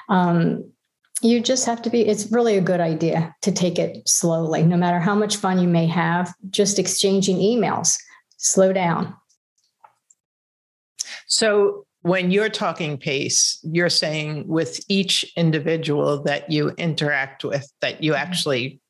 Um, 0.08 0.72
you 1.22 1.40
just 1.40 1.66
have 1.66 1.82
to 1.82 1.90
be, 1.90 2.06
it's 2.06 2.30
really 2.30 2.56
a 2.56 2.62
good 2.62 2.80
idea 2.80 3.34
to 3.42 3.52
take 3.52 3.78
it 3.78 4.08
slowly, 4.08 4.62
no 4.62 4.76
matter 4.76 4.98
how 4.98 5.14
much 5.14 5.36
fun 5.36 5.58
you 5.58 5.68
may 5.68 5.86
have, 5.86 6.32
just 6.50 6.78
exchanging 6.78 7.36
emails. 7.36 7.96
Slow 8.38 8.72
down. 8.72 9.14
So, 11.26 11.84
when 12.02 12.30
you're 12.30 12.48
talking 12.48 12.96
pace, 12.96 13.58
you're 13.62 13.90
saying 13.90 14.48
with 14.48 14.80
each 14.88 15.24
individual 15.36 16.22
that 16.22 16.50
you 16.50 16.70
interact 16.70 17.44
with, 17.44 17.70
that 17.82 18.02
you 18.02 18.12
mm-hmm. 18.12 18.22
actually 18.22 18.80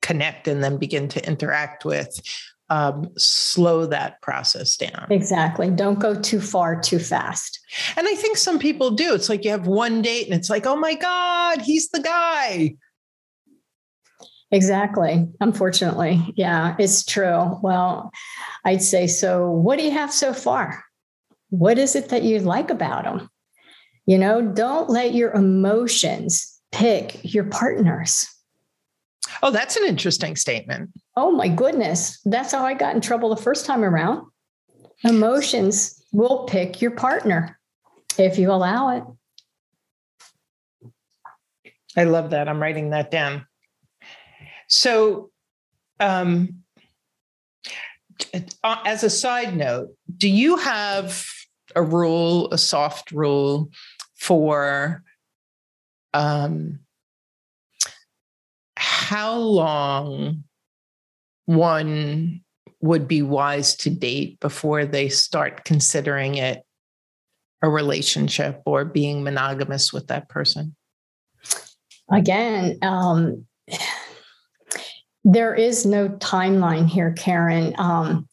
connect 0.00 0.48
and 0.48 0.64
then 0.64 0.78
begin 0.78 1.08
to 1.08 1.26
interact 1.26 1.84
with, 1.84 2.18
um, 2.68 3.08
slow 3.16 3.86
that 3.86 4.20
process 4.22 4.76
down. 4.76 5.06
Exactly. 5.10 5.70
Don't 5.70 6.00
go 6.00 6.14
too 6.14 6.40
far 6.40 6.80
too 6.80 6.98
fast. 6.98 7.60
And 7.96 8.06
I 8.06 8.14
think 8.14 8.36
some 8.36 8.58
people 8.58 8.90
do. 8.90 9.14
It's 9.14 9.28
like 9.28 9.44
you 9.44 9.50
have 9.50 9.66
one 9.66 10.02
date 10.02 10.26
and 10.26 10.34
it's 10.34 10.50
like, 10.50 10.66
oh 10.66 10.76
my 10.76 10.94
God, 10.94 11.62
he's 11.62 11.88
the 11.90 12.00
guy. 12.00 12.74
Exactly. 14.50 15.26
Unfortunately. 15.40 16.32
Yeah, 16.36 16.76
it's 16.78 17.04
true. 17.04 17.58
Well, 17.62 18.10
I'd 18.64 18.82
say 18.82 19.06
so. 19.06 19.50
What 19.50 19.78
do 19.78 19.84
you 19.84 19.90
have 19.90 20.12
so 20.12 20.32
far? 20.32 20.84
What 21.50 21.78
is 21.78 21.96
it 21.96 22.08
that 22.10 22.22
you 22.22 22.38
like 22.40 22.70
about 22.70 23.04
them? 23.04 23.28
You 24.06 24.18
know, 24.18 24.40
don't 24.40 24.88
let 24.88 25.14
your 25.14 25.32
emotions 25.32 26.60
pick 26.70 27.20
your 27.22 27.44
partners. 27.44 28.28
Oh, 29.42 29.50
that's 29.50 29.76
an 29.76 29.84
interesting 29.84 30.36
statement. 30.36 30.90
Oh, 31.16 31.30
my 31.30 31.48
goodness. 31.48 32.20
That's 32.24 32.52
how 32.52 32.64
I 32.64 32.74
got 32.74 32.94
in 32.94 33.00
trouble 33.00 33.30
the 33.30 33.40
first 33.42 33.64
time 33.64 33.82
around. 33.82 34.26
Emotions 35.02 36.04
will 36.12 36.44
pick 36.44 36.82
your 36.82 36.90
partner 36.90 37.58
if 38.18 38.38
you 38.38 38.52
allow 38.52 38.96
it. 38.96 39.04
I 41.96 42.04
love 42.04 42.30
that. 42.30 42.48
I'm 42.48 42.60
writing 42.60 42.90
that 42.90 43.10
down. 43.10 43.46
So, 44.68 45.30
um, 46.00 46.62
uh, 48.34 48.76
as 48.84 49.02
a 49.04 49.10
side 49.10 49.56
note, 49.56 49.94
do 50.16 50.28
you 50.28 50.56
have 50.56 51.26
a 51.74 51.82
rule, 51.82 52.50
a 52.52 52.58
soft 52.58 53.12
rule 53.12 53.70
for 54.14 55.02
um, 56.12 56.80
how 58.76 59.36
long 59.36 60.44
one 61.46 62.42
would 62.80 63.08
be 63.08 63.22
wise 63.22 63.74
to 63.76 63.90
date 63.90 64.38
before 64.40 64.84
they 64.84 65.08
start 65.08 65.64
considering 65.64 66.36
it 66.36 66.62
a 67.62 67.70
relationship 67.70 68.62
or 68.66 68.84
being 68.84 69.22
monogamous 69.22 69.92
with 69.92 70.08
that 70.08 70.28
person? 70.28 70.76
Again, 72.10 72.78
um, 72.82 73.46
there 75.24 75.54
is 75.54 75.86
no 75.86 76.08
timeline 76.08 76.86
here, 76.86 77.12
Karen. 77.12 77.74
Um, 77.78 78.28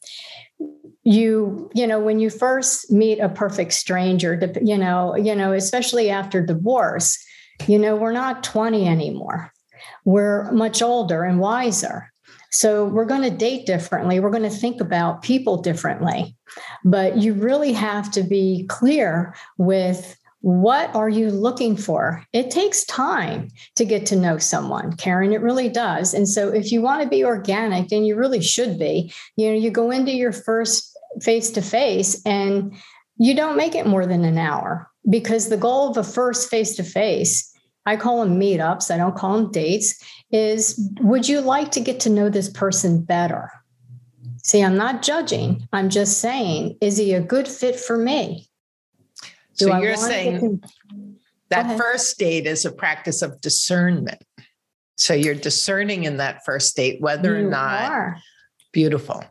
you 1.04 1.70
you 1.74 1.86
know 1.86 2.00
when 2.00 2.20
you 2.20 2.30
first 2.30 2.90
meet 2.90 3.20
a 3.20 3.28
perfect 3.28 3.74
stranger 3.74 4.40
you 4.62 4.78
know 4.78 5.16
you 5.18 5.36
know 5.36 5.52
especially 5.52 6.10
after 6.10 6.42
divorce 6.42 7.22
you 7.68 7.78
know 7.78 7.94
we're 7.96 8.14
not 8.14 8.42
20 8.42 8.88
anymore 8.88 9.52
we're 10.06 10.50
much 10.54 10.82
older 10.82 11.24
and 11.24 11.40
wiser 11.40 12.10
so 12.54 12.86
we're 12.86 13.06
going 13.06 13.22
to 13.22 13.30
date 13.30 13.66
differently 13.66 14.20
we're 14.20 14.30
going 14.30 14.44
to 14.44 14.50
think 14.50 14.80
about 14.80 15.22
people 15.22 15.62
differently 15.62 16.36
but 16.86 17.18
you 17.18 17.34
really 17.34 17.74
have 17.74 18.12
to 18.12 18.24
be 18.24 18.66
clear 18.70 19.36
with 19.58 20.18
what 20.44 20.94
are 20.94 21.08
you 21.08 21.32
looking 21.32 21.78
for? 21.78 22.22
It 22.34 22.52
takes 22.52 22.84
time 22.84 23.48
to 23.78 23.86
get 23.86 24.06
to 24.08 24.18
know 24.18 24.38
someone, 24.38 24.92
Karen. 24.98 25.32
It 25.32 25.40
really 25.40 25.70
does. 25.70 26.14
And 26.14 26.28
so, 26.28 26.50
if 26.50 26.70
you 26.70 26.82
want 26.82 27.02
to 27.02 27.08
be 27.08 27.24
organic, 27.24 27.94
and 27.94 28.06
you 28.06 28.18
really 28.18 28.42
should 28.42 28.78
be, 28.78 29.14
you 29.38 29.48
know, 29.48 29.56
you 29.56 29.72
go 29.72 29.90
into 29.90 30.12
your 30.12 30.34
first 30.34 30.98
face 31.22 31.50
to 31.52 31.62
face 31.62 32.22
and 32.26 32.76
you 33.18 33.36
don't 33.36 33.56
make 33.56 33.74
it 33.74 33.88
more 33.88 34.06
than 34.06 34.26
an 34.26 34.38
hour 34.38 34.90
because 35.10 35.48
the 35.48 35.58
goal 35.58 35.90
of 35.90 35.96
a 35.98 36.04
first 36.04 36.50
face 36.50 36.76
to 36.76 36.84
face 36.84 37.53
I 37.86 37.98
call 37.98 38.24
them 38.24 38.40
meetups, 38.40 38.94
I 38.94 38.98
don't 38.98 39.16
call 39.16 39.38
them 39.38 39.52
dates, 39.52 40.02
is 40.32 40.90
would 41.02 41.28
you 41.28 41.42
like 41.42 41.72
to 41.72 41.80
get 41.80 42.00
to 42.02 42.10
know 42.10 42.30
this 42.30 42.50
person 42.50 43.04
better? 43.04 43.52
See, 44.44 44.64
I'm 44.64 44.78
not 44.78 45.02
judging. 45.02 45.68
I'm 45.72 45.90
just 45.90 46.20
saying, 46.20 46.78
is 46.82 46.98
he 46.98 47.14
a 47.14 47.22
good 47.22 47.48
fit 47.48 47.80
for 47.80 47.98
me? 47.98 48.50
Do 49.58 49.68
so 49.68 49.72
I 49.72 49.82
you're 49.82 49.96
saying 49.96 50.62
to... 50.62 50.70
that 51.50 51.78
first 51.78 52.18
date 52.18 52.46
is 52.46 52.66
a 52.66 52.72
practice 52.72 53.22
of 53.22 53.40
discernment. 53.40 54.22
So 54.98 55.14
you're 55.14 55.36
discerning 55.36 56.04
in 56.04 56.18
that 56.18 56.44
first 56.46 56.76
date 56.76 57.02
whether 57.02 57.40
you 57.40 57.48
or 57.48 57.50
not 57.50 57.92
are. 57.92 58.18
beautiful. 58.72 59.24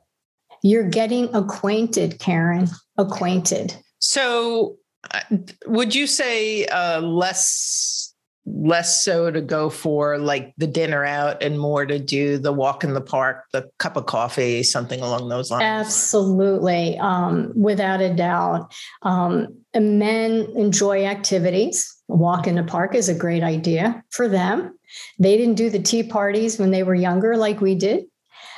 You're 0.62 0.88
getting 0.88 1.34
acquainted, 1.34 2.18
Karen, 2.18 2.68
acquainted. 2.96 3.76
So, 3.98 4.76
uh, 5.10 5.20
would 5.66 5.94
you 5.94 6.06
say 6.06 6.66
uh, 6.66 7.00
less 7.00 8.01
less 8.44 9.04
so 9.04 9.30
to 9.30 9.40
go 9.40 9.70
for 9.70 10.18
like 10.18 10.52
the 10.58 10.66
dinner 10.66 11.04
out 11.04 11.42
and 11.42 11.58
more 11.58 11.86
to 11.86 11.98
do 11.98 12.38
the 12.38 12.52
walk 12.52 12.82
in 12.82 12.92
the 12.92 13.00
park, 13.00 13.44
the 13.52 13.70
cup 13.78 13.96
of 13.96 14.06
coffee, 14.06 14.62
something 14.62 15.00
along 15.00 15.28
those 15.28 15.50
lines? 15.50 15.62
Absolutely, 15.62 16.98
um, 16.98 17.52
without 17.54 18.00
a 18.00 18.12
doubt. 18.12 18.72
Um, 19.02 19.48
men 19.74 20.46
enjoy 20.56 21.04
activities. 21.04 21.94
A 22.10 22.16
walk 22.16 22.46
in 22.46 22.56
the 22.56 22.64
park 22.64 22.94
is 22.94 23.08
a 23.08 23.14
great 23.14 23.42
idea 23.42 24.02
for 24.10 24.28
them. 24.28 24.76
They 25.18 25.36
didn't 25.36 25.54
do 25.54 25.70
the 25.70 25.78
tea 25.78 26.02
parties 26.02 26.58
when 26.58 26.70
they 26.70 26.82
were 26.82 26.94
younger 26.94 27.36
like 27.36 27.60
we 27.60 27.74
did. 27.74 28.04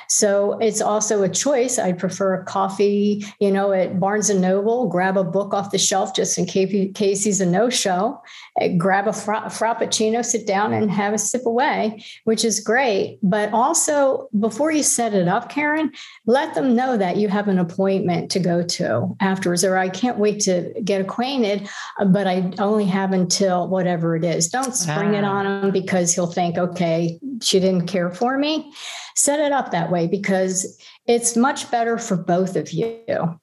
So 0.08 0.58
it's 0.58 0.80
also 0.80 1.22
a 1.22 1.28
choice. 1.28 1.78
I 1.78 1.92
prefer 1.92 2.34
a 2.34 2.44
coffee, 2.44 3.24
you 3.40 3.50
know, 3.50 3.72
at 3.72 3.98
Barnes 3.98 4.30
and 4.30 4.40
Noble, 4.40 4.88
grab 4.88 5.16
a 5.16 5.24
book 5.24 5.54
off 5.54 5.70
the 5.70 5.78
shelf 5.78 6.14
just 6.14 6.38
in 6.38 6.46
case 6.46 7.24
he's 7.24 7.40
a 7.40 7.46
no 7.46 7.70
show, 7.70 8.20
eh, 8.60 8.76
grab 8.76 9.06
a 9.06 9.12
fra- 9.12 9.44
frappuccino, 9.46 10.24
sit 10.24 10.46
down 10.46 10.72
and 10.72 10.90
have 10.90 11.14
a 11.14 11.18
sip 11.18 11.46
away, 11.46 12.04
which 12.24 12.44
is 12.44 12.60
great. 12.60 13.18
But 13.22 13.52
also, 13.52 14.28
before 14.38 14.70
you 14.70 14.82
set 14.82 15.14
it 15.14 15.28
up, 15.28 15.48
Karen, 15.48 15.92
let 16.26 16.54
them 16.54 16.74
know 16.74 16.96
that 16.96 17.16
you 17.16 17.28
have 17.28 17.48
an 17.48 17.58
appointment 17.58 18.30
to 18.32 18.40
go 18.40 18.62
to 18.62 19.16
afterwards, 19.20 19.64
or 19.64 19.76
I 19.76 19.88
can't 19.88 20.18
wait 20.18 20.40
to 20.40 20.72
get 20.84 21.00
acquainted, 21.00 21.68
but 22.06 22.26
I 22.26 22.52
only 22.58 22.86
have 22.86 23.12
until 23.12 23.68
whatever 23.68 24.16
it 24.16 24.24
is. 24.24 24.48
Don't 24.48 24.74
spring 24.74 25.14
ah. 25.14 25.18
it 25.18 25.24
on 25.24 25.46
him 25.46 25.70
because 25.70 26.14
he'll 26.14 26.26
think, 26.26 26.58
okay, 26.58 27.18
she 27.42 27.60
didn't 27.60 27.86
care 27.86 28.10
for 28.10 28.38
me 28.38 28.72
set 29.14 29.38
it 29.38 29.52
up 29.52 29.70
that 29.70 29.90
way 29.90 29.93
because 30.06 30.80
it's 31.06 31.36
much 31.36 31.70
better 31.70 31.98
for 31.98 32.16
both 32.16 32.56
of 32.56 32.72
you. 32.72 33.38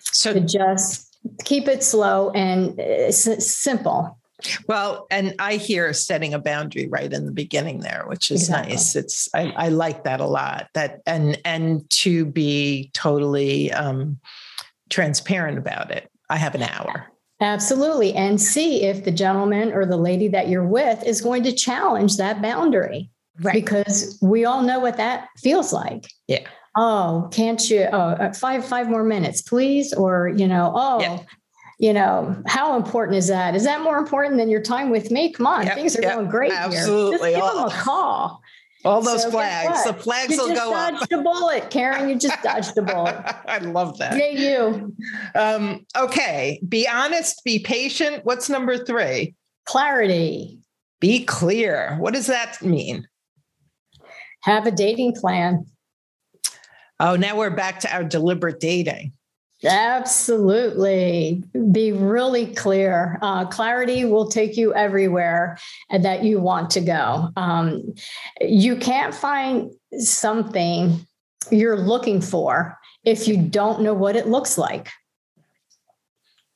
So 0.00 0.32
to 0.32 0.40
just 0.40 1.16
keep 1.44 1.68
it 1.68 1.82
slow 1.82 2.30
and 2.30 2.78
simple. 3.14 4.18
Well, 4.68 5.06
and 5.10 5.34
I 5.38 5.56
hear 5.56 5.92
setting 5.92 6.34
a 6.34 6.38
boundary 6.38 6.86
right 6.86 7.10
in 7.10 7.24
the 7.24 7.32
beginning 7.32 7.80
there, 7.80 8.04
which 8.06 8.30
is 8.30 8.42
exactly. 8.42 8.74
nice. 8.74 8.96
It's 8.96 9.28
I, 9.34 9.52
I, 9.56 9.68
like 9.68 10.04
that 10.04 10.20
a 10.20 10.26
lot. 10.26 10.68
That 10.74 11.00
and 11.06 11.40
and 11.44 11.88
to 11.90 12.26
be 12.26 12.90
totally 12.92 13.72
um, 13.72 14.18
transparent 14.90 15.56
about 15.56 15.90
it. 15.90 16.10
I 16.28 16.36
have 16.36 16.54
an 16.54 16.62
hour. 16.62 17.06
Absolutely. 17.40 18.14
And 18.14 18.40
see 18.40 18.82
if 18.82 19.04
the 19.04 19.10
gentleman 19.10 19.72
or 19.72 19.86
the 19.86 19.96
lady 19.96 20.28
that 20.28 20.48
you're 20.48 20.66
with 20.66 21.02
is 21.04 21.20
going 21.20 21.42
to 21.44 21.52
challenge 21.52 22.16
that 22.16 22.40
boundary. 22.40 23.10
Right. 23.40 23.54
Because 23.54 24.18
we 24.22 24.44
all 24.44 24.62
know 24.62 24.78
what 24.78 24.96
that 24.96 25.28
feels 25.38 25.72
like. 25.72 26.08
Yeah. 26.28 26.46
Oh, 26.76 27.28
can't 27.32 27.70
you? 27.70 27.88
Oh, 27.92 27.98
uh, 27.98 28.32
five 28.32 28.64
five 28.64 28.88
more 28.88 29.04
minutes, 29.04 29.42
please. 29.42 29.92
Or 29.92 30.28
you 30.28 30.46
know, 30.48 30.72
oh, 30.74 31.00
yeah. 31.00 31.18
you 31.78 31.92
know, 31.92 32.40
how 32.46 32.76
important 32.76 33.16
is 33.16 33.28
that? 33.28 33.54
Is 33.54 33.64
that 33.64 33.80
more 33.82 33.96
important 33.98 34.38
than 34.38 34.48
your 34.48 34.62
time 34.62 34.90
with 34.90 35.10
me? 35.10 35.32
Come 35.32 35.46
on, 35.46 35.66
yep, 35.66 35.76
things 35.76 35.96
are 35.96 36.02
yep, 36.02 36.14
going 36.14 36.28
great 36.28 36.52
absolutely. 36.52 37.30
here. 37.30 37.38
Just 37.38 37.52
give 37.52 37.62
them 37.62 37.68
a 37.68 37.82
call. 37.82 38.42
All 38.84 39.00
those 39.00 39.22
so 39.22 39.30
flags. 39.30 39.84
The 39.84 39.94
flags 39.94 40.32
you 40.32 40.46
will 40.46 40.54
go 40.54 40.74
up. 40.74 40.92
You 40.92 40.98
just 40.98 41.10
dodged 41.10 41.20
a 41.20 41.22
bullet, 41.22 41.70
Karen. 41.70 42.08
You 42.08 42.16
just 42.16 42.42
dodged 42.42 42.76
a 42.76 42.82
bullet. 42.82 43.16
I 43.48 43.58
love 43.58 43.96
that. 43.98 44.16
Yeah, 44.16 44.28
you. 44.28 44.94
Um, 45.34 45.86
okay. 45.96 46.60
Be 46.68 46.86
honest, 46.86 47.42
be 47.44 47.60
patient. 47.60 48.24
What's 48.24 48.50
number 48.50 48.76
three? 48.76 49.34
Clarity. 49.64 50.58
Be 51.00 51.24
clear. 51.24 51.96
What 51.98 52.12
does 52.12 52.26
that 52.26 52.60
mean? 52.60 53.08
Have 54.44 54.66
a 54.66 54.70
dating 54.70 55.14
plan. 55.14 55.66
Oh, 57.00 57.16
now 57.16 57.36
we're 57.36 57.50
back 57.50 57.80
to 57.80 57.94
our 57.94 58.04
deliberate 58.04 58.60
dating. 58.60 59.12
Absolutely. 59.64 61.42
Be 61.72 61.92
really 61.92 62.54
clear. 62.54 63.18
Uh, 63.22 63.46
clarity 63.46 64.04
will 64.04 64.28
take 64.28 64.56
you 64.56 64.74
everywhere 64.74 65.58
that 65.90 66.22
you 66.22 66.38
want 66.38 66.70
to 66.70 66.80
go. 66.80 67.30
Um, 67.36 67.94
you 68.40 68.76
can't 68.76 69.14
find 69.14 69.70
something 69.98 71.06
you're 71.50 71.78
looking 71.78 72.20
for 72.20 72.76
if 73.04 73.26
you 73.26 73.38
don't 73.38 73.80
know 73.80 73.94
what 73.94 74.16
it 74.16 74.28
looks 74.28 74.58
like. 74.58 74.90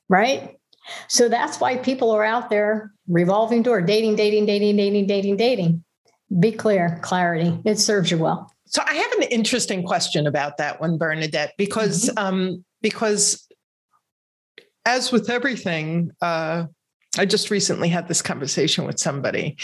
Right? 0.07 0.57
So 1.07 1.29
that's 1.29 1.59
why 1.59 1.77
people 1.77 2.11
are 2.11 2.23
out 2.23 2.49
there 2.49 2.93
revolving 3.07 3.63
door, 3.63 3.81
dating, 3.81 4.15
dating, 4.15 4.45
dating, 4.45 4.75
dating, 4.75 5.07
dating, 5.07 5.37
dating. 5.37 5.83
Be 6.37 6.51
clear, 6.51 6.99
clarity. 7.01 7.59
It 7.65 7.79
serves 7.79 8.11
you 8.11 8.19
well. 8.19 8.53
So 8.65 8.83
I 8.85 8.93
have 8.93 9.11
an 9.13 9.23
interesting 9.23 9.83
question 9.83 10.27
about 10.27 10.57
that 10.57 10.79
one, 10.79 10.97
Bernadette, 10.97 11.53
because 11.57 12.09
mm-hmm. 12.09 12.23
um, 12.23 12.65
because 12.81 13.47
as 14.85 15.11
with 15.11 15.29
everything, 15.29 16.11
uh, 16.21 16.65
I 17.17 17.25
just 17.25 17.49
recently 17.49 17.89
had 17.89 18.07
this 18.07 18.21
conversation 18.21 18.85
with 18.85 18.99
somebody. 18.99 19.57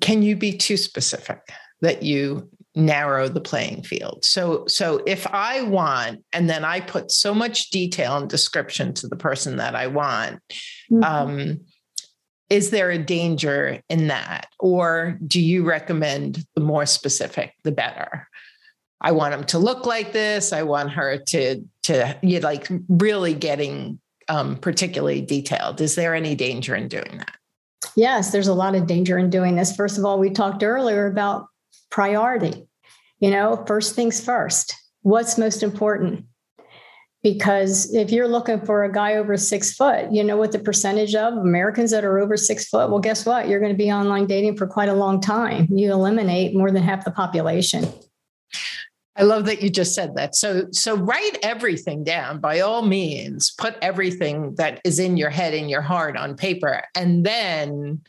Can 0.00 0.22
you 0.22 0.36
be 0.36 0.56
too 0.56 0.76
specific 0.76 1.40
that 1.80 2.02
you 2.04 2.48
narrow 2.76 3.28
the 3.28 3.40
playing 3.40 3.82
field? 3.82 4.24
So 4.24 4.64
so 4.68 5.02
if 5.04 5.26
I 5.26 5.62
want, 5.62 6.24
and 6.32 6.48
then 6.48 6.64
I 6.64 6.78
put 6.78 7.10
so 7.10 7.34
much 7.34 7.70
detail 7.70 8.18
and 8.18 8.30
description 8.30 8.94
to 8.94 9.08
the 9.08 9.16
person 9.16 9.56
that 9.56 9.74
I 9.74 9.88
want, 9.88 10.40
mm-hmm. 10.90 11.02
um, 11.02 11.60
is 12.52 12.68
there 12.68 12.90
a 12.90 12.98
danger 12.98 13.80
in 13.88 14.08
that? 14.08 14.46
Or 14.60 15.18
do 15.26 15.40
you 15.40 15.64
recommend 15.64 16.44
the 16.54 16.60
more 16.60 16.84
specific 16.84 17.54
the 17.64 17.72
better? 17.72 18.28
I 19.00 19.12
want 19.12 19.32
him 19.32 19.44
to 19.44 19.58
look 19.58 19.86
like 19.86 20.12
this. 20.12 20.52
I 20.52 20.62
want 20.62 20.90
her 20.90 21.16
to 21.16 21.64
to 21.84 22.18
you 22.22 22.40
like 22.40 22.68
really 22.88 23.32
getting 23.32 23.98
um, 24.28 24.56
particularly 24.56 25.22
detailed. 25.22 25.80
Is 25.80 25.94
there 25.94 26.14
any 26.14 26.34
danger 26.34 26.74
in 26.76 26.88
doing 26.88 27.18
that? 27.18 27.36
Yes 27.96 28.32
there's 28.32 28.48
a 28.48 28.54
lot 28.54 28.74
of 28.74 28.86
danger 28.86 29.16
in 29.16 29.30
doing 29.30 29.56
this. 29.56 29.74
First 29.74 29.96
of 29.96 30.04
all 30.04 30.18
we 30.18 30.28
talked 30.28 30.62
earlier 30.62 31.06
about 31.06 31.46
priority. 31.90 32.68
You 33.18 33.30
know 33.30 33.64
first 33.66 33.94
things 33.94 34.22
first 34.22 34.74
what's 35.00 35.38
most 35.38 35.62
important 35.62 36.26
because 37.22 37.94
if 37.94 38.10
you're 38.10 38.28
looking 38.28 38.60
for 38.60 38.84
a 38.84 38.92
guy 38.92 39.14
over 39.14 39.36
six 39.36 39.74
foot, 39.74 40.10
you 40.10 40.24
know 40.24 40.36
what 40.36 40.52
the 40.52 40.58
percentage 40.58 41.14
of 41.14 41.34
Americans 41.34 41.92
that 41.92 42.04
are 42.04 42.18
over 42.18 42.36
six 42.36 42.68
foot? 42.68 42.90
Well, 42.90 42.98
guess 42.98 43.24
what? 43.24 43.48
You're 43.48 43.60
going 43.60 43.72
to 43.72 43.78
be 43.78 43.92
online 43.92 44.26
dating 44.26 44.56
for 44.56 44.66
quite 44.66 44.88
a 44.88 44.94
long 44.94 45.20
time. 45.20 45.68
You 45.70 45.92
eliminate 45.92 46.54
more 46.54 46.70
than 46.70 46.82
half 46.82 47.04
the 47.04 47.12
population. 47.12 47.86
I 49.14 49.24
love 49.24 49.44
that 49.44 49.62
you 49.62 49.70
just 49.70 49.94
said 49.94 50.16
that. 50.16 50.34
So 50.34 50.66
so 50.72 50.96
write 50.96 51.38
everything 51.42 52.02
down 52.02 52.40
by 52.40 52.60
all 52.60 52.82
means. 52.82 53.52
Put 53.58 53.76
everything 53.82 54.54
that 54.56 54.80
is 54.84 54.98
in 54.98 55.16
your 55.16 55.30
head 55.30 55.54
in 55.54 55.68
your 55.68 55.82
heart 55.82 56.16
on 56.16 56.34
paper 56.34 56.82
and 56.96 57.24
then 57.24 58.00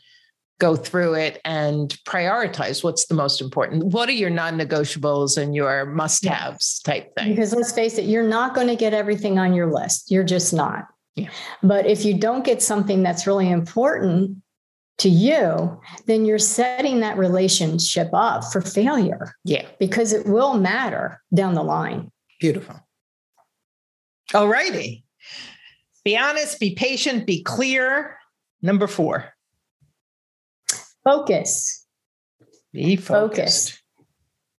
go 0.60 0.76
through 0.76 1.14
it 1.14 1.40
and 1.44 1.90
prioritize 2.06 2.84
what's 2.84 3.06
the 3.06 3.14
most 3.14 3.40
important. 3.40 3.84
What 3.84 4.08
are 4.08 4.12
your 4.12 4.30
non 4.30 4.58
negotiables 4.58 5.36
and 5.36 5.54
your 5.54 5.86
must 5.86 6.24
haves 6.24 6.80
type 6.80 7.14
thing? 7.16 7.30
Because 7.30 7.52
let's 7.52 7.72
face 7.72 7.98
it, 7.98 8.04
you're 8.04 8.26
not 8.26 8.54
going 8.54 8.68
to 8.68 8.76
get 8.76 8.94
everything 8.94 9.38
on 9.38 9.54
your 9.54 9.72
list. 9.72 10.10
You're 10.10 10.24
just 10.24 10.52
not. 10.52 10.86
Yeah. 11.16 11.30
But 11.62 11.86
if 11.86 12.04
you 12.04 12.18
don't 12.18 12.44
get 12.44 12.62
something 12.62 13.02
that's 13.02 13.26
really 13.26 13.50
important 13.50 14.38
to 14.98 15.08
you, 15.08 15.80
then 16.06 16.24
you're 16.24 16.38
setting 16.38 17.00
that 17.00 17.18
relationship 17.18 18.10
up 18.12 18.44
for 18.52 18.60
failure. 18.60 19.34
Yeah. 19.44 19.66
Because 19.78 20.12
it 20.12 20.26
will 20.26 20.54
matter 20.54 21.20
down 21.34 21.54
the 21.54 21.62
line. 21.62 22.10
Beautiful. 22.40 22.80
All 24.32 24.48
righty. 24.48 25.04
Be 26.04 26.16
honest, 26.16 26.60
be 26.60 26.74
patient, 26.74 27.26
be 27.26 27.42
clear. 27.42 28.18
Number 28.62 28.86
four. 28.86 29.33
Focus. 31.04 31.86
Be 32.72 32.96
focused. 32.96 33.70
Focus. 33.70 33.80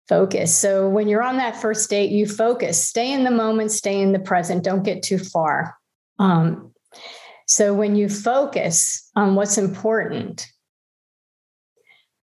Focus. 0.08 0.56
So 0.56 0.88
when 0.88 1.08
you're 1.08 1.24
on 1.24 1.38
that 1.38 1.60
first 1.60 1.90
date, 1.90 2.12
you 2.12 2.28
focus. 2.28 2.82
Stay 2.82 3.12
in 3.12 3.24
the 3.24 3.32
moment. 3.32 3.72
Stay 3.72 4.00
in 4.00 4.12
the 4.12 4.20
present. 4.20 4.64
Don't 4.64 4.84
get 4.84 5.02
too 5.02 5.18
far. 5.18 5.76
Um, 6.20 6.72
so 7.48 7.74
when 7.74 7.96
you 7.96 8.08
focus 8.08 9.10
on 9.16 9.36
what's 9.36 9.58
important, 9.58 10.48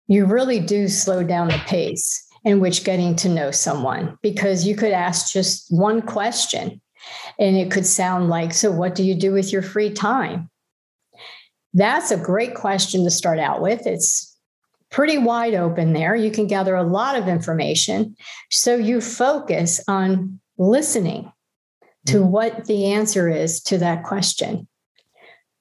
you 0.06 0.26
really 0.26 0.60
do 0.60 0.88
slow 0.88 1.22
down 1.24 1.48
the 1.48 1.60
pace 1.66 2.24
in 2.44 2.60
which 2.60 2.84
getting 2.84 3.16
to 3.16 3.28
know 3.28 3.50
someone 3.50 4.18
because 4.22 4.66
you 4.66 4.76
could 4.76 4.92
ask 4.92 5.32
just 5.32 5.66
one 5.70 6.02
question 6.02 6.80
and 7.38 7.56
it 7.56 7.70
could 7.70 7.86
sound 7.86 8.28
like, 8.28 8.52
So, 8.52 8.70
what 8.70 8.94
do 8.94 9.02
you 9.02 9.14
do 9.14 9.32
with 9.32 9.52
your 9.52 9.62
free 9.62 9.90
time? 9.90 10.50
That's 11.74 12.10
a 12.10 12.16
great 12.16 12.54
question 12.54 13.04
to 13.04 13.10
start 13.10 13.38
out 13.38 13.60
with. 13.60 13.86
It's 13.86 14.34
pretty 14.90 15.18
wide 15.18 15.54
open 15.54 15.92
there. 15.92 16.14
You 16.14 16.30
can 16.30 16.46
gather 16.46 16.76
a 16.76 16.84
lot 16.84 17.16
of 17.16 17.26
information. 17.26 18.16
So 18.50 18.76
you 18.76 19.00
focus 19.00 19.82
on 19.88 20.40
listening 20.56 21.32
to 22.06 22.20
mm-hmm. 22.20 22.30
what 22.30 22.66
the 22.66 22.92
answer 22.92 23.28
is 23.28 23.60
to 23.64 23.78
that 23.78 24.04
question. 24.04 24.68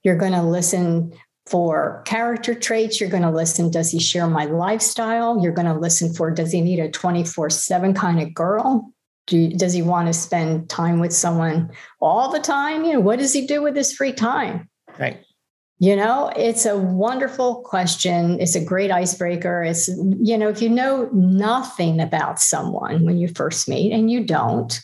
You're 0.04 0.18
going 0.18 0.34
to 0.34 0.44
listen 0.44 1.14
for 1.48 2.04
character 2.06 2.54
traits. 2.54 3.02
You're 3.02 3.10
going 3.10 3.24
to 3.24 3.32
listen, 3.32 3.72
does 3.72 3.90
he 3.90 4.00
share 4.00 4.28
my 4.28 4.46
lifestyle? 4.46 5.42
You're 5.42 5.52
going 5.52 5.68
to 5.68 5.74
listen 5.74 6.14
for, 6.14 6.30
does 6.30 6.52
he 6.52 6.62
need 6.62 6.80
a 6.80 6.92
24 6.92 7.50
7 7.50 7.94
kind 7.94 8.22
of 8.22 8.34
girl? 8.34 8.92
Do, 9.26 9.50
does 9.50 9.74
he 9.74 9.82
want 9.82 10.08
to 10.08 10.14
spend 10.14 10.70
time 10.70 11.00
with 11.00 11.14
someone 11.14 11.72
all 12.02 12.32
the 12.32 12.40
time? 12.40 12.84
You 12.84 12.94
know, 12.94 13.00
what 13.00 13.20
does 13.20 13.34
he 13.34 13.48
do 13.48 13.64
with 13.64 13.76
his 13.76 13.94
free 13.94 14.14
time? 14.14 14.70
Right. 15.00 15.24
You 15.80 15.96
know, 15.96 16.32
it's 16.36 16.66
a 16.66 16.78
wonderful 16.78 17.56
question. 17.64 18.40
It's 18.40 18.56
a 18.56 18.64
great 18.64 18.92
icebreaker. 18.92 19.64
It's, 19.64 19.88
you 19.88 20.38
know, 20.38 20.48
if 20.48 20.62
you 20.62 20.70
know 20.70 21.10
nothing 21.12 22.00
about 22.00 22.40
someone 22.40 23.04
when 23.06 23.18
you 23.18 23.28
first 23.28 23.68
meet, 23.68 23.92
and 23.92 24.10
you 24.10 24.24
don't, 24.26 24.80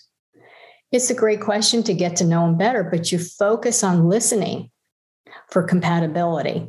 it's 0.92 1.10
a 1.10 1.16
great 1.16 1.40
question 1.40 1.84
to 1.84 1.94
get 1.94 2.16
to 2.18 2.26
know 2.26 2.42
them 2.42 2.58
better, 2.58 2.84
but 2.84 3.12
you 3.12 3.20
focus 3.20 3.84
on 3.84 4.10
listening 4.10 4.72
for 5.50 5.64
compatibility. 5.64 6.68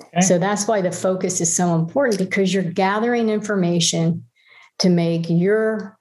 Okay. 0.00 0.20
So 0.20 0.38
that's 0.38 0.66
why 0.68 0.80
the 0.80 0.92
focus 0.92 1.40
is 1.40 1.54
so 1.54 1.74
important 1.74 2.18
because 2.18 2.54
you're 2.54 2.62
gathering 2.62 3.28
information 3.28 4.24
to 4.78 4.88
make 4.88 5.26
your, 5.28 5.98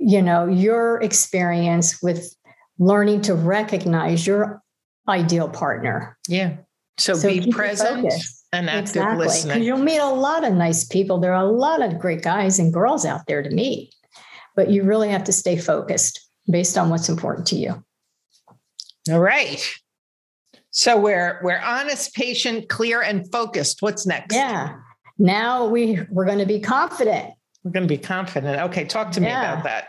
you 0.00 0.20
know, 0.20 0.46
your 0.46 1.00
experience 1.00 2.02
with 2.02 2.34
learning 2.78 3.22
to 3.22 3.34
recognize 3.34 4.26
your 4.26 4.62
ideal 5.08 5.48
partner. 5.48 6.16
Yeah. 6.28 6.56
So, 6.98 7.14
so 7.14 7.28
be 7.28 7.50
present 7.50 8.12
and 8.52 8.70
active 8.70 8.96
exactly. 8.96 9.26
listening. 9.26 9.62
You'll 9.62 9.78
meet 9.78 9.98
a 9.98 10.08
lot 10.08 10.44
of 10.44 10.54
nice 10.54 10.84
people. 10.84 11.18
There 11.18 11.34
are 11.34 11.44
a 11.44 11.50
lot 11.50 11.82
of 11.82 11.98
great 11.98 12.22
guys 12.22 12.58
and 12.58 12.72
girls 12.72 13.04
out 13.04 13.26
there 13.26 13.42
to 13.42 13.50
meet, 13.50 13.94
but 14.54 14.70
you 14.70 14.82
really 14.82 15.10
have 15.10 15.24
to 15.24 15.32
stay 15.32 15.56
focused 15.56 16.20
based 16.50 16.78
on 16.78 16.88
what's 16.88 17.08
important 17.08 17.46
to 17.48 17.56
you. 17.56 17.84
All 19.10 19.20
right. 19.20 19.62
So 20.70 20.98
we're 20.98 21.40
we're 21.42 21.60
honest, 21.60 22.14
patient, 22.14 22.68
clear, 22.68 23.00
and 23.02 23.30
focused. 23.30 23.82
What's 23.82 24.06
next? 24.06 24.34
Yeah. 24.34 24.76
Now 25.18 25.66
we 25.66 26.00
we're 26.10 26.26
going 26.26 26.38
to 26.38 26.46
be 26.46 26.60
confident. 26.60 27.32
We're 27.62 27.72
going 27.72 27.88
to 27.88 27.94
be 27.94 27.98
confident. 27.98 28.60
Okay, 28.70 28.84
talk 28.84 29.12
to 29.12 29.20
me 29.20 29.26
yeah. 29.26 29.52
about 29.52 29.64
that. 29.64 29.88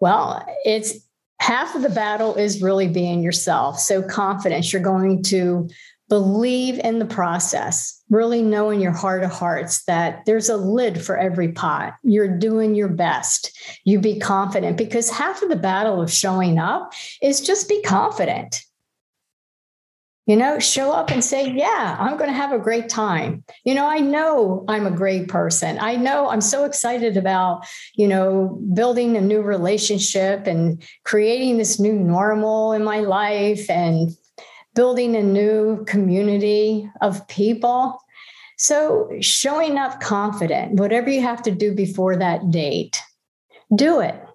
Well, 0.00 0.46
it's 0.64 1.00
half 1.40 1.74
of 1.74 1.82
the 1.82 1.90
battle 1.90 2.34
is 2.34 2.62
really 2.62 2.88
being 2.88 3.22
yourself. 3.22 3.78
So 3.78 4.02
confidence, 4.02 4.72
you're 4.72 4.82
going 4.82 5.22
to 5.24 5.68
believe 6.08 6.78
in 6.78 6.98
the 6.98 7.06
process, 7.06 8.02
really 8.08 8.42
know 8.42 8.70
in 8.70 8.80
your 8.80 8.92
heart 8.92 9.22
of 9.22 9.30
hearts 9.30 9.84
that 9.84 10.24
there's 10.24 10.48
a 10.48 10.56
lid 10.56 11.02
for 11.02 11.18
every 11.18 11.52
pot. 11.52 11.94
You're 12.02 12.38
doing 12.38 12.74
your 12.74 12.88
best. 12.88 13.56
You 13.84 14.00
be 14.00 14.18
confident 14.18 14.78
because 14.78 15.10
half 15.10 15.42
of 15.42 15.50
the 15.50 15.56
battle 15.56 16.00
of 16.00 16.10
showing 16.10 16.58
up 16.58 16.92
is 17.20 17.42
just 17.42 17.68
be 17.68 17.82
confident. 17.82 18.62
You 20.28 20.36
know, 20.36 20.58
show 20.58 20.92
up 20.92 21.10
and 21.10 21.24
say, 21.24 21.50
Yeah, 21.50 21.96
I'm 21.98 22.18
going 22.18 22.28
to 22.28 22.36
have 22.36 22.52
a 22.52 22.58
great 22.58 22.90
time. 22.90 23.42
You 23.64 23.74
know, 23.74 23.86
I 23.86 23.98
know 23.98 24.62
I'm 24.68 24.86
a 24.86 24.90
great 24.90 25.28
person. 25.28 25.78
I 25.80 25.96
know 25.96 26.28
I'm 26.28 26.42
so 26.42 26.64
excited 26.64 27.16
about, 27.16 27.66
you 27.94 28.06
know, 28.06 28.60
building 28.74 29.16
a 29.16 29.22
new 29.22 29.40
relationship 29.40 30.46
and 30.46 30.82
creating 31.04 31.56
this 31.56 31.80
new 31.80 31.94
normal 31.94 32.74
in 32.74 32.84
my 32.84 33.00
life 33.00 33.70
and 33.70 34.10
building 34.74 35.16
a 35.16 35.22
new 35.22 35.82
community 35.86 36.90
of 37.00 37.26
people. 37.28 37.98
So, 38.58 39.10
showing 39.20 39.78
up 39.78 40.00
confident, 40.00 40.74
whatever 40.74 41.08
you 41.08 41.22
have 41.22 41.42
to 41.44 41.50
do 41.50 41.74
before 41.74 42.16
that 42.16 42.50
date, 42.50 43.00
do 43.74 44.00
it. 44.00 44.27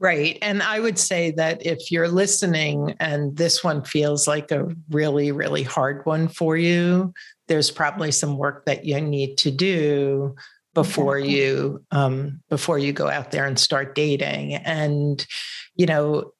Right. 0.00 0.38
And 0.42 0.62
I 0.62 0.78
would 0.78 0.98
say 0.98 1.32
that 1.32 1.66
if 1.66 1.90
you're 1.90 2.08
listening 2.08 2.94
and 3.00 3.36
this 3.36 3.64
one 3.64 3.82
feels 3.82 4.28
like 4.28 4.52
a 4.52 4.68
really, 4.90 5.32
really 5.32 5.64
hard 5.64 6.06
one 6.06 6.28
for 6.28 6.56
you, 6.56 7.12
there's 7.48 7.72
probably 7.72 8.12
some 8.12 8.36
work 8.36 8.64
that 8.66 8.84
you 8.84 9.00
need 9.00 9.38
to 9.38 9.50
do 9.50 10.36
before 10.74 11.18
you 11.18 11.84
um, 11.90 12.40
before 12.48 12.78
you 12.78 12.92
go 12.92 13.08
out 13.08 13.32
there 13.32 13.46
and 13.46 13.58
start 13.58 13.96
dating 13.96 14.54
and 14.54 15.26
you 15.74 15.86
know 15.86 16.32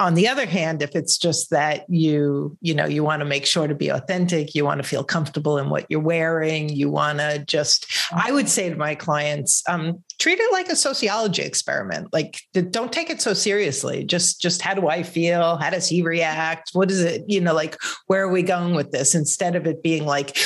on 0.00 0.14
the 0.14 0.28
other 0.28 0.46
hand 0.46 0.82
if 0.82 0.94
it's 0.94 1.18
just 1.18 1.50
that 1.50 1.84
you 1.88 2.56
you 2.60 2.74
know 2.74 2.86
you 2.86 3.02
want 3.02 3.20
to 3.20 3.26
make 3.26 3.46
sure 3.46 3.66
to 3.66 3.74
be 3.74 3.88
authentic 3.88 4.54
you 4.54 4.64
want 4.64 4.80
to 4.80 4.88
feel 4.88 5.04
comfortable 5.04 5.58
in 5.58 5.70
what 5.70 5.86
you're 5.88 6.00
wearing 6.00 6.68
you 6.68 6.90
want 6.90 7.18
to 7.18 7.42
just 7.46 7.86
i 8.12 8.30
would 8.30 8.48
say 8.48 8.68
to 8.68 8.76
my 8.76 8.94
clients 8.94 9.62
um, 9.68 10.02
treat 10.18 10.38
it 10.38 10.52
like 10.52 10.68
a 10.68 10.76
sociology 10.76 11.42
experiment 11.42 12.08
like 12.12 12.40
don't 12.70 12.92
take 12.92 13.10
it 13.10 13.20
so 13.20 13.34
seriously. 13.34 14.04
Just 14.04 14.40
just 14.40 14.62
how 14.62 14.74
do 14.74 14.88
i 14.88 15.02
feel? 15.02 15.56
How 15.56 15.70
does 15.70 15.88
he 15.88 16.02
react? 16.02 16.70
What 16.72 16.90
is 16.90 17.00
it 17.00 17.24
you 17.28 17.40
know 17.40 17.54
like 17.54 17.76
where 18.06 18.22
are 18.22 18.30
we 18.30 18.42
going 18.42 18.74
with 18.74 18.90
this? 18.90 19.14
Instead 19.14 19.56
of 19.56 19.66
it 19.66 19.82
being 19.82 20.04
like 20.04 20.36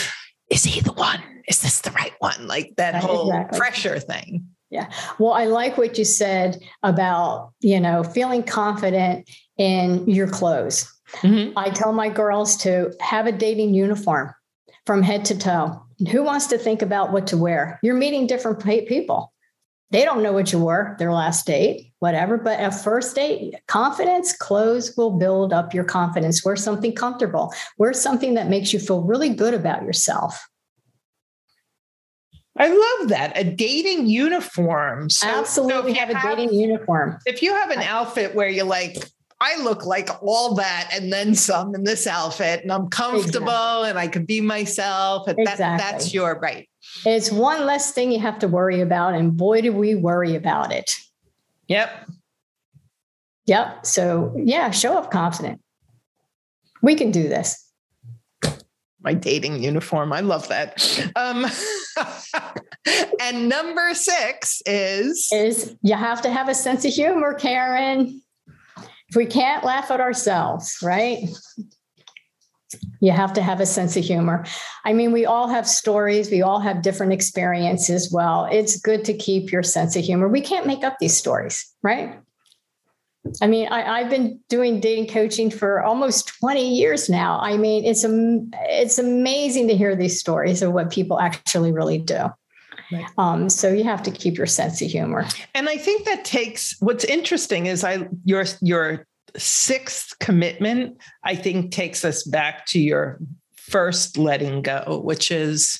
is 0.50 0.64
he 0.64 0.80
the 0.80 0.92
one? 0.92 1.22
Is 1.48 1.62
this 1.62 1.80
the 1.80 1.92
right 1.92 2.14
one? 2.18 2.46
Like 2.46 2.74
that 2.76 2.96
whole 2.96 3.30
exactly. 3.30 3.58
pressure 3.58 3.98
thing 4.00 4.48
yeah. 4.70 4.88
Well, 5.18 5.32
I 5.32 5.46
like 5.46 5.76
what 5.76 5.98
you 5.98 6.04
said 6.04 6.62
about, 6.82 7.52
you 7.60 7.80
know, 7.80 8.04
feeling 8.04 8.42
confident 8.42 9.28
in 9.58 10.08
your 10.08 10.28
clothes. 10.28 10.90
Mm-hmm. 11.18 11.58
I 11.58 11.70
tell 11.70 11.92
my 11.92 12.08
girls 12.08 12.56
to 12.58 12.94
have 13.00 13.26
a 13.26 13.32
dating 13.32 13.74
uniform 13.74 14.32
from 14.86 15.02
head 15.02 15.24
to 15.26 15.36
toe. 15.36 15.82
Who 16.12 16.22
wants 16.22 16.46
to 16.48 16.58
think 16.58 16.82
about 16.82 17.12
what 17.12 17.26
to 17.28 17.36
wear? 17.36 17.80
You're 17.82 17.96
meeting 17.96 18.26
different 18.26 18.64
people. 18.64 19.32
They 19.90 20.04
don't 20.04 20.22
know 20.22 20.32
what 20.32 20.52
you 20.52 20.60
wore 20.60 20.94
their 21.00 21.12
last 21.12 21.46
date, 21.46 21.92
whatever. 21.98 22.38
But 22.38 22.60
a 22.60 22.70
first 22.70 23.16
date, 23.16 23.56
confidence, 23.66 24.32
clothes 24.32 24.96
will 24.96 25.18
build 25.18 25.52
up 25.52 25.74
your 25.74 25.82
confidence. 25.82 26.44
Wear 26.44 26.54
something 26.54 26.94
comfortable. 26.94 27.52
Wear 27.76 27.92
something 27.92 28.34
that 28.34 28.48
makes 28.48 28.72
you 28.72 28.78
feel 28.78 29.02
really 29.02 29.30
good 29.30 29.52
about 29.52 29.82
yourself. 29.82 30.48
I 32.58 32.68
love 32.68 33.08
that. 33.10 33.32
A 33.36 33.44
dating 33.44 34.06
uniform. 34.06 35.08
So, 35.08 35.28
Absolutely 35.28 35.94
so 35.94 36.00
have, 36.00 36.08
have 36.10 36.24
a 36.24 36.36
dating 36.36 36.54
uniform. 36.54 37.18
If 37.26 37.42
you 37.42 37.54
have 37.54 37.70
an 37.70 37.80
outfit 37.80 38.34
where 38.34 38.48
you're 38.48 38.64
like, 38.64 38.96
I 39.40 39.56
look 39.62 39.86
like 39.86 40.10
all 40.22 40.54
that 40.56 40.90
and 40.92 41.12
then 41.12 41.34
some 41.34 41.74
in 41.74 41.84
this 41.84 42.06
outfit, 42.06 42.62
and 42.62 42.70
I'm 42.70 42.88
comfortable 42.88 43.48
exactly. 43.48 43.90
and 43.90 43.98
I 43.98 44.08
can 44.08 44.24
be 44.26 44.40
myself. 44.40 45.28
And 45.28 45.38
exactly. 45.38 45.64
that, 45.64 45.78
that's 45.78 46.12
your 46.12 46.38
right. 46.38 46.68
It's 47.06 47.30
one 47.30 47.64
less 47.64 47.92
thing 47.92 48.12
you 48.12 48.20
have 48.20 48.38
to 48.40 48.48
worry 48.48 48.80
about. 48.80 49.14
And 49.14 49.36
boy, 49.36 49.62
do 49.62 49.72
we 49.72 49.94
worry 49.94 50.34
about 50.34 50.72
it. 50.72 50.94
Yep. 51.68 52.10
Yep. 53.46 53.86
So, 53.86 54.34
yeah, 54.36 54.70
show 54.70 54.98
up 54.98 55.10
confident. 55.10 55.60
We 56.82 56.94
can 56.94 57.10
do 57.10 57.28
this 57.28 57.70
my 59.02 59.14
dating 59.14 59.62
uniform. 59.62 60.12
I 60.12 60.20
love 60.20 60.48
that. 60.48 61.10
Um, 61.16 61.46
and 63.20 63.48
number 63.48 63.94
six 63.94 64.62
is 64.66 65.28
is 65.32 65.76
you 65.82 65.94
have 65.94 66.22
to 66.22 66.30
have 66.30 66.48
a 66.48 66.54
sense 66.54 66.84
of 66.84 66.92
humor, 66.92 67.34
Karen. 67.34 68.22
If 69.08 69.16
we 69.16 69.26
can't 69.26 69.64
laugh 69.64 69.90
at 69.90 70.00
ourselves, 70.00 70.78
right? 70.82 71.28
You 73.00 73.12
have 73.12 73.32
to 73.32 73.42
have 73.42 73.60
a 73.60 73.66
sense 73.66 73.96
of 73.96 74.04
humor. 74.04 74.44
I 74.84 74.92
mean, 74.92 75.10
we 75.10 75.26
all 75.26 75.48
have 75.48 75.66
stories, 75.66 76.30
we 76.30 76.42
all 76.42 76.60
have 76.60 76.82
different 76.82 77.12
experiences. 77.12 78.12
Well, 78.12 78.46
it's 78.50 78.80
good 78.80 79.04
to 79.06 79.14
keep 79.14 79.50
your 79.50 79.62
sense 79.62 79.96
of 79.96 80.04
humor. 80.04 80.28
We 80.28 80.40
can't 80.40 80.66
make 80.66 80.84
up 80.84 80.96
these 81.00 81.16
stories, 81.16 81.68
right? 81.82 82.20
I 83.42 83.48
mean, 83.48 83.68
I, 83.68 84.00
have 84.00 84.10
been 84.10 84.40
doing 84.48 84.80
dating 84.80 85.08
coaching 85.08 85.50
for 85.50 85.82
almost 85.82 86.28
20 86.38 86.74
years 86.74 87.10
now. 87.10 87.38
I 87.40 87.56
mean, 87.58 87.84
it's 87.84 88.04
it's 88.06 88.98
amazing 88.98 89.68
to 89.68 89.76
hear 89.76 89.94
these 89.94 90.18
stories 90.18 90.62
of 90.62 90.72
what 90.72 90.90
people 90.90 91.20
actually 91.20 91.72
really 91.72 91.98
do. 91.98 92.30
Right. 92.92 93.06
Um, 93.18 93.48
so 93.48 93.72
you 93.72 93.84
have 93.84 94.02
to 94.04 94.10
keep 94.10 94.36
your 94.36 94.46
sense 94.46 94.82
of 94.82 94.88
humor. 94.88 95.26
And 95.54 95.68
I 95.68 95.76
think 95.76 96.04
that 96.06 96.24
takes 96.24 96.76
what's 96.80 97.04
interesting 97.04 97.66
is 97.66 97.84
I 97.84 98.08
your 98.24 98.44
your 98.60 99.06
sixth 99.36 100.18
commitment, 100.18 100.98
I 101.24 101.36
think 101.36 101.72
takes 101.72 102.04
us 102.04 102.22
back 102.24 102.66
to 102.66 102.80
your 102.80 103.20
first 103.56 104.18
letting 104.18 104.62
go, 104.62 105.00
which 105.04 105.30
is 105.30 105.78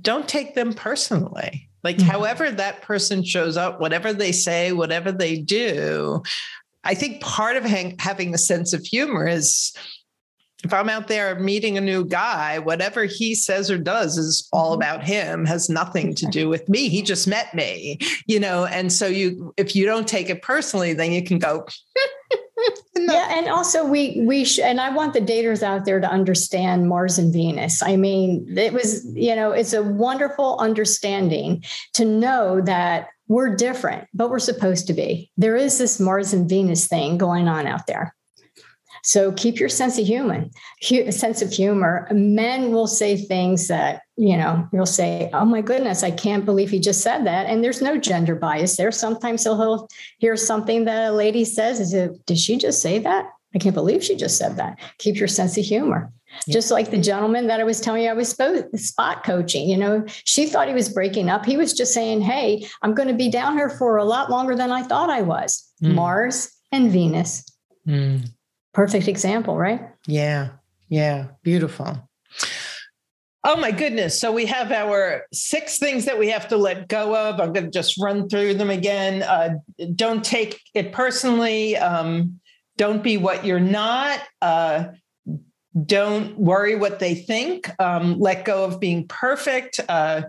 don't 0.00 0.28
take 0.28 0.54
them 0.54 0.72
personally. 0.72 1.68
Like, 1.84 1.96
mm-hmm. 1.96 2.08
however 2.08 2.50
that 2.50 2.82
person 2.82 3.24
shows 3.24 3.56
up, 3.56 3.80
whatever 3.80 4.12
they 4.12 4.32
say, 4.32 4.72
whatever 4.72 5.12
they 5.12 5.36
do, 5.36 6.22
I 6.84 6.94
think 6.94 7.20
part 7.20 7.56
of 7.56 7.64
hang- 7.64 7.96
having 7.98 8.34
a 8.34 8.38
sense 8.38 8.72
of 8.72 8.84
humor 8.84 9.26
is 9.26 9.74
if 10.64 10.72
I'm 10.72 10.88
out 10.88 11.08
there 11.08 11.38
meeting 11.38 11.76
a 11.76 11.80
new 11.80 12.04
guy, 12.04 12.58
whatever 12.58 13.04
he 13.04 13.34
says 13.34 13.70
or 13.70 13.78
does 13.78 14.18
is 14.18 14.48
all 14.52 14.72
mm-hmm. 14.72 14.82
about 14.82 15.04
him, 15.04 15.44
has 15.44 15.68
nothing 15.68 16.14
to 16.14 16.26
do 16.26 16.48
with 16.48 16.68
me. 16.68 16.88
He 16.88 17.02
just 17.02 17.26
met 17.26 17.54
me, 17.54 17.98
you 18.26 18.38
know. 18.38 18.64
And 18.66 18.92
so 18.92 19.06
you, 19.06 19.52
if 19.56 19.74
you 19.74 19.84
don't 19.86 20.06
take 20.06 20.30
it 20.30 20.42
personally, 20.42 20.92
then 20.92 21.12
you 21.12 21.22
can 21.24 21.38
go. 21.38 21.66
no. 22.96 23.12
Yeah, 23.12 23.38
and 23.38 23.48
also 23.48 23.84
we 23.84 24.22
we 24.26 24.44
sh- 24.44 24.60
and 24.60 24.80
I 24.80 24.90
want 24.90 25.14
the 25.14 25.20
daters 25.20 25.62
out 25.62 25.84
there 25.84 26.00
to 26.00 26.08
understand 26.08 26.88
Mars 26.88 27.18
and 27.18 27.32
Venus. 27.32 27.82
I 27.82 27.96
mean, 27.96 28.46
it 28.56 28.72
was 28.72 29.04
you 29.14 29.34
know 29.34 29.52
it's 29.52 29.72
a 29.72 29.82
wonderful 29.82 30.58
understanding 30.60 31.64
to 31.94 32.04
know 32.04 32.60
that 32.60 33.08
we're 33.28 33.56
different, 33.56 34.08
but 34.14 34.30
we're 34.30 34.38
supposed 34.38 34.86
to 34.86 34.92
be. 34.92 35.30
There 35.36 35.56
is 35.56 35.78
this 35.78 35.98
Mars 35.98 36.32
and 36.32 36.48
Venus 36.48 36.86
thing 36.86 37.18
going 37.18 37.48
on 37.48 37.66
out 37.66 37.86
there. 37.86 38.14
So 39.02 39.32
keep 39.32 39.58
your 39.58 39.68
sense 39.68 39.98
of 39.98 40.06
human, 40.06 40.50
hu- 40.88 41.10
sense 41.10 41.42
of 41.42 41.50
humor. 41.50 42.06
Men 42.12 42.72
will 42.72 42.86
say 42.86 43.16
things 43.16 43.66
that, 43.66 44.02
you 44.16 44.36
know, 44.36 44.68
you'll 44.72 44.86
say, 44.86 45.28
oh 45.32 45.44
my 45.44 45.60
goodness, 45.60 46.04
I 46.04 46.12
can't 46.12 46.44
believe 46.44 46.70
he 46.70 46.78
just 46.78 47.00
said 47.00 47.26
that. 47.26 47.46
And 47.46 47.64
there's 47.64 47.82
no 47.82 47.98
gender 47.98 48.36
bias 48.36 48.76
there. 48.76 48.92
Sometimes 48.92 49.42
he'll 49.42 49.88
hear 50.18 50.36
something 50.36 50.84
that 50.84 51.10
a 51.10 51.12
lady 51.12 51.44
says, 51.44 51.80
is 51.80 51.92
it, 51.92 52.24
did 52.26 52.38
she 52.38 52.56
just 52.56 52.80
say 52.80 53.00
that? 53.00 53.26
I 53.54 53.58
can't 53.58 53.74
believe 53.74 54.04
she 54.04 54.14
just 54.16 54.38
said 54.38 54.56
that. 54.56 54.78
Keep 54.98 55.16
your 55.16 55.28
sense 55.28 55.58
of 55.58 55.64
humor. 55.64 56.12
Yeah. 56.46 56.54
Just 56.54 56.70
like 56.70 56.90
the 56.90 56.96
gentleman 56.96 57.48
that 57.48 57.60
I 57.60 57.64
was 57.64 57.80
telling 57.80 58.04
you, 58.04 58.08
I 58.08 58.14
was 58.14 58.30
spot 58.76 59.24
coaching. 59.24 59.68
You 59.68 59.76
know, 59.76 60.04
she 60.06 60.46
thought 60.46 60.68
he 60.68 60.74
was 60.74 60.88
breaking 60.88 61.28
up. 61.28 61.44
He 61.44 61.58
was 61.58 61.74
just 61.74 61.92
saying, 61.92 62.22
Hey, 62.22 62.66
I'm 62.80 62.94
going 62.94 63.08
to 63.08 63.14
be 63.14 63.30
down 63.30 63.54
here 63.54 63.68
for 63.68 63.98
a 63.98 64.04
lot 64.04 64.30
longer 64.30 64.56
than 64.56 64.72
I 64.72 64.82
thought 64.82 65.10
I 65.10 65.20
was. 65.20 65.70
Mm. 65.82 65.94
Mars 65.94 66.50
and 66.70 66.90
Venus. 66.90 67.44
Mm 67.86 68.30
perfect 68.72 69.08
example, 69.08 69.56
right? 69.56 69.80
Yeah. 70.06 70.50
Yeah. 70.88 71.28
Beautiful. 71.42 72.08
Oh 73.44 73.56
my 73.56 73.72
goodness. 73.72 74.20
So 74.20 74.30
we 74.30 74.46
have 74.46 74.70
our 74.70 75.24
six 75.32 75.78
things 75.78 76.04
that 76.04 76.18
we 76.18 76.28
have 76.28 76.46
to 76.48 76.56
let 76.56 76.86
go 76.86 77.16
of. 77.16 77.40
I'm 77.40 77.52
going 77.52 77.64
to 77.64 77.70
just 77.70 78.00
run 78.00 78.28
through 78.28 78.54
them 78.54 78.70
again. 78.70 79.24
Uh, 79.24 79.56
don't 79.96 80.24
take 80.24 80.60
it 80.74 80.92
personally. 80.92 81.76
Um, 81.76 82.40
don't 82.76 83.02
be 83.02 83.16
what 83.16 83.44
you're 83.44 83.58
not. 83.58 84.20
Uh, 84.40 84.88
don't 85.86 86.38
worry 86.38 86.76
what 86.76 87.00
they 87.00 87.14
think. 87.14 87.68
Um, 87.80 88.18
let 88.20 88.44
go 88.44 88.64
of 88.64 88.78
being 88.78 89.08
perfect. 89.08 89.80
Uh, 89.88 90.22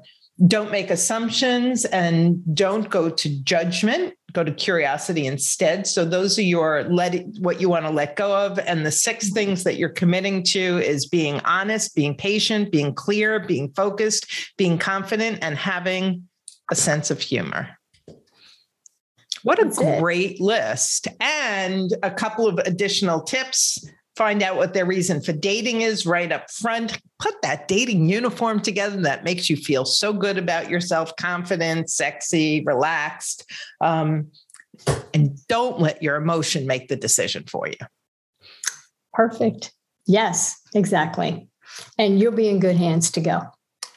don't 0.47 0.71
make 0.71 0.89
assumptions 0.89 1.85
and 1.85 2.55
don't 2.55 2.89
go 2.89 3.09
to 3.09 3.43
judgment 3.43 4.15
go 4.33 4.43
to 4.43 4.51
curiosity 4.51 5.25
instead. 5.27 5.87
So 5.87 6.03
those 6.03 6.37
are 6.37 6.43
your 6.43 6.83
let 6.89 7.25
what 7.39 7.61
you 7.61 7.69
want 7.69 7.85
to 7.85 7.91
let 7.91 8.15
go 8.15 8.35
of. 8.35 8.59
And 8.59 8.85
the 8.85 8.91
six 8.91 9.27
mm-hmm. 9.27 9.35
things 9.35 9.63
that 9.63 9.77
you're 9.77 9.89
committing 9.89 10.43
to 10.43 10.79
is 10.79 11.05
being 11.05 11.39
honest 11.41 11.95
being 11.95 12.15
patient 12.15 12.71
being 12.71 12.93
clear 12.93 13.39
being 13.39 13.71
focused 13.75 14.25
being 14.57 14.77
confident 14.77 15.39
and 15.41 15.55
having 15.55 16.27
a 16.71 16.75
sense 16.75 17.11
of 17.11 17.19
humor. 17.19 17.69
What 19.43 19.59
a 19.59 19.65
That's 19.65 19.77
great 19.77 20.33
it. 20.33 20.41
list. 20.41 21.07
And 21.19 21.93
a 22.01 22.09
couple 22.09 22.47
of 22.47 22.57
additional 22.59 23.21
tips 23.21 23.85
find 24.15 24.43
out 24.43 24.57
what 24.57 24.73
their 24.73 24.85
reason 24.85 25.21
for 25.21 25.33
dating 25.33 25.81
is 25.81 26.05
right 26.05 26.31
up 26.31 26.49
front. 26.51 26.99
Put 27.19 27.41
that 27.41 27.67
dating 27.67 28.09
uniform 28.09 28.61
together 28.61 29.01
that 29.01 29.23
makes 29.23 29.49
you 29.49 29.55
feel 29.55 29.85
so 29.85 30.13
good 30.13 30.37
about 30.37 30.69
yourself, 30.69 31.15
confident, 31.15 31.89
sexy, 31.89 32.63
relaxed. 32.65 33.49
Um, 33.81 34.27
and 35.13 35.37
don't 35.47 35.79
let 35.79 36.01
your 36.01 36.15
emotion 36.15 36.67
make 36.67 36.87
the 36.87 36.95
decision 36.95 37.43
for 37.47 37.67
you. 37.67 37.75
Perfect. 39.13 39.71
Yes, 40.05 40.59
exactly. 40.73 41.47
And 41.97 42.19
you'll 42.19 42.31
be 42.33 42.49
in 42.49 42.59
good 42.59 42.75
hands 42.75 43.11
to 43.11 43.21
go. 43.21 43.43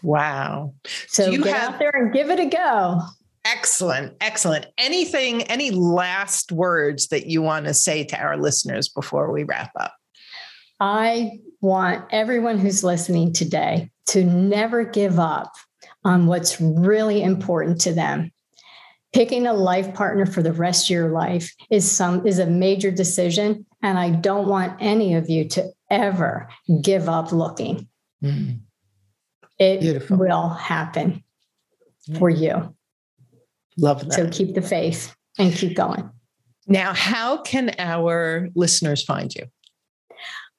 Wow. 0.03 0.75
So 1.09 1.31
get 1.31 1.47
have- 1.47 1.75
out 1.75 1.79
there 1.79 1.93
and 1.95 2.13
give 2.13 2.31
it 2.31 2.41
a 2.41 2.47
go. 2.47 3.01
Excellent. 3.45 4.15
Excellent. 4.21 4.67
Anything, 4.77 5.43
any 5.45 5.71
last 5.71 6.51
words 6.51 7.09
that 7.09 7.27
you 7.27 7.43
want 7.43 7.67
to 7.67 7.75
say 7.75 8.03
to 8.03 8.19
our 8.19 8.37
listeners 8.37 8.89
before 8.89 9.31
we 9.31 9.45
wrap 9.45 9.71
up? 9.79 9.96
I 10.81 11.39
want 11.61 12.05
everyone 12.11 12.59
who's 12.59 12.85
listening 12.85 13.33
today 13.33 13.91
to 14.07 14.25
never 14.25 14.85
give 14.85 15.19
up 15.19 15.53
on 16.05 16.27
what's 16.27 16.61
really 16.61 17.23
important 17.23 17.81
to 17.83 17.93
them. 17.93 18.31
Picking 19.13 19.47
a 19.47 19.55
life 19.55 19.95
partner 19.95 20.27
for 20.27 20.43
the 20.43 20.53
rest 20.53 20.87
of 20.87 20.91
your 20.91 21.11
life 21.11 21.53
is 21.71 21.91
some 21.91 22.27
is 22.27 22.39
a 22.39 22.47
major 22.47 22.91
decision 22.91 23.65
and 23.83 23.99
I 23.99 24.11
don't 24.11 24.49
want 24.49 24.77
any 24.81 25.15
of 25.15 25.31
you 25.31 25.49
to 25.51 25.71
ever 25.91 26.49
give 26.83 27.09
up 27.09 27.33
looking. 27.33 27.89
Mm. 28.23 28.61
It 29.59 29.81
Beautiful. 29.81 30.19
will 30.19 30.49
happen 30.49 31.25
for 32.19 32.29
you. 32.29 32.75
Love 33.79 34.05
that. 34.05 34.13
So 34.13 34.29
keep 34.29 34.55
the 34.55 34.63
faith 34.63 35.15
and 35.39 35.53
keep 35.53 35.77
going. 35.77 36.11
Now, 36.67 36.93
how 36.93 37.39
can 37.39 37.75
our 37.79 38.49
listeners 38.55 39.03
find 39.05 39.35
you? 39.35 39.45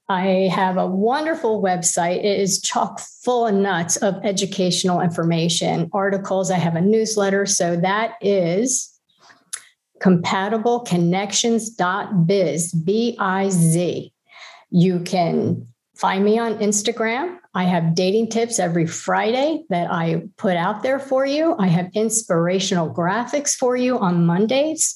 I 0.10 0.50
have 0.54 0.78
a 0.78 0.88
wonderful 0.88 1.62
website. 1.62 2.20
It 2.20 2.40
is 2.40 2.62
chock 2.62 3.00
full 3.00 3.48
of 3.48 3.56
nuts 3.56 3.98
of 3.98 4.16
educational 4.24 5.02
information, 5.02 5.90
articles. 5.92 6.50
I 6.50 6.58
have 6.58 6.76
a 6.76 6.82
newsletter. 6.82 7.46
So 7.46 7.76
that 7.76 8.14
is 8.22 8.98
compatibleconnections.biz, 10.02 12.72
B 12.72 13.18
I 13.20 13.50
Z. 13.50 14.14
You 14.70 15.00
can 15.02 15.68
find 15.98 16.24
me 16.24 16.40
on 16.40 16.60
Instagram. 16.60 17.38
I 17.54 17.64
have 17.64 17.96
dating 17.96 18.30
tips 18.30 18.60
every 18.60 18.86
Friday 18.86 19.64
that 19.70 19.92
I 19.92 20.24
put 20.38 20.56
out 20.56 20.84
there 20.84 21.00
for 21.00 21.26
you. 21.26 21.56
I 21.58 21.68
have 21.68 21.90
inspirational 21.94 22.94
graphics 22.94 23.56
for 23.56 23.76
you 23.76 23.98
on 23.98 24.26
Mondays. 24.26 24.96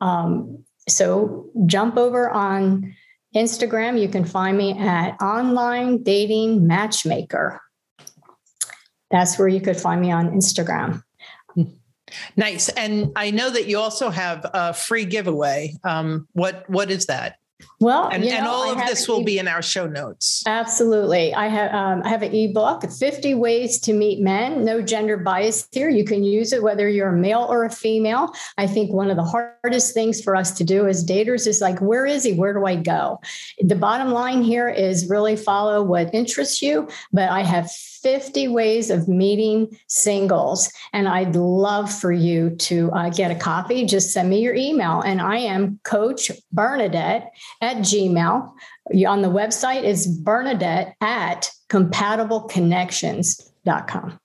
Um, 0.00 0.64
so 0.88 1.50
jump 1.66 1.98
over 1.98 2.30
on 2.30 2.96
Instagram, 3.34 4.00
you 4.00 4.08
can 4.08 4.24
find 4.24 4.56
me 4.56 4.76
at 4.78 5.20
Online 5.20 6.02
Dating 6.02 6.66
Matchmaker. 6.66 7.60
That's 9.10 9.38
where 9.38 9.48
you 9.48 9.60
could 9.60 9.76
find 9.76 10.00
me 10.00 10.10
on 10.10 10.30
Instagram. 10.30 11.02
Nice. 12.36 12.68
And 12.70 13.12
I 13.16 13.30
know 13.30 13.50
that 13.50 13.66
you 13.66 13.78
also 13.78 14.10
have 14.10 14.44
a 14.52 14.74
free 14.74 15.04
giveaway. 15.04 15.76
Um, 15.84 16.26
what 16.32 16.68
what 16.68 16.90
is 16.90 17.06
that? 17.06 17.36
Well, 17.80 18.08
and, 18.08 18.24
you 18.24 18.30
know, 18.30 18.36
and 18.36 18.46
all 18.46 18.72
of 18.72 18.78
this 18.86 19.08
will 19.08 19.20
e- 19.20 19.24
be 19.24 19.38
in 19.38 19.48
our 19.48 19.62
show 19.62 19.86
notes. 19.86 20.42
Absolutely. 20.46 21.34
I 21.34 21.48
have 21.48 21.72
um, 21.72 22.02
I 22.04 22.08
have 22.08 22.22
an 22.22 22.34
ebook, 22.34 22.90
50 22.90 23.34
ways 23.34 23.78
to 23.80 23.92
meet 23.92 24.20
men. 24.20 24.64
No 24.64 24.82
gender 24.82 25.16
bias 25.16 25.66
here. 25.72 25.88
You 25.88 26.04
can 26.04 26.22
use 26.22 26.52
it 26.52 26.62
whether 26.62 26.88
you're 26.88 27.08
a 27.08 27.16
male 27.16 27.46
or 27.48 27.64
a 27.64 27.70
female. 27.70 28.32
I 28.58 28.66
think 28.66 28.92
one 28.92 29.10
of 29.10 29.16
the 29.16 29.24
hardest 29.24 29.94
things 29.94 30.20
for 30.20 30.36
us 30.36 30.52
to 30.52 30.64
do 30.64 30.86
as 30.86 31.04
daters 31.04 31.46
is 31.46 31.60
like, 31.60 31.80
where 31.80 32.06
is 32.06 32.24
he? 32.24 32.34
Where 32.34 32.52
do 32.52 32.66
I 32.66 32.76
go? 32.76 33.20
The 33.60 33.76
bottom 33.76 34.10
line 34.10 34.42
here 34.42 34.68
is 34.68 35.08
really 35.08 35.36
follow 35.36 35.82
what 35.82 36.14
interests 36.14 36.62
you. 36.62 36.88
But 37.12 37.30
I 37.30 37.42
have 37.42 37.70
50 38.02 38.48
ways 38.48 38.90
of 38.90 39.08
meeting 39.08 39.74
singles. 39.86 40.70
And 40.92 41.08
I'd 41.08 41.36
love 41.36 41.90
for 41.92 42.12
you 42.12 42.56
to 42.56 42.90
uh, 42.92 43.08
get 43.10 43.30
a 43.30 43.34
copy. 43.34 43.84
Just 43.86 44.12
send 44.12 44.30
me 44.30 44.40
your 44.40 44.54
email. 44.54 45.00
And 45.00 45.20
I 45.20 45.38
am 45.38 45.80
Coach 45.84 46.30
Bernadette 46.52 47.32
at 47.60 47.78
Gmail. 47.78 48.52
On 49.06 49.22
the 49.22 49.28
website 49.28 49.82
is 49.84 50.06
Bernadette 50.06 50.94
at 51.00 51.50
compatibleconnections.com. 51.68 54.20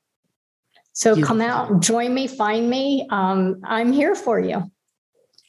So 0.93 1.21
come 1.21 1.41
out, 1.41 1.82
join 1.82 2.13
me, 2.13 2.26
find 2.26 2.69
me. 2.69 3.05
Um, 3.11 3.59
I'm 3.65 3.91
here 3.91 4.15
for 4.15 4.39
you. 4.39 4.71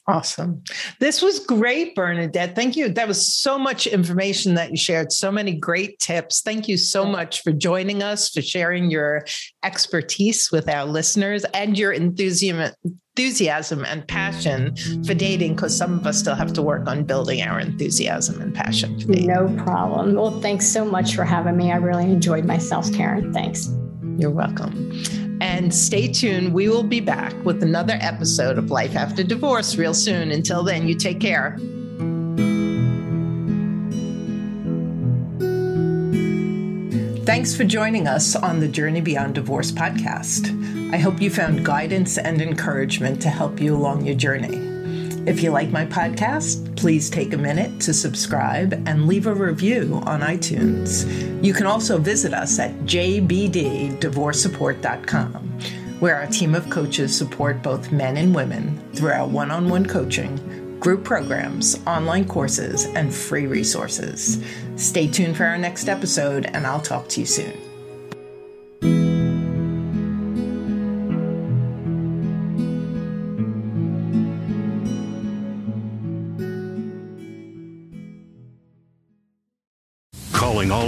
Awesome. 0.09 0.63
This 0.99 1.21
was 1.21 1.39
great, 1.39 1.93
Bernadette. 1.93 2.55
Thank 2.55 2.77
you. 2.77 2.87
That 2.87 3.09
was 3.09 3.35
so 3.35 3.59
much 3.59 3.87
information 3.87 4.53
that 4.53 4.71
you 4.71 4.77
shared, 4.77 5.11
so 5.11 5.33
many 5.33 5.53
great 5.53 5.99
tips. 5.99 6.41
Thank 6.41 6.69
you 6.69 6.77
so 6.77 7.03
much 7.03 7.41
for 7.43 7.51
joining 7.51 8.01
us, 8.01 8.29
for 8.29 8.41
sharing 8.41 8.89
your 8.89 9.25
expertise 9.63 10.49
with 10.49 10.69
our 10.69 10.85
listeners 10.85 11.43
and 11.53 11.77
your 11.77 11.91
enthusiasm, 11.91 12.73
enthusiasm 13.17 13.83
and 13.83 14.07
passion 14.07 14.75
for 15.03 15.13
dating, 15.13 15.55
because 15.55 15.75
some 15.75 15.99
of 15.99 16.07
us 16.07 16.19
still 16.19 16.35
have 16.35 16.53
to 16.53 16.61
work 16.61 16.87
on 16.87 17.03
building 17.03 17.41
our 17.41 17.59
enthusiasm 17.59 18.39
and 18.39 18.55
passion 18.55 18.97
for 19.01 19.07
dating. 19.07 19.27
No 19.27 19.53
problem. 19.63 20.13
Well, 20.13 20.39
thanks 20.39 20.67
so 20.67 20.85
much 20.85 21.15
for 21.15 21.25
having 21.25 21.57
me. 21.57 21.73
I 21.73 21.77
really 21.77 22.05
enjoyed 22.05 22.45
myself, 22.45 22.93
Karen. 22.93 23.33
Thanks. 23.33 23.69
You're 24.17 24.31
welcome. 24.31 25.26
And 25.39 25.73
stay 25.73 26.07
tuned. 26.07 26.53
We 26.53 26.69
will 26.69 26.83
be 26.83 26.99
back 26.99 27.33
with 27.45 27.61
another 27.61 27.97
episode 28.01 28.57
of 28.57 28.71
Life 28.71 28.95
After 28.95 29.23
Divorce 29.23 29.75
real 29.75 29.93
soon. 29.93 30.31
Until 30.31 30.63
then, 30.63 30.87
you 30.87 30.95
take 30.95 31.19
care. 31.19 31.57
Thanks 37.25 37.55
for 37.55 37.65
joining 37.65 38.07
us 38.07 38.35
on 38.35 38.61
the 38.61 38.67
Journey 38.67 39.01
Beyond 39.01 39.35
Divorce 39.35 39.71
podcast. 39.71 40.93
I 40.93 40.97
hope 40.97 41.21
you 41.21 41.29
found 41.29 41.65
guidance 41.65 42.17
and 42.17 42.41
encouragement 42.41 43.21
to 43.21 43.29
help 43.29 43.59
you 43.59 43.75
along 43.75 44.05
your 44.05 44.15
journey. 44.15 44.66
If 45.27 45.43
you 45.43 45.51
like 45.51 45.69
my 45.71 45.85
podcast, 45.85 46.75
please 46.77 47.09
take 47.09 47.33
a 47.33 47.37
minute 47.37 47.81
to 47.81 47.93
subscribe 47.93 48.71
and 48.87 49.07
leave 49.07 49.27
a 49.27 49.33
review 49.33 50.01
on 50.05 50.21
iTunes. 50.21 51.03
You 51.43 51.53
can 51.53 51.65
also 51.65 51.97
visit 51.97 52.33
us 52.33 52.57
at 52.59 52.71
jbddivorcesupport.com, 52.85 55.33
where 55.99 56.15
our 56.15 56.27
team 56.27 56.55
of 56.55 56.69
coaches 56.69 57.13
support 57.13 57.61
both 57.61 57.91
men 57.91 58.15
and 58.15 58.33
women 58.33 58.81
through 58.93 59.11
our 59.11 59.27
one 59.27 59.51
on 59.51 59.67
one 59.67 59.85
coaching, 59.85 60.79
group 60.79 61.03
programs, 61.03 61.77
online 61.85 62.25
courses, 62.25 62.85
and 62.85 63.13
free 63.13 63.47
resources. 63.47 64.41
Stay 64.77 65.09
tuned 65.09 65.35
for 65.35 65.43
our 65.43 65.57
next 65.57 65.89
episode, 65.89 66.45
and 66.45 66.65
I'll 66.65 66.79
talk 66.79 67.09
to 67.09 67.19
you 67.19 67.25
soon. 67.25 67.59